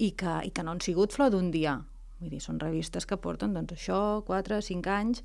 i 0.04 0.12
que, 0.18 0.42
i 0.44 0.52
que 0.52 0.66
no 0.66 0.74
han 0.74 0.84
sigut 0.84 1.16
flor 1.16 1.32
d'un 1.32 1.50
dia. 1.54 1.78
Vull 2.20 2.34
dir, 2.34 2.42
són 2.44 2.60
revistes 2.62 3.08
que 3.10 3.18
porten 3.18 3.56
doncs, 3.56 3.76
això, 3.76 4.00
4, 4.28 4.62
5 4.64 4.94
anys, 4.94 5.24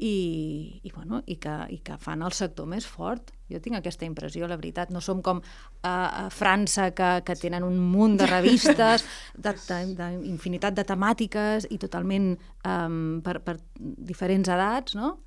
i, 0.00 0.80
i, 0.82 0.90
bueno, 0.94 1.20
i, 1.26 1.36
que, 1.36 1.52
i 1.68 1.78
que 1.84 1.96
fan 2.00 2.24
el 2.24 2.32
sector 2.32 2.66
més 2.68 2.86
fort. 2.88 3.34
Jo 3.52 3.60
tinc 3.60 3.76
aquesta 3.76 4.06
impressió, 4.08 4.48
la 4.48 4.56
veritat. 4.56 4.92
No 4.94 5.02
som 5.04 5.20
com 5.22 5.42
a, 5.42 5.92
a 5.92 6.22
França, 6.32 6.88
que, 6.96 7.10
que 7.26 7.36
tenen 7.36 7.66
un 7.66 7.76
munt 7.92 8.16
de 8.20 8.28
revistes, 8.30 9.04
d'infinitat 9.36 10.72
de, 10.72 10.78
de, 10.78 10.82
de 10.82 10.86
temàtiques 10.88 11.68
i 11.68 11.78
totalment 11.82 12.32
um, 12.64 13.20
per, 13.24 13.40
per 13.44 13.58
diferents 13.78 14.48
edats, 14.48 14.96
no? 14.96 15.18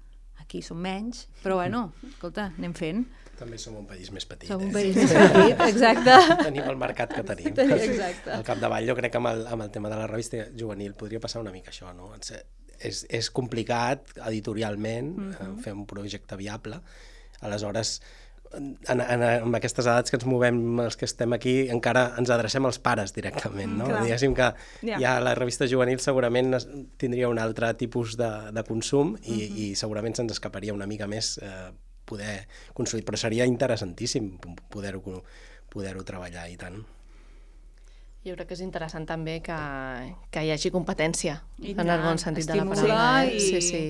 Aquí 0.42 0.64
som 0.66 0.82
menys, 0.82 1.28
però 1.44 1.62
bueno, 1.62 1.92
escolta, 2.10 2.50
anem 2.58 2.74
fent. 2.76 3.06
També 3.44 3.60
som 3.60 3.76
un 3.76 3.86
país 3.90 4.10
més 4.16 4.26
petit. 4.30 4.48
Som 4.52 4.64
un 4.64 4.72
eh? 4.72 4.74
país 4.78 4.96
més 5.02 5.14
petit, 5.14 5.64
exacte. 5.68 6.18
Tenim 6.46 6.72
el 6.72 6.80
mercat 6.80 7.14
que 7.14 7.24
tenim. 7.28 7.54
Exacte. 7.76 8.32
Al 8.38 8.44
capdavall, 8.48 8.88
jo 8.88 8.96
crec 9.00 9.12
que 9.14 9.20
amb 9.22 9.32
el, 9.34 9.46
amb 9.52 9.68
el 9.68 9.72
tema 9.76 9.92
de 9.92 10.00
la 10.00 10.08
revista 10.08 10.46
juvenil 10.60 10.96
podria 11.00 11.20
passar 11.24 11.44
una 11.44 11.52
mica 11.56 11.74
això, 11.76 11.92
no? 11.98 12.14
És, 12.84 13.06
és 13.10 13.30
complicat 13.32 14.16
editorialment 14.28 15.14
mm 15.18 15.32
-hmm. 15.34 15.62
fer 15.64 15.74
un 15.74 15.86
projecte 15.88 16.36
viable. 16.40 16.80
Aleshores, 17.42 18.02
en, 18.54 18.78
en, 18.88 19.24
en 19.24 19.56
aquestes 19.56 19.86
edats 19.86 20.12
que 20.12 20.18
ens 20.20 20.26
movem, 20.30 20.60
els 20.84 20.98
que 21.00 21.06
estem 21.06 21.34
aquí, 21.34 21.70
encara 21.74 22.14
ens 22.18 22.30
adrecem 22.30 22.66
als 22.66 22.80
pares 22.80 23.14
directament, 23.16 23.78
no? 23.80 23.86
Clar. 23.90 24.04
Diguéssim 24.04 24.36
que 24.38 24.54
Ja. 24.84 25.00
ja 25.00 25.20
la 25.20 25.34
revista 25.36 25.66
juvenil 25.68 26.00
segurament 26.00 26.54
tindria 26.98 27.30
un 27.30 27.40
altre 27.40 27.74
tipus 27.74 28.16
de, 28.18 28.30
de 28.52 28.64
consum 28.64 29.16
i, 29.24 29.32
Mhm. 29.32 29.58
i 29.58 29.76
segurament 29.76 30.16
se'ns 30.16 30.32
escaparia 30.32 30.74
una 30.74 30.86
mica 30.88 31.08
més 31.08 31.38
eh, 31.42 31.72
poder 32.06 32.48
construir, 32.74 33.06
però 33.06 33.18
seria 33.18 33.46
interessantíssim 33.46 34.34
poder-ho 34.70 35.22
poder 35.74 35.96
treballar 36.04 36.50
i 36.52 36.58
tant. 36.58 36.82
Jo 38.24 38.36
crec 38.38 38.48
que 38.48 38.56
és 38.56 38.62
interessant 38.64 39.04
també 39.08 39.42
que, 39.44 39.56
que 40.32 40.44
hi 40.46 40.52
hagi 40.54 40.70
competència, 40.72 41.42
I 41.60 41.74
en 41.74 41.82
el 41.84 41.90
tant, 41.92 42.04
bon 42.06 42.22
sentit 42.22 42.48
de 42.48 42.56
la 42.56 42.66
paraula. 42.70 43.26
eh? 43.26 43.34
i- 43.36 43.40
Sí, 43.40 43.62
sí. 43.62 43.82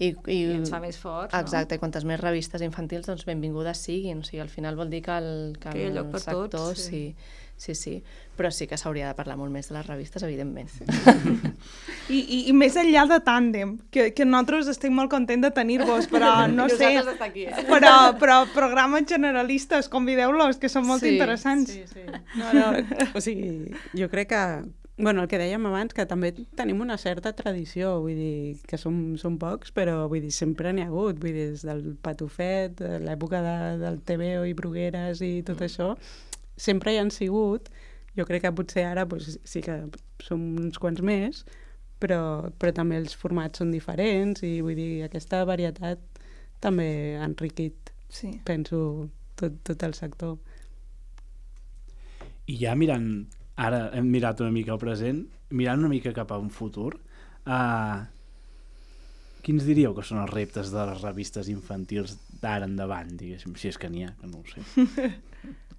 I, 0.00 0.08
i, 0.32 0.34
I 0.34 0.52
ens 0.56 0.70
fa 0.72 0.78
més 0.80 0.96
forts, 0.96 1.32
no? 1.34 1.40
Exacte, 1.44 1.76
i 1.76 1.78
quantes 1.80 2.04
més 2.08 2.20
revistes 2.20 2.62
infantils, 2.64 3.04
doncs 3.06 3.26
benvingudes 3.28 3.82
siguin. 3.84 4.20
O 4.20 4.24
sigui, 4.24 4.40
al 4.40 4.48
final 4.48 4.76
vol 4.76 4.88
dir 4.88 5.02
que 5.04 5.12
el, 5.20 5.58
que 5.60 5.74
Que 5.74 5.86
el 5.88 5.98
sector, 6.18 6.48
tots, 6.48 6.78
sí. 6.80 6.88
sí. 6.88 7.16
Sí, 7.60 7.74
sí, 7.76 7.98
però 8.38 8.48
sí 8.50 8.66
que 8.66 8.78
s'hauria 8.80 9.10
de 9.10 9.16
parlar 9.18 9.36
molt 9.36 9.52
més 9.52 9.68
de 9.68 9.76
les 9.76 9.86
revistes, 9.86 10.24
evidentment. 10.24 10.70
I, 12.08 12.18
i, 12.18 12.38
I 12.48 12.54
més 12.56 12.78
enllà 12.80 13.04
de 13.10 13.20
tàndem, 13.26 13.76
que, 13.92 14.08
que 14.16 14.24
nosaltres 14.24 14.70
estem 14.72 14.96
molt 14.96 15.12
contents 15.12 15.44
de 15.44 15.52
tenir-vos, 15.60 16.08
però 16.10 16.32
no 16.58 16.70
sé... 16.72 16.94
aquí, 17.20 17.44
eh? 17.44 17.66
Però, 17.68 17.94
però 18.20 18.40
programes 18.54 19.04
generalistes, 19.12 19.92
convideu-los, 19.92 20.56
que 20.62 20.72
són 20.72 20.88
molt 20.88 21.04
Sí, 21.04 21.14
interessants. 21.18 21.76
Sí, 21.76 21.84
sí. 21.90 22.06
No, 22.40 22.52
no, 22.56 22.70
o 23.16 23.24
sigui, 23.24 23.74
jo 23.92 24.08
crec 24.08 24.32
que 24.32 24.44
bueno, 25.00 25.22
el 25.24 25.28
que 25.32 25.38
dèiem 25.40 25.64
abans, 25.64 25.94
que 25.96 26.04
també 26.04 26.28
tenim 26.56 26.82
una 26.84 26.98
certa 27.00 27.32
tradició, 27.36 27.94
vull 28.04 28.18
dir, 28.18 28.56
que 28.68 28.76
som, 28.76 29.16
som 29.20 29.38
pocs, 29.40 29.72
però 29.72 30.02
vull 30.10 30.20
dir, 30.20 30.32
sempre 30.36 30.74
n'hi 30.76 30.84
ha 30.84 30.90
hagut, 30.90 31.16
vull 31.22 31.32
dir, 31.32 31.46
des 31.54 31.64
del 31.64 31.94
patufet, 32.04 32.82
l'època 33.04 33.40
de, 33.44 33.56
del 33.80 33.96
TVO 34.04 34.44
i 34.48 34.56
Brugueres 34.56 35.24
i 35.24 35.38
tot 35.46 35.64
això, 35.64 35.94
sempre 36.60 36.92
hi 36.94 37.00
han 37.00 37.10
sigut, 37.14 37.70
jo 38.18 38.26
crec 38.28 38.44
que 38.44 38.52
potser 38.52 38.84
ara 38.90 39.06
pues, 39.08 39.38
sí 39.48 39.62
que 39.64 39.78
som 40.20 40.42
uns 40.60 40.78
quants 40.82 41.00
més, 41.06 41.44
però, 42.00 42.50
però 42.60 42.72
també 42.76 42.98
els 43.00 43.16
formats 43.16 43.60
són 43.62 43.72
diferents 43.72 44.42
i 44.46 44.58
vull 44.64 44.76
dir, 44.78 45.04
aquesta 45.06 45.42
varietat 45.48 46.00
també 46.60 47.16
ha 47.18 47.24
enriquit, 47.28 47.94
Sí. 48.10 48.32
penso, 48.44 49.08
tot, 49.38 49.54
tot 49.64 49.82
el 49.86 49.94
sector. 49.94 50.36
I 52.50 52.56
ja 52.58 52.72
mirant, 52.74 53.06
ara 53.56 53.84
hem 53.94 54.08
mirat 54.10 54.40
una 54.42 54.50
mica 54.50 54.74
al 54.74 54.80
present, 54.82 55.22
mirant 55.54 55.78
una 55.84 55.92
mica 55.92 56.12
cap 56.16 56.32
a 56.34 56.38
un 56.42 56.50
futur, 56.50 56.96
uh, 57.46 58.00
quins 59.46 59.64
diríeu 59.64 59.94
que 59.96 60.02
són 60.04 60.20
els 60.24 60.32
reptes 60.34 60.72
de 60.74 60.84
les 60.90 61.00
revistes 61.06 61.48
infantils 61.52 62.16
d'ara 62.42 62.66
endavant, 62.68 63.14
diguéssim, 63.16 63.54
si 63.56 63.70
és 63.70 63.78
que 63.80 63.88
n'hi 63.92 64.04
ha, 64.08 64.12
que 64.20 64.26
no 64.28 64.42
ho 64.42 64.44
sé. 64.50 64.66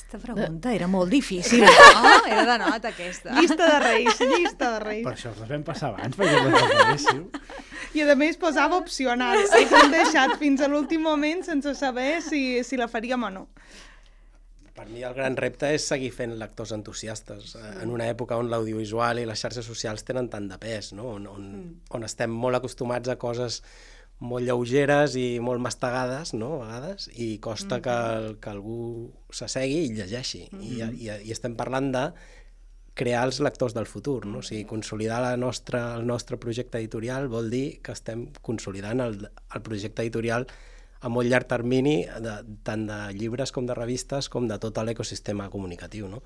Aquesta 0.00 0.18
pregunta 0.32 0.72
era 0.72 0.86
molt 0.90 1.12
difícil, 1.12 1.60
no? 1.60 2.12
Era 2.32 2.44
de 2.48 2.56
nota, 2.58 2.88
aquesta. 2.88 3.34
Llista 3.36 3.66
de 3.68 3.76
reis, 3.82 4.22
llista 4.32 4.70
de 4.72 4.80
reis. 4.82 5.04
Per 5.04 5.12
això 5.12 5.32
les 5.36 5.50
vam 5.52 5.66
passar 5.66 5.90
abans, 5.92 6.16
perquè 6.16 6.40
les 6.40 6.56
reparéssiu. 6.56 7.20
I 7.94 8.06
a 8.06 8.16
més 8.16 8.40
posava 8.40 8.78
opcional. 8.80 9.38
Els 9.38 9.76
hem 9.76 9.92
deixat 9.92 10.34
fins 10.40 10.64
a 10.64 10.70
l'últim 10.72 11.04
moment 11.04 11.44
sense 11.46 11.76
saber 11.78 12.22
si, 12.24 12.42
si 12.64 12.80
la 12.80 12.88
faríem 12.88 13.28
o 13.28 13.30
no. 13.34 13.44
Per 14.74 14.88
mi 14.88 15.04
el 15.04 15.12
gran 15.12 15.36
repte 15.36 15.68
és 15.76 15.84
seguir 15.92 16.08
fent 16.16 16.32
lectors 16.40 16.72
entusiastes 16.72 17.54
eh, 17.58 17.70
en 17.82 17.90
una 17.92 18.06
època 18.08 18.38
on 18.40 18.48
l'audiovisual 18.48 19.20
i 19.20 19.26
les 19.28 19.42
xarxes 19.42 19.66
socials 19.68 20.06
tenen 20.08 20.30
tant 20.32 20.46
de 20.48 20.56
pes, 20.62 20.94
no? 20.96 21.10
on, 21.18 21.26
on, 21.28 21.48
on 21.92 22.06
estem 22.06 22.32
molt 22.32 22.56
acostumats 22.56 23.10
a 23.12 23.18
coses 23.20 23.60
molt 24.20 24.44
lleugeres 24.44 25.14
i 25.16 25.40
molt 25.40 25.62
mastegades, 25.64 26.34
no?, 26.36 26.60
a 26.60 26.66
vegades, 26.66 27.08
i 27.16 27.38
costa 27.42 27.80
que, 27.84 27.96
que 28.40 28.52
algú 28.52 29.08
s'assegui 29.32 29.86
i 29.86 29.94
llegeixi. 29.96 30.44
I, 30.60 30.82
i, 30.84 31.08
I 31.08 31.32
estem 31.32 31.56
parlant 31.56 31.88
de 31.94 32.04
crear 33.00 33.22
els 33.24 33.40
lectors 33.40 33.72
del 33.72 33.88
futur, 33.88 34.26
no? 34.28 34.42
O 34.42 34.44
sigui, 34.44 34.66
consolidar 34.68 35.22
la 35.24 35.36
nostra, 35.40 35.96
el 35.96 36.04
nostre 36.06 36.36
projecte 36.42 36.78
editorial 36.82 37.30
vol 37.32 37.48
dir 37.52 37.80
que 37.84 37.94
estem 37.96 38.28
consolidant 38.44 39.00
el, 39.06 39.22
el 39.24 39.62
projecte 39.64 40.04
editorial 40.04 40.44
a 41.00 41.08
molt 41.08 41.30
llarg 41.32 41.48
termini, 41.48 42.02
de, 42.20 42.34
tant 42.66 42.84
de 42.90 42.98
llibres 43.16 43.54
com 43.56 43.64
de 43.64 43.76
revistes, 43.78 44.28
com 44.28 44.50
de 44.50 44.58
tot 44.60 44.82
l'ecosistema 44.84 45.48
comunicatiu. 45.48 46.10
No? 46.12 46.20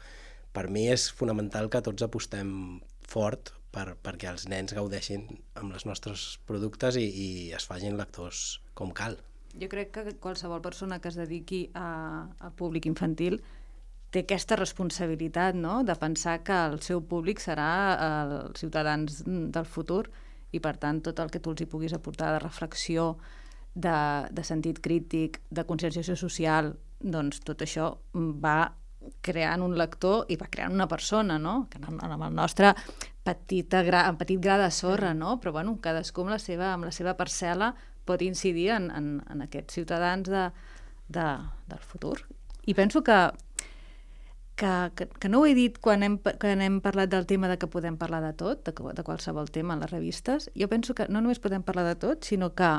Per 0.54 0.66
mi 0.66 0.88
és 0.90 1.06
fonamental 1.14 1.70
que 1.70 1.82
tots 1.84 2.02
apostem 2.02 2.80
fort 3.06 3.54
per, 3.74 3.94
perquè 4.06 4.30
els 4.30 4.46
nens 4.50 4.74
gaudeixin 4.76 5.26
amb 5.60 5.74
els 5.74 5.86
nostres 5.88 6.38
productes 6.48 6.98
i, 7.00 7.04
i 7.04 7.28
es 7.56 7.66
facin 7.68 7.98
lectors 7.98 8.60
com 8.78 8.94
cal. 8.94 9.18
Jo 9.60 9.68
crec 9.70 9.92
que 9.94 10.16
qualsevol 10.22 10.62
persona 10.62 10.98
que 11.00 11.10
es 11.10 11.18
dediqui 11.18 11.68
a, 11.78 12.26
a 12.26 12.50
públic 12.58 12.86
infantil 12.90 13.38
té 14.14 14.22
aquesta 14.22 14.58
responsabilitat 14.58 15.58
no? 15.58 15.82
de 15.86 15.94
pensar 15.98 16.40
que 16.46 16.54
el 16.70 16.80
seu 16.86 17.02
públic 17.02 17.42
serà 17.42 17.70
els 17.98 18.62
ciutadans 18.62 19.22
del 19.26 19.66
futur 19.66 20.04
i 20.54 20.60
per 20.62 20.76
tant 20.78 21.00
tot 21.02 21.18
el 21.18 21.32
que 21.34 21.42
tu 21.42 21.50
els 21.50 21.64
hi 21.64 21.70
puguis 21.70 21.94
aportar 21.96 22.30
de 22.34 22.42
reflexió, 22.42 23.16
de, 23.74 23.96
de 24.30 24.44
sentit 24.46 24.78
crític, 24.78 25.40
de 25.50 25.64
conscienciació 25.66 26.14
social, 26.14 26.76
doncs 27.02 27.42
tot 27.42 27.66
això 27.66 27.90
va 28.14 28.70
creant 29.24 29.62
un 29.64 29.76
lector 29.78 30.28
i 30.28 30.36
va 30.40 30.48
creant 30.50 30.74
una 30.74 30.88
persona, 30.88 31.38
no? 31.38 31.66
Que 31.70 31.80
amb 31.82 32.02
el 32.04 32.34
nostre 32.34 32.74
petita 33.24 33.82
gra, 33.82 34.04
amb 34.08 34.20
petit 34.20 34.40
gra 34.40 34.58
de 34.60 34.70
sorra, 34.70 35.14
no? 35.14 35.38
Però 35.40 35.52
bueno, 35.56 35.78
cadascú 35.82 36.24
amb 36.24 36.34
la 36.34 36.38
seva, 36.42 36.72
amb 36.74 36.88
la 36.88 36.92
seva 36.92 37.16
parcel·la 37.18 37.72
pot 38.04 38.22
incidir 38.22 38.70
en, 38.76 38.90
en, 38.92 39.10
en 39.30 39.44
aquests 39.46 39.80
ciutadans 39.80 40.28
de, 40.28 40.48
de, 41.08 41.26
del 41.70 41.80
futur. 41.80 42.18
I 42.66 42.74
penso 42.74 43.02
que, 43.04 43.16
que, 44.56 44.72
que, 44.94 45.08
que 45.08 45.28
no 45.28 45.40
ho 45.40 45.46
he 45.46 45.54
dit 45.56 45.78
quan 45.80 46.04
hem, 46.04 46.18
quan 46.20 46.62
hem 46.64 46.80
parlat 46.84 47.12
del 47.12 47.26
tema 47.26 47.48
de 47.48 47.58
que 47.58 47.70
podem 47.70 47.96
parlar 48.00 48.22
de 48.24 48.34
tot, 48.36 48.64
de, 48.66 48.74
de 48.74 49.06
qualsevol 49.06 49.50
tema 49.50 49.74
en 49.74 49.84
les 49.84 49.92
revistes. 49.92 50.50
Jo 50.58 50.68
penso 50.68 50.94
que 50.94 51.08
no 51.08 51.20
només 51.20 51.42
podem 51.42 51.64
parlar 51.64 51.86
de 51.88 51.96
tot, 52.00 52.24
sinó 52.24 52.52
que 52.54 52.76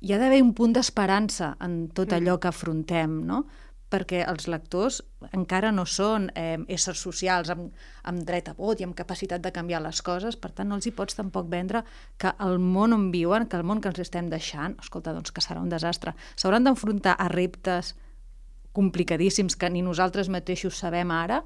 hi 0.00 0.14
ha 0.14 0.20
d'haver 0.20 0.40
un 0.42 0.54
punt 0.56 0.72
d'esperança 0.76 1.54
en 1.60 1.88
tot 1.94 2.14
allò 2.16 2.38
que 2.40 2.48
afrontem, 2.48 3.20
no? 3.26 3.44
Perquè 3.90 4.20
els 4.30 4.46
lectors 4.46 5.00
encara 5.34 5.72
no 5.74 5.82
són 5.84 6.28
eh, 6.38 6.58
éssers 6.70 7.00
socials 7.02 7.50
amb, 7.50 7.72
amb 8.06 8.22
dret 8.26 8.48
a 8.48 8.54
vot 8.54 8.78
i 8.80 8.86
amb 8.86 8.94
capacitat 8.94 9.42
de 9.42 9.50
canviar 9.52 9.80
les 9.82 9.98
coses, 10.06 10.36
per 10.38 10.52
tant 10.54 10.68
no 10.70 10.76
els 10.78 10.86
hi 10.86 10.92
pots 10.94 11.18
tampoc 11.18 11.48
vendre 11.50 11.82
que 12.16 12.30
el 12.46 12.60
món 12.62 12.94
on 12.94 13.08
viuen, 13.10 13.48
que 13.50 13.58
el 13.58 13.66
món 13.66 13.80
que 13.82 13.90
els 13.90 13.98
estem 13.98 14.30
deixant, 14.30 14.76
escolta, 14.78 15.12
doncs 15.16 15.34
que 15.34 15.42
serà 15.42 15.58
un 15.60 15.68
desastre. 15.72 16.14
S'hauran 16.36 16.64
d'enfrontar 16.68 17.16
a 17.18 17.26
reptes 17.32 17.96
complicadíssims 18.72 19.56
que 19.58 19.70
ni 19.70 19.82
nosaltres 19.82 20.30
mateixos 20.30 20.78
sabem 20.78 21.10
ara, 21.10 21.42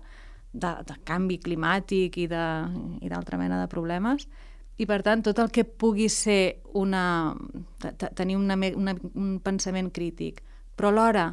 de, 0.53 0.71
de 0.87 0.95
canvi 1.09 1.39
climàtic 1.43 2.19
i 2.21 2.27
d'altra 2.31 3.39
mena 3.41 3.57
de 3.63 3.71
problemes, 3.73 4.29
i 4.77 4.85
per 4.91 5.01
tant 5.07 5.23
tot 5.25 5.39
el 5.39 5.49
que 5.55 5.65
pugui 5.65 6.11
ser 6.11 6.61
una, 6.75 7.33
te- 7.81 7.95
te- 7.97 8.11
tenir 8.15 8.37
una, 8.37 8.55
una, 8.77 8.95
un 9.15 9.39
pensament 9.43 9.89
crític, 9.95 10.43
però 10.77 10.91
alhora 10.93 11.29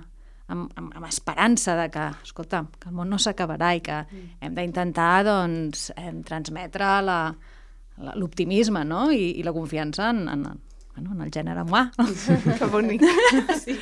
amb, 0.51 0.71
amb, 0.77 0.91
amb 0.99 1.07
esperança 1.07 1.75
de 1.79 1.89
que, 1.93 2.07
escolta, 2.27 2.65
que 2.79 2.89
el 2.91 2.95
món 2.97 3.09
no 3.09 3.17
s'acabarà 3.21 3.73
i 3.77 3.81
que 3.85 4.01
hem 4.41 4.55
d'intentar 4.57 5.23
doncs, 5.27 5.89
em, 5.97 6.21
transmetre 6.27 6.91
la- 7.07 7.31
la- 8.01 8.15
l'optimisme 8.17 8.83
no? 8.85 9.07
I, 9.11 9.31
i 9.39 9.43
la 9.47 9.53
confiança 9.53 10.09
en, 10.11 10.27
en, 10.31 10.43
bueno, 10.95 11.13
en 11.15 11.21
el 11.23 11.31
gènere 11.31 11.63
humà. 11.63 11.85
Que 12.59 12.67
bonic. 12.71 13.03
sí. 13.63 13.75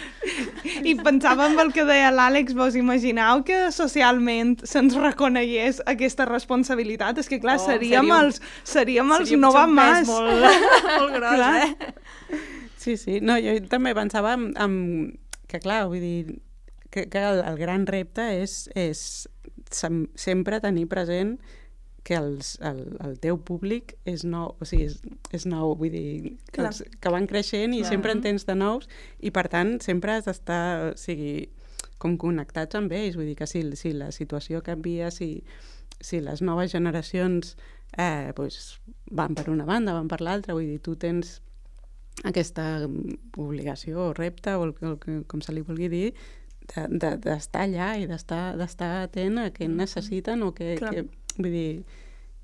I 0.85 0.93
pensava 0.99 1.47
en 1.49 1.57
el 1.59 1.71
que 1.73 1.83
deia 1.87 2.11
l'Àlex, 2.13 2.53
vos 2.57 2.75
imagineu 2.77 3.41
que 3.47 3.71
socialment 3.73 4.59
se'ns 4.67 4.93
reconegués 4.99 5.79
aquesta 5.89 6.27
responsabilitat? 6.29 7.17
És 7.23 7.29
que, 7.31 7.39
clar, 7.41 7.57
Oh, 7.59 7.65
seríem, 7.65 8.05
seria 8.05 8.19
un- 8.19 8.25
els, 8.25 8.41
seríem 8.63 9.11
els 9.15 9.25
Seria 9.29 9.41
no 9.41 9.49
potser 9.49 9.61
va 9.61 9.65
un 9.67 9.73
más. 9.75 9.99
pes 9.99 10.07
Molt, 10.07 10.43
molt 10.99 11.15
gros, 11.15 11.35
Clar. 11.35 11.55
eh? 11.63 11.93
Sí, 12.79 12.95
sí. 12.97 13.17
No, 13.21 13.35
jo 13.41 13.57
també 13.71 13.95
pensava 13.97 14.35
en, 14.37 14.53
en 14.55 14.77
que, 15.49 15.59
clar, 15.59 15.87
vull 15.89 15.99
dir, 16.03 16.37
que, 16.89 17.07
que 17.09 17.23
el, 17.23 17.43
el 17.45 17.57
gran 17.57 17.85
repte 17.87 18.25
és, 18.41 18.67
és 18.75 19.27
sem 19.71 20.05
sempre 20.17 20.59
tenir 20.63 20.87
present 20.89 21.37
que 22.03 22.15
els, 22.17 22.55
el, 22.65 22.79
el 23.05 23.17
teu 23.21 23.37
públic 23.45 23.93
és 24.09 24.23
nou, 24.25 24.55
o 24.57 24.65
sigui, 24.65 24.87
és, 24.89 24.97
és 25.35 25.45
nou, 25.49 25.75
vull 25.77 25.91
dir, 25.93 26.35
que, 26.49 26.63
els, 26.63 26.81
que 27.01 27.11
van 27.13 27.27
creixent 27.29 27.75
i 27.75 27.83
Clar. 27.83 27.91
sempre 27.91 28.15
en 28.15 28.23
tens 28.23 28.47
de 28.47 28.55
nous 28.57 28.87
i 29.21 29.33
per 29.35 29.45
tant 29.51 29.75
sempre 29.83 30.15
has 30.15 30.29
d'estar, 30.29 30.61
o 30.89 30.95
sigui, 30.97 31.49
com 32.01 32.15
connectats 32.17 32.79
amb 32.79 32.95
ells, 32.95 33.19
vull 33.19 33.29
dir 33.29 33.35
que 33.37 33.49
si, 33.49 33.61
si 33.77 33.91
la 33.93 34.09
situació 34.15 34.63
canvia, 34.65 35.11
si, 35.11 35.43
si 35.99 36.23
les 36.23 36.41
noves 36.41 36.71
generacions 36.71 37.57
eh, 37.97 38.31
pues, 38.35 38.79
van 39.11 39.35
per 39.35 39.49
una 39.51 39.67
banda, 39.67 39.93
van 39.97 40.09
per 40.09 40.21
l'altra, 40.23 40.55
vull 40.57 40.71
dir, 40.71 40.79
tu 40.81 40.95
tens 40.95 41.41
aquesta 42.27 42.87
obligació 43.37 44.09
o 44.09 44.13
repte 44.15 44.55
o 44.55 44.65
el, 44.65 44.73
el, 44.83 45.23
com 45.29 45.43
se 45.43 45.53
li 45.55 45.63
vulgui 45.63 45.87
dir 45.91 46.07
d'estar 46.69 46.87
de, 46.89 47.15
d'estar 47.25 47.65
allà 47.65 47.89
i 47.97 48.07
d'estar 48.09 48.91
atent 49.03 49.41
a 49.41 49.49
què 49.55 49.67
necessiten 49.71 50.43
o 50.45 50.53
què, 50.55 50.75
que, 50.79 51.05
vull 51.37 51.51
dir 51.55 51.71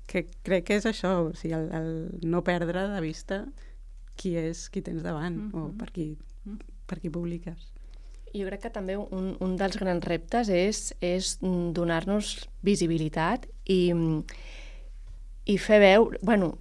que 0.06 0.26
crec 0.46 0.66
que 0.68 0.80
és 0.80 0.86
això, 0.86 1.12
o 1.28 1.32
sigui, 1.34 1.54
el, 1.58 1.70
el 1.74 2.28
no 2.30 2.42
perdre 2.46 2.86
de 2.92 3.00
vista 3.02 3.44
qui 4.16 4.36
és 4.38 4.68
qui 4.72 4.82
tens 4.82 5.02
davant 5.04 5.38
o 5.54 5.68
per 5.78 5.90
qui, 5.94 6.12
per 6.88 7.00
qui 7.02 7.10
publiques. 7.12 7.72
Jo 8.36 8.44
crec 8.48 8.66
que 8.66 8.74
també 8.74 8.96
un, 8.98 9.32
un 9.40 9.56
dels 9.56 9.78
grans 9.80 10.04
reptes 10.04 10.50
és, 10.52 10.90
és 11.00 11.36
mm, 11.40 11.72
donar-nos 11.76 12.36
visibilitat 12.66 13.46
i, 13.64 13.92
mm, 13.94 14.22
i 15.52 15.58
fer 15.62 15.80
veure, 15.82 16.20
bueno, 16.26 16.56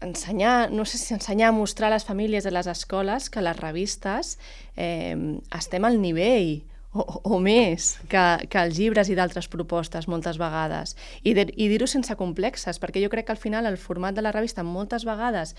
ensenyar, 0.00 0.70
no 0.72 0.86
sé 0.88 0.98
si 0.98 1.14
ensenyar 1.14 1.50
a 1.50 1.56
mostrar 1.56 1.90
a 1.90 1.94
les 1.94 2.06
famílies 2.08 2.44
de 2.44 2.52
les 2.54 2.66
escoles 2.66 3.28
que 3.28 3.42
les 3.44 3.58
revistes 3.58 4.38
eh, 4.76 5.16
estem 5.56 5.84
al 5.84 6.00
nivell 6.00 6.62
o, 6.92 7.04
o 7.36 7.38
més 7.42 7.94
que, 8.10 8.24
que 8.50 8.64
els 8.64 8.80
llibres 8.80 9.10
i 9.10 9.16
d'altres 9.18 9.48
propostes 9.52 10.08
moltes 10.10 10.40
vegades. 10.40 10.96
I, 11.22 11.34
de, 11.38 11.46
i 11.54 11.70
dir-ho 11.70 11.88
sense 11.90 12.16
complexes, 12.18 12.82
perquè 12.82 13.02
jo 13.02 13.12
crec 13.12 13.28
que 13.28 13.36
al 13.36 13.42
final 13.42 13.70
el 13.70 13.78
format 13.78 14.16
de 14.16 14.26
la 14.26 14.34
revista 14.34 14.66
moltes 14.66 15.06
vegades 15.08 15.54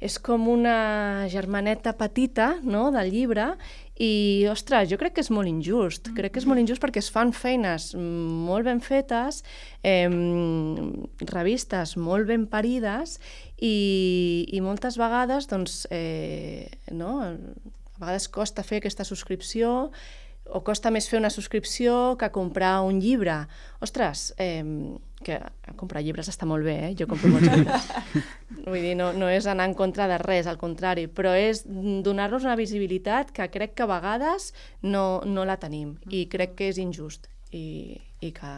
és 0.00 0.16
com 0.16 0.46
una 0.48 1.28
germaneta 1.28 1.92
petita 1.92 2.54
no, 2.64 2.86
del 2.94 3.10
llibre 3.12 3.50
i, 4.00 4.46
ostres, 4.48 4.88
jo 4.88 4.96
crec 4.96 5.18
que 5.18 5.20
és 5.20 5.28
molt 5.28 5.50
injust. 5.50 6.08
Crec 6.16 6.32
que 6.32 6.40
és 6.40 6.46
molt 6.48 6.62
injust 6.62 6.80
perquè 6.80 7.02
es 7.02 7.10
fan 7.12 7.34
feines 7.36 7.90
molt 7.98 8.64
ben 8.64 8.80
fetes, 8.80 9.42
eh, 9.84 10.08
revistes 11.28 11.98
molt 12.00 12.30
ben 12.30 12.46
parides 12.48 13.18
i, 13.60 14.48
i 14.48 14.62
moltes 14.64 14.96
vegades, 14.96 15.50
doncs, 15.52 15.82
eh, 15.92 16.64
no, 16.96 17.18
a 17.20 18.00
vegades 18.00 18.30
costa 18.32 18.64
fer 18.64 18.80
aquesta 18.80 19.04
subscripció 19.04 19.90
o 20.52 20.62
costa 20.66 20.90
més 20.90 21.08
fer 21.10 21.20
una 21.20 21.30
subscripció 21.30 22.16
que 22.20 22.30
comprar 22.34 22.80
un 22.86 23.00
llibre. 23.00 23.44
Ostres, 23.80 24.32
eh, 24.38 24.64
que 25.24 25.36
comprar 25.76 26.02
llibres 26.02 26.30
està 26.32 26.46
molt 26.48 26.64
bé, 26.64 26.76
eh? 26.88 26.92
jo 26.96 27.06
compro 27.10 27.30
molts 27.32 27.50
llibres. 27.52 27.88
Vull 28.64 28.80
dir, 28.80 28.94
no, 28.98 29.10
no 29.12 29.28
és 29.30 29.46
anar 29.50 29.68
en 29.68 29.76
contra 29.76 30.08
de 30.10 30.18
res, 30.22 30.48
al 30.48 30.58
contrari, 30.60 31.06
però 31.12 31.34
és 31.36 31.62
donar-nos 31.66 32.46
una 32.48 32.56
visibilitat 32.60 33.34
que 33.36 33.48
crec 33.52 33.76
que 33.76 33.84
a 33.84 33.90
vegades 33.90 34.50
no, 34.82 35.20
no 35.26 35.44
la 35.48 35.58
tenim 35.60 35.98
i 36.08 36.24
crec 36.32 36.56
que 36.58 36.70
és 36.72 36.80
injust 36.80 37.28
i, 37.52 38.00
i 38.24 38.32
que 38.36 38.54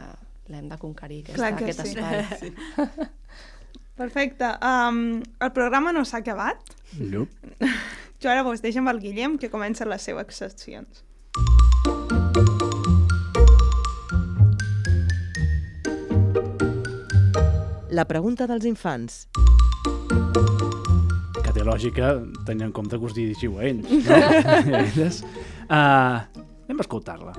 l'hem 0.52 0.68
de 0.70 0.78
conquerir, 0.78 1.22
aquesta, 1.24 1.40
Clar 1.40 1.52
que 1.58 1.64
aquest 1.66 1.82
sí. 1.86 2.52
espai. 2.52 3.10
Perfecte. 4.02 4.48
Um, 4.64 5.20
el 5.42 5.52
programa 5.54 5.92
no 5.94 6.04
s'ha 6.08 6.22
acabat. 6.22 6.62
Llup. 6.98 7.30
Jo 8.22 8.30
ara 8.30 8.44
vos 8.46 8.62
deixo 8.62 8.80
amb 8.80 8.92
el 8.92 9.00
Guillem, 9.02 9.36
que 9.38 9.50
comença 9.50 9.86
les 9.88 10.04
seves 10.06 10.38
seccions. 10.38 11.02
La 17.92 18.06
pregunta 18.08 18.46
dels 18.48 18.64
infants. 18.68 19.26
Que 21.42 21.52
té 21.52 21.64
lògica, 21.66 22.14
tenint 22.46 22.68
en 22.70 22.72
compte 22.76 22.96
que 22.98 23.08
us 23.10 23.14
dirigiu 23.16 23.58
a 23.60 23.66
ells. 23.68 23.90
No? 24.06 24.20
Elles. 24.80 25.20
uh, 25.68 26.22
anem 26.64 26.80
a 26.80 26.86
escoltar-la. 26.86 27.34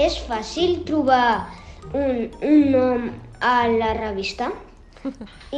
És 0.00 0.16
fàcil 0.24 0.78
trobar 0.88 1.50
un, 1.92 2.30
un 2.46 2.70
nom 2.72 3.08
a 3.44 3.54
la 3.74 3.92
revista? 3.98 4.48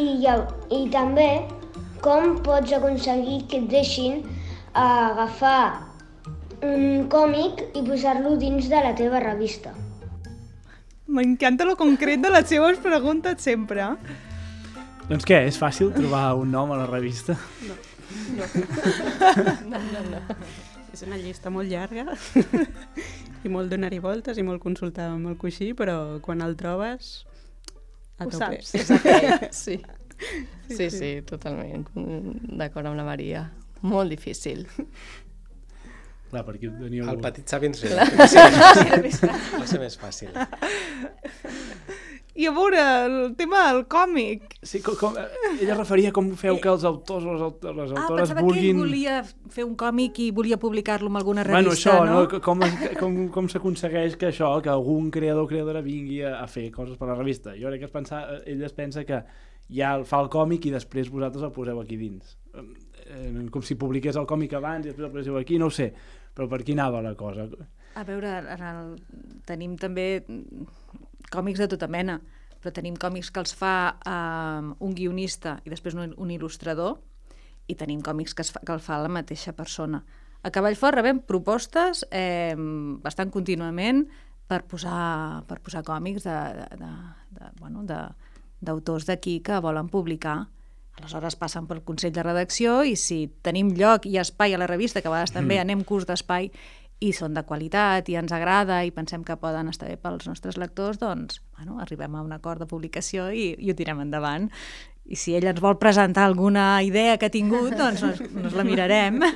I, 0.02 0.04
ja- 0.24 0.48
I 0.74 0.82
també 0.90 1.28
com 2.02 2.38
pots 2.42 2.74
aconseguir 2.74 3.44
que 3.50 3.62
et 3.62 3.68
deixin 3.70 4.22
agafar 4.74 5.91
un 6.62 7.08
còmic 7.10 7.64
i 7.76 7.82
posar-lo 7.86 8.36
dins 8.38 8.68
de 8.70 8.82
la 8.84 8.92
teva 8.98 9.20
revista? 9.20 9.72
M'encanta 11.12 11.64
lo 11.68 11.74
concret 11.76 12.22
de 12.22 12.30
les 12.32 12.46
seves 12.48 12.78
preguntes 12.80 13.42
sempre. 13.42 13.82
eh? 13.82 14.20
Doncs 15.08 15.26
què, 15.28 15.42
és 15.48 15.58
fàcil 15.58 15.90
trobar 15.92 16.34
un 16.38 16.50
nom 16.54 16.70
a 16.72 16.78
la 16.78 16.86
revista? 16.86 17.36
És 20.92 21.02
una 21.06 21.16
llista 21.16 21.50
molt 21.50 21.68
llarga 21.70 22.04
i 23.42 23.50
molt 23.50 23.72
donar-hi 23.72 23.98
voltes 24.04 24.38
i 24.38 24.44
molt 24.46 24.62
consultar 24.62 25.08
amb 25.14 25.30
el 25.32 25.36
coixí, 25.40 25.72
però 25.74 26.20
quan 26.24 26.42
el 26.44 26.54
trobes 26.60 27.24
a 28.20 28.26
Ho 28.26 28.30
tope. 28.30 28.60
saps. 28.62 29.50
Sí. 29.64 29.80
Sí, 30.70 30.86
sí, 30.94 31.08
totalment. 31.26 31.88
D'acord 31.96 32.86
amb 32.86 32.94
la 32.94 33.02
Maria. 33.08 33.40
Molt 33.82 34.12
difícil. 34.12 34.60
Clar, 36.32 36.42
perquè 36.48 36.70
teniu... 36.80 37.04
El 37.12 37.18
petit 37.20 37.44
va 37.52 37.60
ser 37.60 39.00
més 39.04 39.18
fàcil. 39.20 39.58
Va 39.60 39.66
ser 39.68 39.80
més 39.82 39.98
fàcil. 40.00 40.30
I 42.34 42.46
a 42.48 42.52
veure, 42.56 42.78
el 43.04 43.34
tema 43.36 43.66
del 43.68 43.82
còmic. 43.92 44.54
Sí, 44.64 44.78
com, 44.80 44.94
com, 44.96 45.18
ella 45.60 45.74
referia 45.76 46.08
com 46.16 46.30
feu 46.40 46.56
que 46.62 46.70
els 46.72 46.86
autors 46.88 47.26
o 47.28 47.34
les, 47.34 47.42
aut- 47.44 47.66
les 47.76 47.90
Ah, 47.92 47.98
autores 48.06 48.30
pensava 48.30 48.44
vulguin... 48.46 48.62
que 48.62 48.70
ell 48.70 48.78
volia 48.80 49.18
fer 49.52 49.66
un 49.68 49.74
còmic 49.76 50.22
i 50.24 50.30
volia 50.32 50.56
publicar-lo 50.56 51.10
en 51.12 51.18
alguna 51.20 51.44
revista, 51.44 51.58
Bueno, 51.60 51.74
això, 51.76 51.98
no? 52.08 52.22
no? 52.32 52.40
Com, 52.46 52.64
es- 52.64 52.96
com, 52.96 53.18
com 53.34 53.50
s'aconsegueix 53.52 54.16
que 54.16 54.30
això, 54.30 54.48
que 54.64 54.72
algun 54.72 55.10
creador 55.12 55.44
o 55.44 55.50
creadora 55.50 55.84
vingui 55.84 56.22
a, 56.24 56.38
a 56.40 56.46
fer 56.48 56.70
coses 56.72 56.96
per 56.96 57.10
la 57.12 57.18
revista? 57.20 57.52
Jo 57.60 57.68
crec 57.68 57.84
que 57.84 57.90
es 57.90 57.94
pensa, 57.98 58.22
ell 58.48 58.64
es 58.64 58.72
pensa 58.72 59.04
que 59.04 59.20
ja 59.68 59.92
el 60.00 60.08
fa 60.08 60.22
el 60.24 60.32
còmic 60.32 60.70
i 60.70 60.72
després 60.78 61.12
vosaltres 61.12 61.44
el 61.44 61.52
poseu 61.52 61.84
aquí 61.84 62.00
dins. 62.00 62.38
Com 63.52 63.60
si 63.60 63.76
publiqués 63.76 64.16
el 64.16 64.24
còmic 64.30 64.56
abans 64.56 64.86
i 64.88 64.94
després 64.94 65.10
el 65.10 65.12
poseu 65.18 65.36
aquí, 65.36 65.60
no 65.60 65.68
ho 65.68 65.76
sé. 65.82 65.90
Però 66.32 66.48
per 66.48 66.62
aquí 66.62 66.76
anava 66.76 67.02
la 67.04 67.14
cosa? 67.18 67.48
A 67.94 68.04
veure, 68.08 68.30
en 68.54 68.62
el... 68.68 68.92
tenim 69.48 69.76
també 69.80 70.24
còmics 71.32 71.60
de 71.60 71.68
tota 71.74 71.88
mena, 71.92 72.18
però 72.62 72.72
tenim 72.74 72.96
còmics 72.96 73.32
que 73.34 73.42
els 73.42 73.54
fa 73.58 73.74
um, 74.06 74.72
un 74.86 74.94
guionista 74.96 75.58
i 75.66 75.72
després 75.72 75.96
un, 75.98 76.14
un 76.16 76.32
il·lustrador, 76.32 77.00
i 77.68 77.76
tenim 77.78 78.02
còmics 78.02 78.34
que, 78.34 78.44
es 78.44 78.52
fa, 78.54 78.62
que 78.64 78.74
el 78.74 78.82
fa 78.82 79.00
la 79.02 79.10
mateixa 79.12 79.54
persona. 79.56 80.02
A 80.42 80.50
Cavallfort 80.50 80.98
rebem 80.98 81.20
propostes 81.26 82.02
eh, 82.10 82.54
bastant 83.02 83.30
contínuament 83.30 84.02
per 84.50 84.64
posar, 84.68 85.44
per 85.46 85.60
posar 85.62 85.84
còmics 85.86 86.26
de, 86.26 86.38
de, 86.58 86.80
de, 86.80 86.90
de, 87.38 87.50
bueno, 87.60 87.84
d'autors 87.86 89.06
d'aquí 89.06 89.38
que 89.44 89.60
volen 89.62 89.88
publicar. 89.92 90.40
Aleshores 91.01 91.36
passen 91.40 91.66
pel 91.66 91.80
Consell 91.86 92.12
de 92.12 92.22
Redacció 92.22 92.82
i 92.84 92.97
si 93.01 93.24
tenim 93.43 93.72
lloc 93.78 94.05
i 94.07 94.18
espai 94.20 94.55
a 94.55 94.59
la 94.61 94.68
revista, 94.68 95.01
que 95.01 95.09
a 95.09 95.14
vegades 95.14 95.32
també 95.32 95.57
Mm. 95.57 95.61
anem 95.61 95.84
curs 95.84 96.07
d'espai, 96.07 96.51
i 97.03 97.11
són 97.12 97.34
de 97.34 97.43
qualitat 97.43 98.09
i 98.09 98.14
ens 98.14 98.30
agrada 98.30 98.84
i 98.86 98.93
pensem 98.95 99.24
que 99.26 99.34
poden 99.36 99.68
estar 99.68 99.88
bé 99.88 99.97
pels 99.99 100.28
nostres 100.28 100.57
lectors, 100.57 101.01
doncs 101.01 101.40
bueno, 101.57 101.80
arribem 101.82 102.14
a 102.14 102.22
un 102.22 102.32
acord 102.32 102.61
de 102.62 102.66
publicació 102.70 103.30
i, 103.32 103.57
i 103.59 103.70
ho 103.72 103.74
tirem 103.74 104.01
endavant. 104.05 104.51
I 105.05 105.16
si 105.18 105.34
ell 105.34 105.49
ens 105.51 105.59
vol 105.61 105.80
presentar 105.82 106.28
alguna 106.28 106.80
idea 106.86 107.16
que 107.18 107.26
ha 107.26 107.30
tingut, 107.34 107.74
doncs 107.74 108.03
nos, 108.03 108.20
nos 108.30 108.53
la 108.55 108.62
mirarem. 108.62 109.18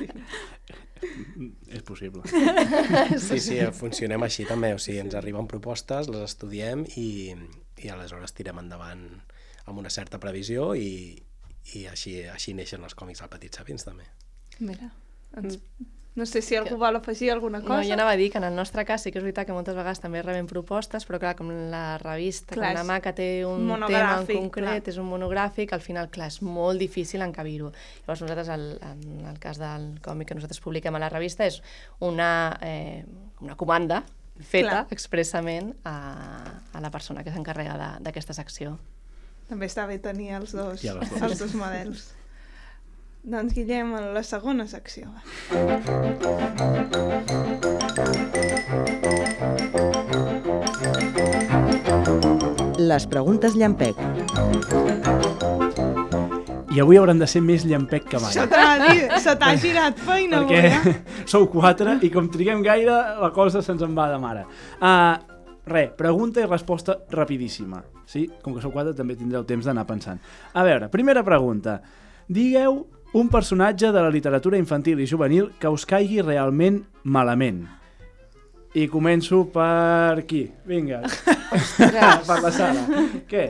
És 1.67 1.83
possible. 1.83 2.23
Sí, 3.19 3.39
sí, 3.43 3.59
funcionem 3.75 4.23
així 4.23 4.45
també. 4.47 4.71
O 4.73 4.79
sigui, 4.81 4.99
ens 5.03 5.15
arriben 5.19 5.47
propostes, 5.49 6.07
les 6.09 6.23
estudiem 6.23 6.85
i, 6.97 7.35
i 7.83 7.91
aleshores 7.93 8.33
tirem 8.33 8.57
endavant 8.63 9.03
amb 9.67 9.77
una 9.77 9.91
certa 9.93 10.19
previsió 10.23 10.71
i, 10.75 11.19
i 11.75 11.85
així, 11.87 12.21
així 12.31 12.53
neixen 12.53 12.83
els 12.83 12.95
còmics 12.95 13.21
al 13.21 13.29
Petit 13.29 13.53
Sapiens 13.55 13.83
també. 13.83 14.05
Mira, 14.59 14.91
ens, 15.37 15.59
No 16.17 16.25
sé 16.25 16.41
si 16.41 16.55
algú 16.57 16.77
vol 16.81 16.95
afegir 16.97 17.29
alguna 17.29 17.59
cosa. 17.61 17.75
No, 17.75 17.83
jo 17.85 17.93
anava 17.93 18.11
a 18.15 18.17
dir 18.17 18.31
que 18.31 18.39
en 18.39 18.43
el 18.47 18.55
nostre 18.55 18.83
cas 18.85 19.03
sí 19.03 19.11
que 19.11 19.19
és 19.19 19.23
veritat 19.23 19.45
que 19.45 19.53
moltes 19.53 19.75
vegades 19.77 19.99
també 20.01 20.23
rebem 20.23 20.47
propostes, 20.49 21.05
però 21.05 21.19
clar, 21.21 21.35
com 21.37 21.51
la 21.69 21.99
revista, 22.01 22.55
Clar, 22.55 22.71
com 22.73 22.79
la 22.79 22.85
mà 22.89 23.01
que 23.05 23.13
té 23.13 23.27
un 23.45 23.67
tema 23.85 24.15
en 24.21 24.25
concret, 24.25 24.81
clar. 24.81 24.89
és 24.89 24.97
un 24.97 25.05
monogràfic, 25.11 25.73
al 25.77 25.81
final, 25.85 26.09
clar, 26.09 26.31
és 26.33 26.41
molt 26.41 26.79
difícil 26.81 27.21
encabir-ho. 27.21 27.69
Llavors 28.01 28.23
nosaltres, 28.25 28.49
el, 28.49 28.65
en 28.81 29.25
el 29.29 29.37
cas 29.37 29.59
del 29.61 29.99
còmic 30.01 30.31
que 30.31 30.39
nosaltres 30.39 30.59
publiquem 30.65 30.95
a 30.97 30.99
la 31.05 31.09
revista, 31.13 31.45
és 31.45 31.61
una, 31.99 32.57
eh, 32.65 33.05
una 33.41 33.55
comanda 33.55 34.01
feta 34.41 34.69
Clar. 34.69 34.87
expressament 34.89 35.75
a, 35.85 36.61
a 36.73 36.81
la 36.81 36.89
persona 36.89 37.23
que 37.23 37.29
s'encarrega 37.31 37.77
de- 37.77 38.03
d'aquesta 38.09 38.33
secció. 38.33 38.79
També 39.47 39.67
està 39.69 39.85
bé 39.87 39.95
tenir 40.03 40.33
els 40.35 40.51
dos, 40.51 40.81
Ja 40.83 40.97
dos. 40.97 41.11
els 41.23 41.39
dos 41.39 41.53
models. 41.55 42.09
Doncs, 43.27 43.53
Guillem, 43.55 43.93
en 43.95 44.13
la 44.15 44.23
segona 44.23 44.67
secció. 44.67 45.07
Les 52.77 53.07
preguntes 53.07 53.55
llampec. 53.55 53.95
I 56.75 56.83
avui 56.83 56.99
hauran 56.99 57.17
de 57.19 57.27
ser 57.27 57.41
més 57.41 57.63
llampec 57.65 58.05
que 58.11 58.19
mai. 58.21 58.35
Se 58.35 59.35
t'ha 59.39 59.53
girat 59.59 59.97
feina 60.07 60.43
avui, 60.43 60.59
perquè 60.59 60.91
eh? 60.91 60.99
sou 61.31 61.47
quatre 61.51 61.97
i 62.03 62.11
com 62.13 62.27
triguem 62.31 62.61
gaire, 62.67 62.99
la 63.23 63.31
cosa 63.35 63.63
se'ns 63.65 63.81
en 63.83 63.95
va 63.97 64.11
de 64.11 64.19
mare. 64.21 64.45
Uh, 64.77 65.36
Re, 65.67 65.87
pregunta 65.91 66.41
i 66.41 66.47
resposta 66.47 66.97
rapidíssima. 67.11 67.81
Sí? 68.07 68.25
Com 68.43 68.55
que 68.55 68.63
sou 68.63 68.71
quatre 68.71 68.95
també 68.95 69.17
tindreu 69.19 69.43
temps 69.47 69.67
d'anar 69.67 69.83
pensant. 69.89 70.21
A 70.55 70.63
veure, 70.63 70.87
primera 70.93 71.25
pregunta. 71.27 71.81
Digueu 72.27 72.85
un 73.17 73.31
personatge 73.31 73.91
de 73.91 74.03
la 74.03 74.11
literatura 74.11 74.59
infantil 74.59 74.99
i 75.03 75.07
juvenil 75.07 75.51
que 75.59 75.71
us 75.71 75.85
caigui 75.87 76.21
realment 76.23 76.81
malament. 77.03 77.65
I 78.77 78.85
començo 78.91 79.45
per 79.51 80.23
qui? 80.27 80.45
Vinga. 80.67 81.01
per 82.27 82.39
la 82.43 82.51
Sara. 82.51 82.83
Què? 83.27 83.45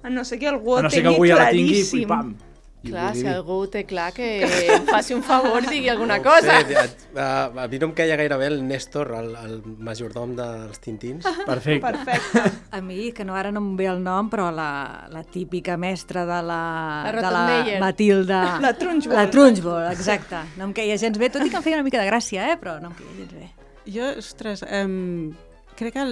A 0.00 0.12
no 0.12 0.24
ser 0.24 0.38
que 0.40 0.48
algú 0.48 0.76
A 0.76 0.80
ho 0.80 0.84
no 0.86 0.92
ser 0.92 1.02
que 1.04 1.12
avui 1.12 1.32
ja 1.32 1.40
la 1.40 1.50
tingui 1.52 1.82
i 2.00 2.06
pam. 2.08 2.32
Clar, 2.80 3.10
si 3.12 3.26
dir. 3.26 3.32
algú 3.34 3.58
té 3.68 3.82
clar 3.84 4.06
que 4.16 4.26
em 4.72 4.86
faci 4.88 5.12
un 5.12 5.20
favor 5.22 5.66
digui 5.68 5.90
alguna 5.92 6.16
cosa. 6.24 6.60
Sí, 6.64 6.74
a, 6.74 6.84
a, 7.20 7.26
a 7.64 7.66
mi 7.68 7.78
no 7.82 7.90
em 7.90 7.92
queia 7.98 8.16
gaire 8.16 8.38
bé 8.40 8.46
el 8.48 8.62
Néstor, 8.66 9.10
el, 9.18 9.34
el 9.36 9.58
majordom 9.84 10.32
dels 10.38 10.80
Tintins. 10.80 11.26
Perfecte. 11.44 11.82
Perfecte. 11.84 12.44
A 12.72 12.80
mi, 12.80 13.10
que 13.12 13.26
no 13.28 13.36
ara 13.36 13.52
no 13.52 13.60
em 13.60 13.74
ve 13.76 13.90
el 13.90 14.00
nom, 14.02 14.30
però 14.32 14.48
la, 14.54 14.70
la 15.12 15.22
típica 15.28 15.76
mestra 15.76 16.24
de 16.24 16.40
la, 16.48 16.62
La 17.04 17.12
de 17.18 17.34
la. 17.36 17.44
Matilda... 17.84 18.40
La 18.64 18.72
Trunchbull. 18.78 19.16
La 19.18 19.28
Trunchbull, 19.30 19.90
exacte. 19.92 20.40
No 20.56 20.70
em 20.70 20.74
queia 20.80 20.96
gens 20.96 21.20
bé, 21.20 21.28
tot 21.28 21.44
i 21.44 21.50
que 21.52 21.60
em 21.60 21.66
feia 21.68 21.76
una 21.80 21.84
mica 21.86 22.00
de 22.00 22.08
gràcia, 22.08 22.48
eh? 22.54 22.56
però 22.60 22.78
no 22.80 22.94
em 22.94 22.96
queia 22.96 23.12
gens 23.20 23.36
bé. 23.36 23.50
Jo, 23.90 24.08
ostres, 24.20 24.64
um, 24.64 25.34
crec 25.80 25.96
que 25.96 26.04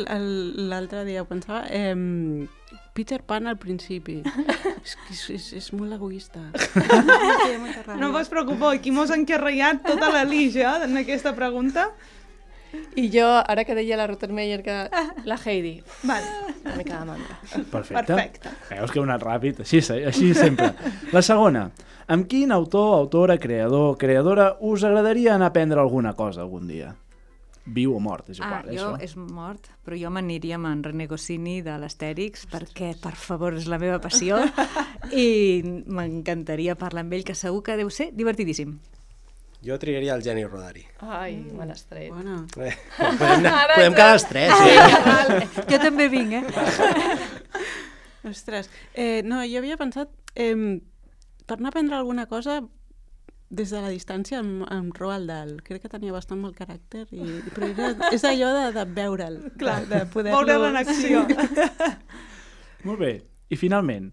l'altre 0.69 1.05
dia 1.09 1.25
ho 1.25 1.29
pensava... 1.29 1.67
Um, 1.69 2.49
Peter 2.99 3.23
Pan 3.23 3.47
al 3.47 3.55
principi. 3.63 4.17
és, 4.85 4.95
que 4.99 5.15
és, 5.15 5.21
és, 5.37 5.45
és 5.61 5.69
molt 5.79 5.95
egoista. 5.95 6.41
No 8.01 8.11
vos 8.15 8.29
preocupeu, 8.31 8.73
aquí 8.73 8.91
mos 8.95 9.13
han 9.15 9.25
carregat 9.27 9.85
tota 9.87 10.11
la 10.11 10.25
lija 10.27 10.81
en 10.85 10.99
aquesta 10.99 11.33
pregunta. 11.37 11.93
I 12.99 13.07
jo, 13.09 13.25
ara 13.25 13.65
que 13.65 13.77
deia 13.79 13.97
la 13.97 14.07
Rottenmeier, 14.11 14.61
que 14.67 14.75
la 15.25 15.39
Heidi, 15.39 15.79
Vale, 16.03 16.27
una 16.65 16.75
mica 16.77 16.99
de 16.99 17.07
mandra. 17.07 17.39
Perfecte. 17.71 18.03
perfecte. 18.03 18.53
Veus 18.69 18.93
que 18.93 19.01
heu 19.01 19.07
anat 19.07 19.25
ràpid, 19.25 19.63
així, 19.65 19.81
així 20.03 20.35
sempre. 20.37 20.75
La 21.15 21.23
segona, 21.25 21.69
amb 22.13 22.29
quin 22.29 22.53
autor, 22.53 22.99
autora, 22.99 23.39
creador, 23.41 23.97
creadora 23.97 24.57
us 24.61 24.85
agradaria 24.85 25.37
anar 25.37 25.49
a 25.49 25.55
aprendre 25.55 25.81
alguna 25.81 26.13
cosa 26.19 26.45
algun 26.45 26.69
dia? 26.69 26.93
Viu 27.69 27.93
o 27.97 28.01
mort, 28.01 28.31
és 28.33 28.39
Ah, 28.41 28.63
igual, 28.63 28.69
eh, 28.69 28.79
jo 28.79 28.87
això. 28.97 29.03
és 29.05 29.17
mort, 29.17 29.67
però 29.85 29.97
jo 30.01 30.09
m'aniria 30.11 30.55
amb 30.57 30.67
en 30.71 30.83
René 30.83 31.07
Goscinny 31.07 31.61
de 31.63 31.75
l'Astèrix, 31.79 32.47
perquè, 32.49 32.95
per 33.01 33.13
favor, 33.15 33.55
és 33.55 33.67
la 33.69 33.79
meva 33.79 33.99
passió, 34.01 34.39
i 35.13 35.61
m'encantaria 35.87 36.75
parlar 36.81 37.03
amb 37.05 37.13
ell, 37.13 37.25
que 37.25 37.35
segur 37.35 37.63
que 37.63 37.77
deu 37.77 37.91
ser 37.91 38.11
divertidíssim. 38.17 38.79
Jo 39.61 39.75
triaria 39.79 40.15
el 40.15 40.23
Geni 40.23 40.45
Rodari. 40.47 40.85
Ai, 41.03 41.35
me 41.37 41.67
l'has 41.67 41.83
tret. 41.91 42.13
Bona. 42.15 42.45
Eh, 42.57 42.77
podem, 42.97 43.41
anar, 43.43 43.67
podem 43.75 43.93
quedar 43.97 44.13
els 44.15 44.25
tres. 44.31 44.53
Sí, 44.55 44.69
Sí. 44.69 44.77
ja 44.77 45.01
val. 45.05 45.49
Jo 45.73 45.79
també 45.83 46.07
vinc, 46.09 46.33
eh? 46.33 46.45
Ostres, 48.29 48.71
eh, 48.95 49.23
no, 49.25 49.43
jo 49.47 49.59
havia 49.59 49.77
pensat, 49.77 50.09
eh, 50.35 50.55
per 51.47 51.57
anar 51.59 51.69
a 51.71 51.75
aprendre 51.75 51.97
alguna 51.97 52.27
cosa 52.27 52.61
des 53.49 53.71
de 53.73 53.81
la 53.81 53.89
distància 53.89 54.43
amb, 54.43 54.65
amb 54.69 54.97
Roald 54.99 55.31
Dahl. 55.31 55.55
Crec 55.65 55.85
que 55.85 55.91
tenia 55.93 56.13
bastant 56.13 56.41
mal 56.43 56.53
caràcter, 56.57 57.07
i, 57.17 57.25
però 57.55 57.71
era, 57.71 58.11
és 58.13 58.25
allò 58.29 58.51
de, 58.57 58.67
de 58.77 58.85
veure'l, 58.99 59.39
Clar, 59.61 59.81
de, 59.87 60.03
de 60.03 60.11
poder-lo... 60.13 60.43
Veure'l 60.45 60.69
en 60.69 60.81
acció. 60.83 61.25
Molt 62.89 63.01
bé. 63.01 63.13
I 63.49 63.57
finalment, 63.57 64.11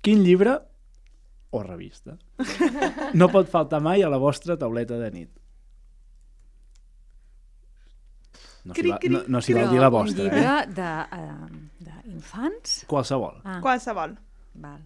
quin 0.00 0.24
llibre 0.24 0.56
o 1.50 1.60
revista 1.66 2.14
no 3.18 3.28
pot 3.28 3.50
faltar 3.50 3.82
mai 3.84 4.04
a 4.06 4.08
la 4.08 4.20
vostra 4.22 4.56
tauleta 4.56 4.96
de 5.00 5.10
nit? 5.12 5.30
No 8.64 8.76
s'hi 8.76 8.82
Cri, 8.82 8.90
va, 8.92 8.98
cri, 9.00 9.10
no, 9.12 9.20
no 9.28 9.40
val 9.40 9.70
dir 9.72 9.80
la 9.80 9.88
un 9.88 9.94
vostra, 9.94 10.24
llibre 10.24 10.40
eh? 10.44 10.64
de, 10.76 10.88
uh, 11.16 11.92
d'infants? 12.04 12.80
Qualsevol. 12.88 13.40
Ah, 13.44 13.60
Qualsevol. 13.64 14.16
val. 14.60 14.80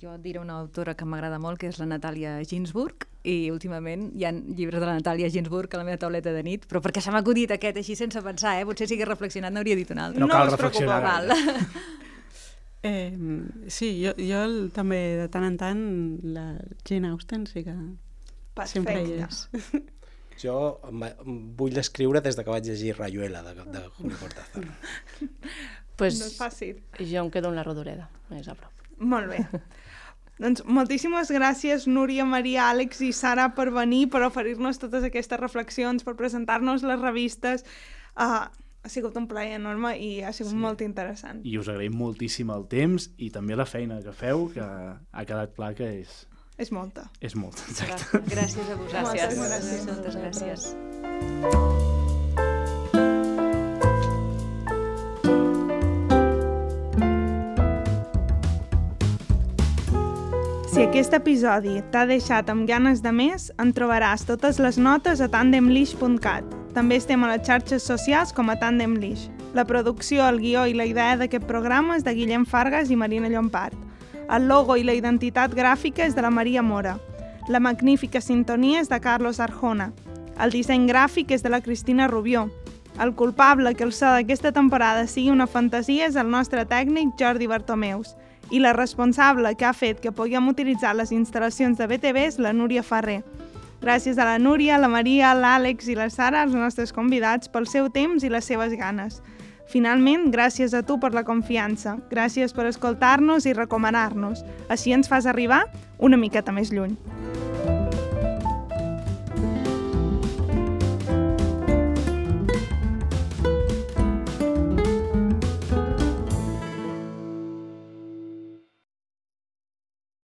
Jo 0.00 0.12
et 0.14 0.22
diré 0.22 0.38
una 0.38 0.58
autora 0.60 0.94
que 0.94 1.04
m'agrada 1.08 1.38
molt, 1.42 1.58
que 1.58 1.66
és 1.72 1.78
la 1.80 1.86
Natàlia 1.90 2.36
Ginsburg, 2.46 3.06
i 3.26 3.50
últimament 3.50 4.10
hi 4.16 4.24
ha 4.24 4.30
llibres 4.32 4.78
de 4.80 4.86
la 4.86 4.94
Natàlia 4.98 5.28
Ginsburg 5.32 5.72
a 5.74 5.80
la 5.80 5.84
meva 5.88 5.98
tauleta 5.98 6.30
de 6.32 6.42
nit, 6.46 6.66
però 6.70 6.80
perquè 6.84 7.02
se 7.02 7.10
m'ha 7.10 7.20
acudit 7.24 7.50
aquest 7.56 7.76
així 7.82 7.96
sense 7.98 8.22
pensar, 8.22 8.54
eh? 8.60 8.66
Potser 8.68 8.86
si 8.86 8.94
hagués 8.94 9.08
reflexionat 9.10 9.52
n'hauria 9.52 9.76
dit 9.76 9.90
un 9.90 9.98
altre. 9.98 10.20
No 10.22 10.28
No 10.28 10.32
cal 10.36 10.50
reflexionar. 10.52 11.00
gaire. 11.02 11.34
Eh, 12.82 13.12
sí, 13.68 13.90
jo, 14.04 14.14
jo 14.16 14.42
el, 14.46 14.70
també 14.72 15.00
de 15.24 15.28
tant 15.28 15.44
en 15.48 15.56
tant 15.60 15.82
la 16.36 16.46
Jane 16.88 17.10
Austen 17.10 17.46
sí 17.50 17.64
que 17.66 17.74
sempre 18.66 19.00
hi 19.02 19.16
Perfecte. 19.18 19.26
és. 19.26 19.88
Jo 20.40 20.54
vull 21.58 21.76
escriure 21.76 22.22
des 22.24 22.32
de 22.38 22.42
que 22.46 22.48
vaig 22.48 22.64
llegir 22.64 22.94
Rayuela 22.96 23.42
de, 23.44 23.52
de 23.74 23.82
Julio 23.98 24.16
Cortázar. 24.22 24.64
Pues, 26.00 26.16
No 26.16 26.24
és 26.30 26.36
fàcil. 26.40 26.78
jo 26.96 27.20
em 27.20 27.28
quedo 27.28 27.50
amb 27.50 27.58
la 27.58 27.62
Rodoreda, 27.66 28.06
més 28.30 28.46
a 28.48 28.54
prop. 28.56 28.72
Molt 29.00 29.30
bé. 29.32 29.42
doncs 30.40 30.62
moltíssimes 30.64 31.30
gràcies, 31.34 31.86
Núria, 31.88 32.24
Maria, 32.28 32.70
Àlex 32.70 33.02
i 33.04 33.12
Sara, 33.16 33.50
per 33.56 33.70
venir, 33.74 34.06
per 34.12 34.22
oferir-nos 34.28 34.80
totes 34.80 35.04
aquestes 35.08 35.40
reflexions, 35.40 36.04
per 36.06 36.16
presentar-nos 36.20 36.84
les 36.86 37.00
revistes. 37.00 37.64
Uh, 38.16 38.46
ha 38.80 38.88
sigut 38.88 39.16
un 39.20 39.26
plaer 39.28 39.58
enorme 39.58 39.92
i 40.00 40.22
ha 40.24 40.32
sigut 40.32 40.54
sí. 40.54 40.60
molt 40.62 40.80
interessant. 40.80 41.42
I 41.44 41.58
us 41.60 41.68
agraïm 41.68 41.96
moltíssim 42.00 42.48
el 42.54 42.64
temps 42.72 43.10
i 43.20 43.28
també 43.34 43.56
la 43.58 43.68
feina 43.68 44.00
que 44.04 44.14
feu, 44.16 44.48
que 44.54 44.64
ha 44.64 45.26
quedat 45.28 45.52
clar 45.56 45.74
que 45.76 45.90
és, 46.00 46.24
És 46.56 46.72
molta. 46.72 47.10
és 47.20 47.36
molt. 47.36 47.60
Exacte. 47.68 48.24
Gràcies 48.32 48.72
a 48.72 48.76
vosaltres. 48.82 49.38
Moltes 49.38 49.54
gràcies. 49.54 49.86
Moltes 49.92 50.20
gràcies. 50.24 51.89
Si 60.70 60.84
aquest 60.86 61.10
episodi 61.16 61.80
t'ha 61.90 62.04
deixat 62.06 62.46
amb 62.52 62.62
ganes 62.62 63.00
de 63.02 63.10
més, 63.10 63.48
en 63.58 63.72
trobaràs 63.74 64.22
totes 64.22 64.60
les 64.62 64.76
notes 64.78 65.18
a 65.18 65.26
tandemlish.cat. 65.32 66.46
També 66.76 66.94
estem 67.00 67.24
a 67.26 67.30
les 67.32 67.42
xarxes 67.42 67.82
socials 67.82 68.30
com 68.30 68.52
a 68.52 68.54
Tandemlish. 68.60 69.24
La 69.58 69.64
producció, 69.66 70.22
el 70.30 70.38
guió 70.38 70.68
i 70.70 70.76
la 70.78 70.86
idea 70.86 71.16
d'aquest 71.18 71.48
programa 71.48 71.96
és 71.98 72.06
de 72.06 72.14
Guillem 72.14 72.46
Fargas 72.46 72.94
i 72.94 73.00
Marina 73.00 73.26
Llompart. 73.32 73.74
El 74.30 74.46
logo 74.46 74.78
i 74.78 74.86
la 74.86 74.94
identitat 74.94 75.58
gràfica 75.58 76.06
és 76.06 76.14
de 76.14 76.22
la 76.22 76.30
Maria 76.30 76.62
Mora. 76.62 76.94
La 77.50 77.58
magnífica 77.58 78.22
sintonia 78.22 78.78
és 78.84 78.94
de 78.94 79.02
Carlos 79.02 79.42
Arjona. 79.42 79.90
El 80.38 80.54
disseny 80.54 80.86
gràfic 80.86 81.34
és 81.34 81.42
de 81.42 81.50
la 81.50 81.64
Cristina 81.66 82.06
Rubió. 82.06 82.46
El 83.02 83.16
culpable 83.18 83.74
que 83.74 83.82
el 83.82 83.90
so 83.90 84.14
d'aquesta 84.14 84.54
temporada 84.54 85.10
sigui 85.10 85.34
una 85.34 85.50
fantasia 85.50 86.06
és 86.06 86.14
el 86.14 86.30
nostre 86.30 86.62
tècnic 86.62 87.18
Jordi 87.18 87.50
Bartomeus 87.50 88.14
i 88.50 88.58
la 88.58 88.72
responsable 88.72 89.54
que 89.54 89.64
ha 89.64 89.72
fet 89.72 90.00
que 90.00 90.12
puguem 90.12 90.48
utilitzar 90.50 90.94
les 90.98 91.12
instal·lacions 91.14 91.78
de 91.78 91.86
BTV 91.86 92.24
és 92.26 92.38
la 92.38 92.52
Núria 92.52 92.82
Ferrer. 92.82 93.22
Gràcies 93.80 94.18
a 94.18 94.26
la 94.28 94.38
Núria, 94.38 94.76
la 94.78 94.90
Maria, 94.92 95.32
l'Àlex 95.34 95.88
i 95.88 95.96
la 95.96 96.10
Sara, 96.12 96.42
els 96.44 96.54
nostres 96.54 96.92
convidats, 96.92 97.48
pel 97.48 97.66
seu 97.66 97.88
temps 97.88 98.24
i 98.24 98.28
les 98.28 98.44
seves 98.44 98.76
ganes. 98.76 99.22
Finalment, 99.70 100.28
gràcies 100.34 100.74
a 100.74 100.82
tu 100.82 100.98
per 101.00 101.12
la 101.14 101.24
confiança. 101.24 101.96
Gràcies 102.10 102.52
per 102.52 102.66
escoltar-nos 102.68 103.46
i 103.46 103.54
recomanar-nos. 103.54 104.42
Així 104.68 104.92
ens 104.92 105.08
fas 105.08 105.30
arribar 105.30 105.62
una 105.98 106.18
miqueta 106.18 106.52
més 106.52 106.74
lluny. 106.74 106.98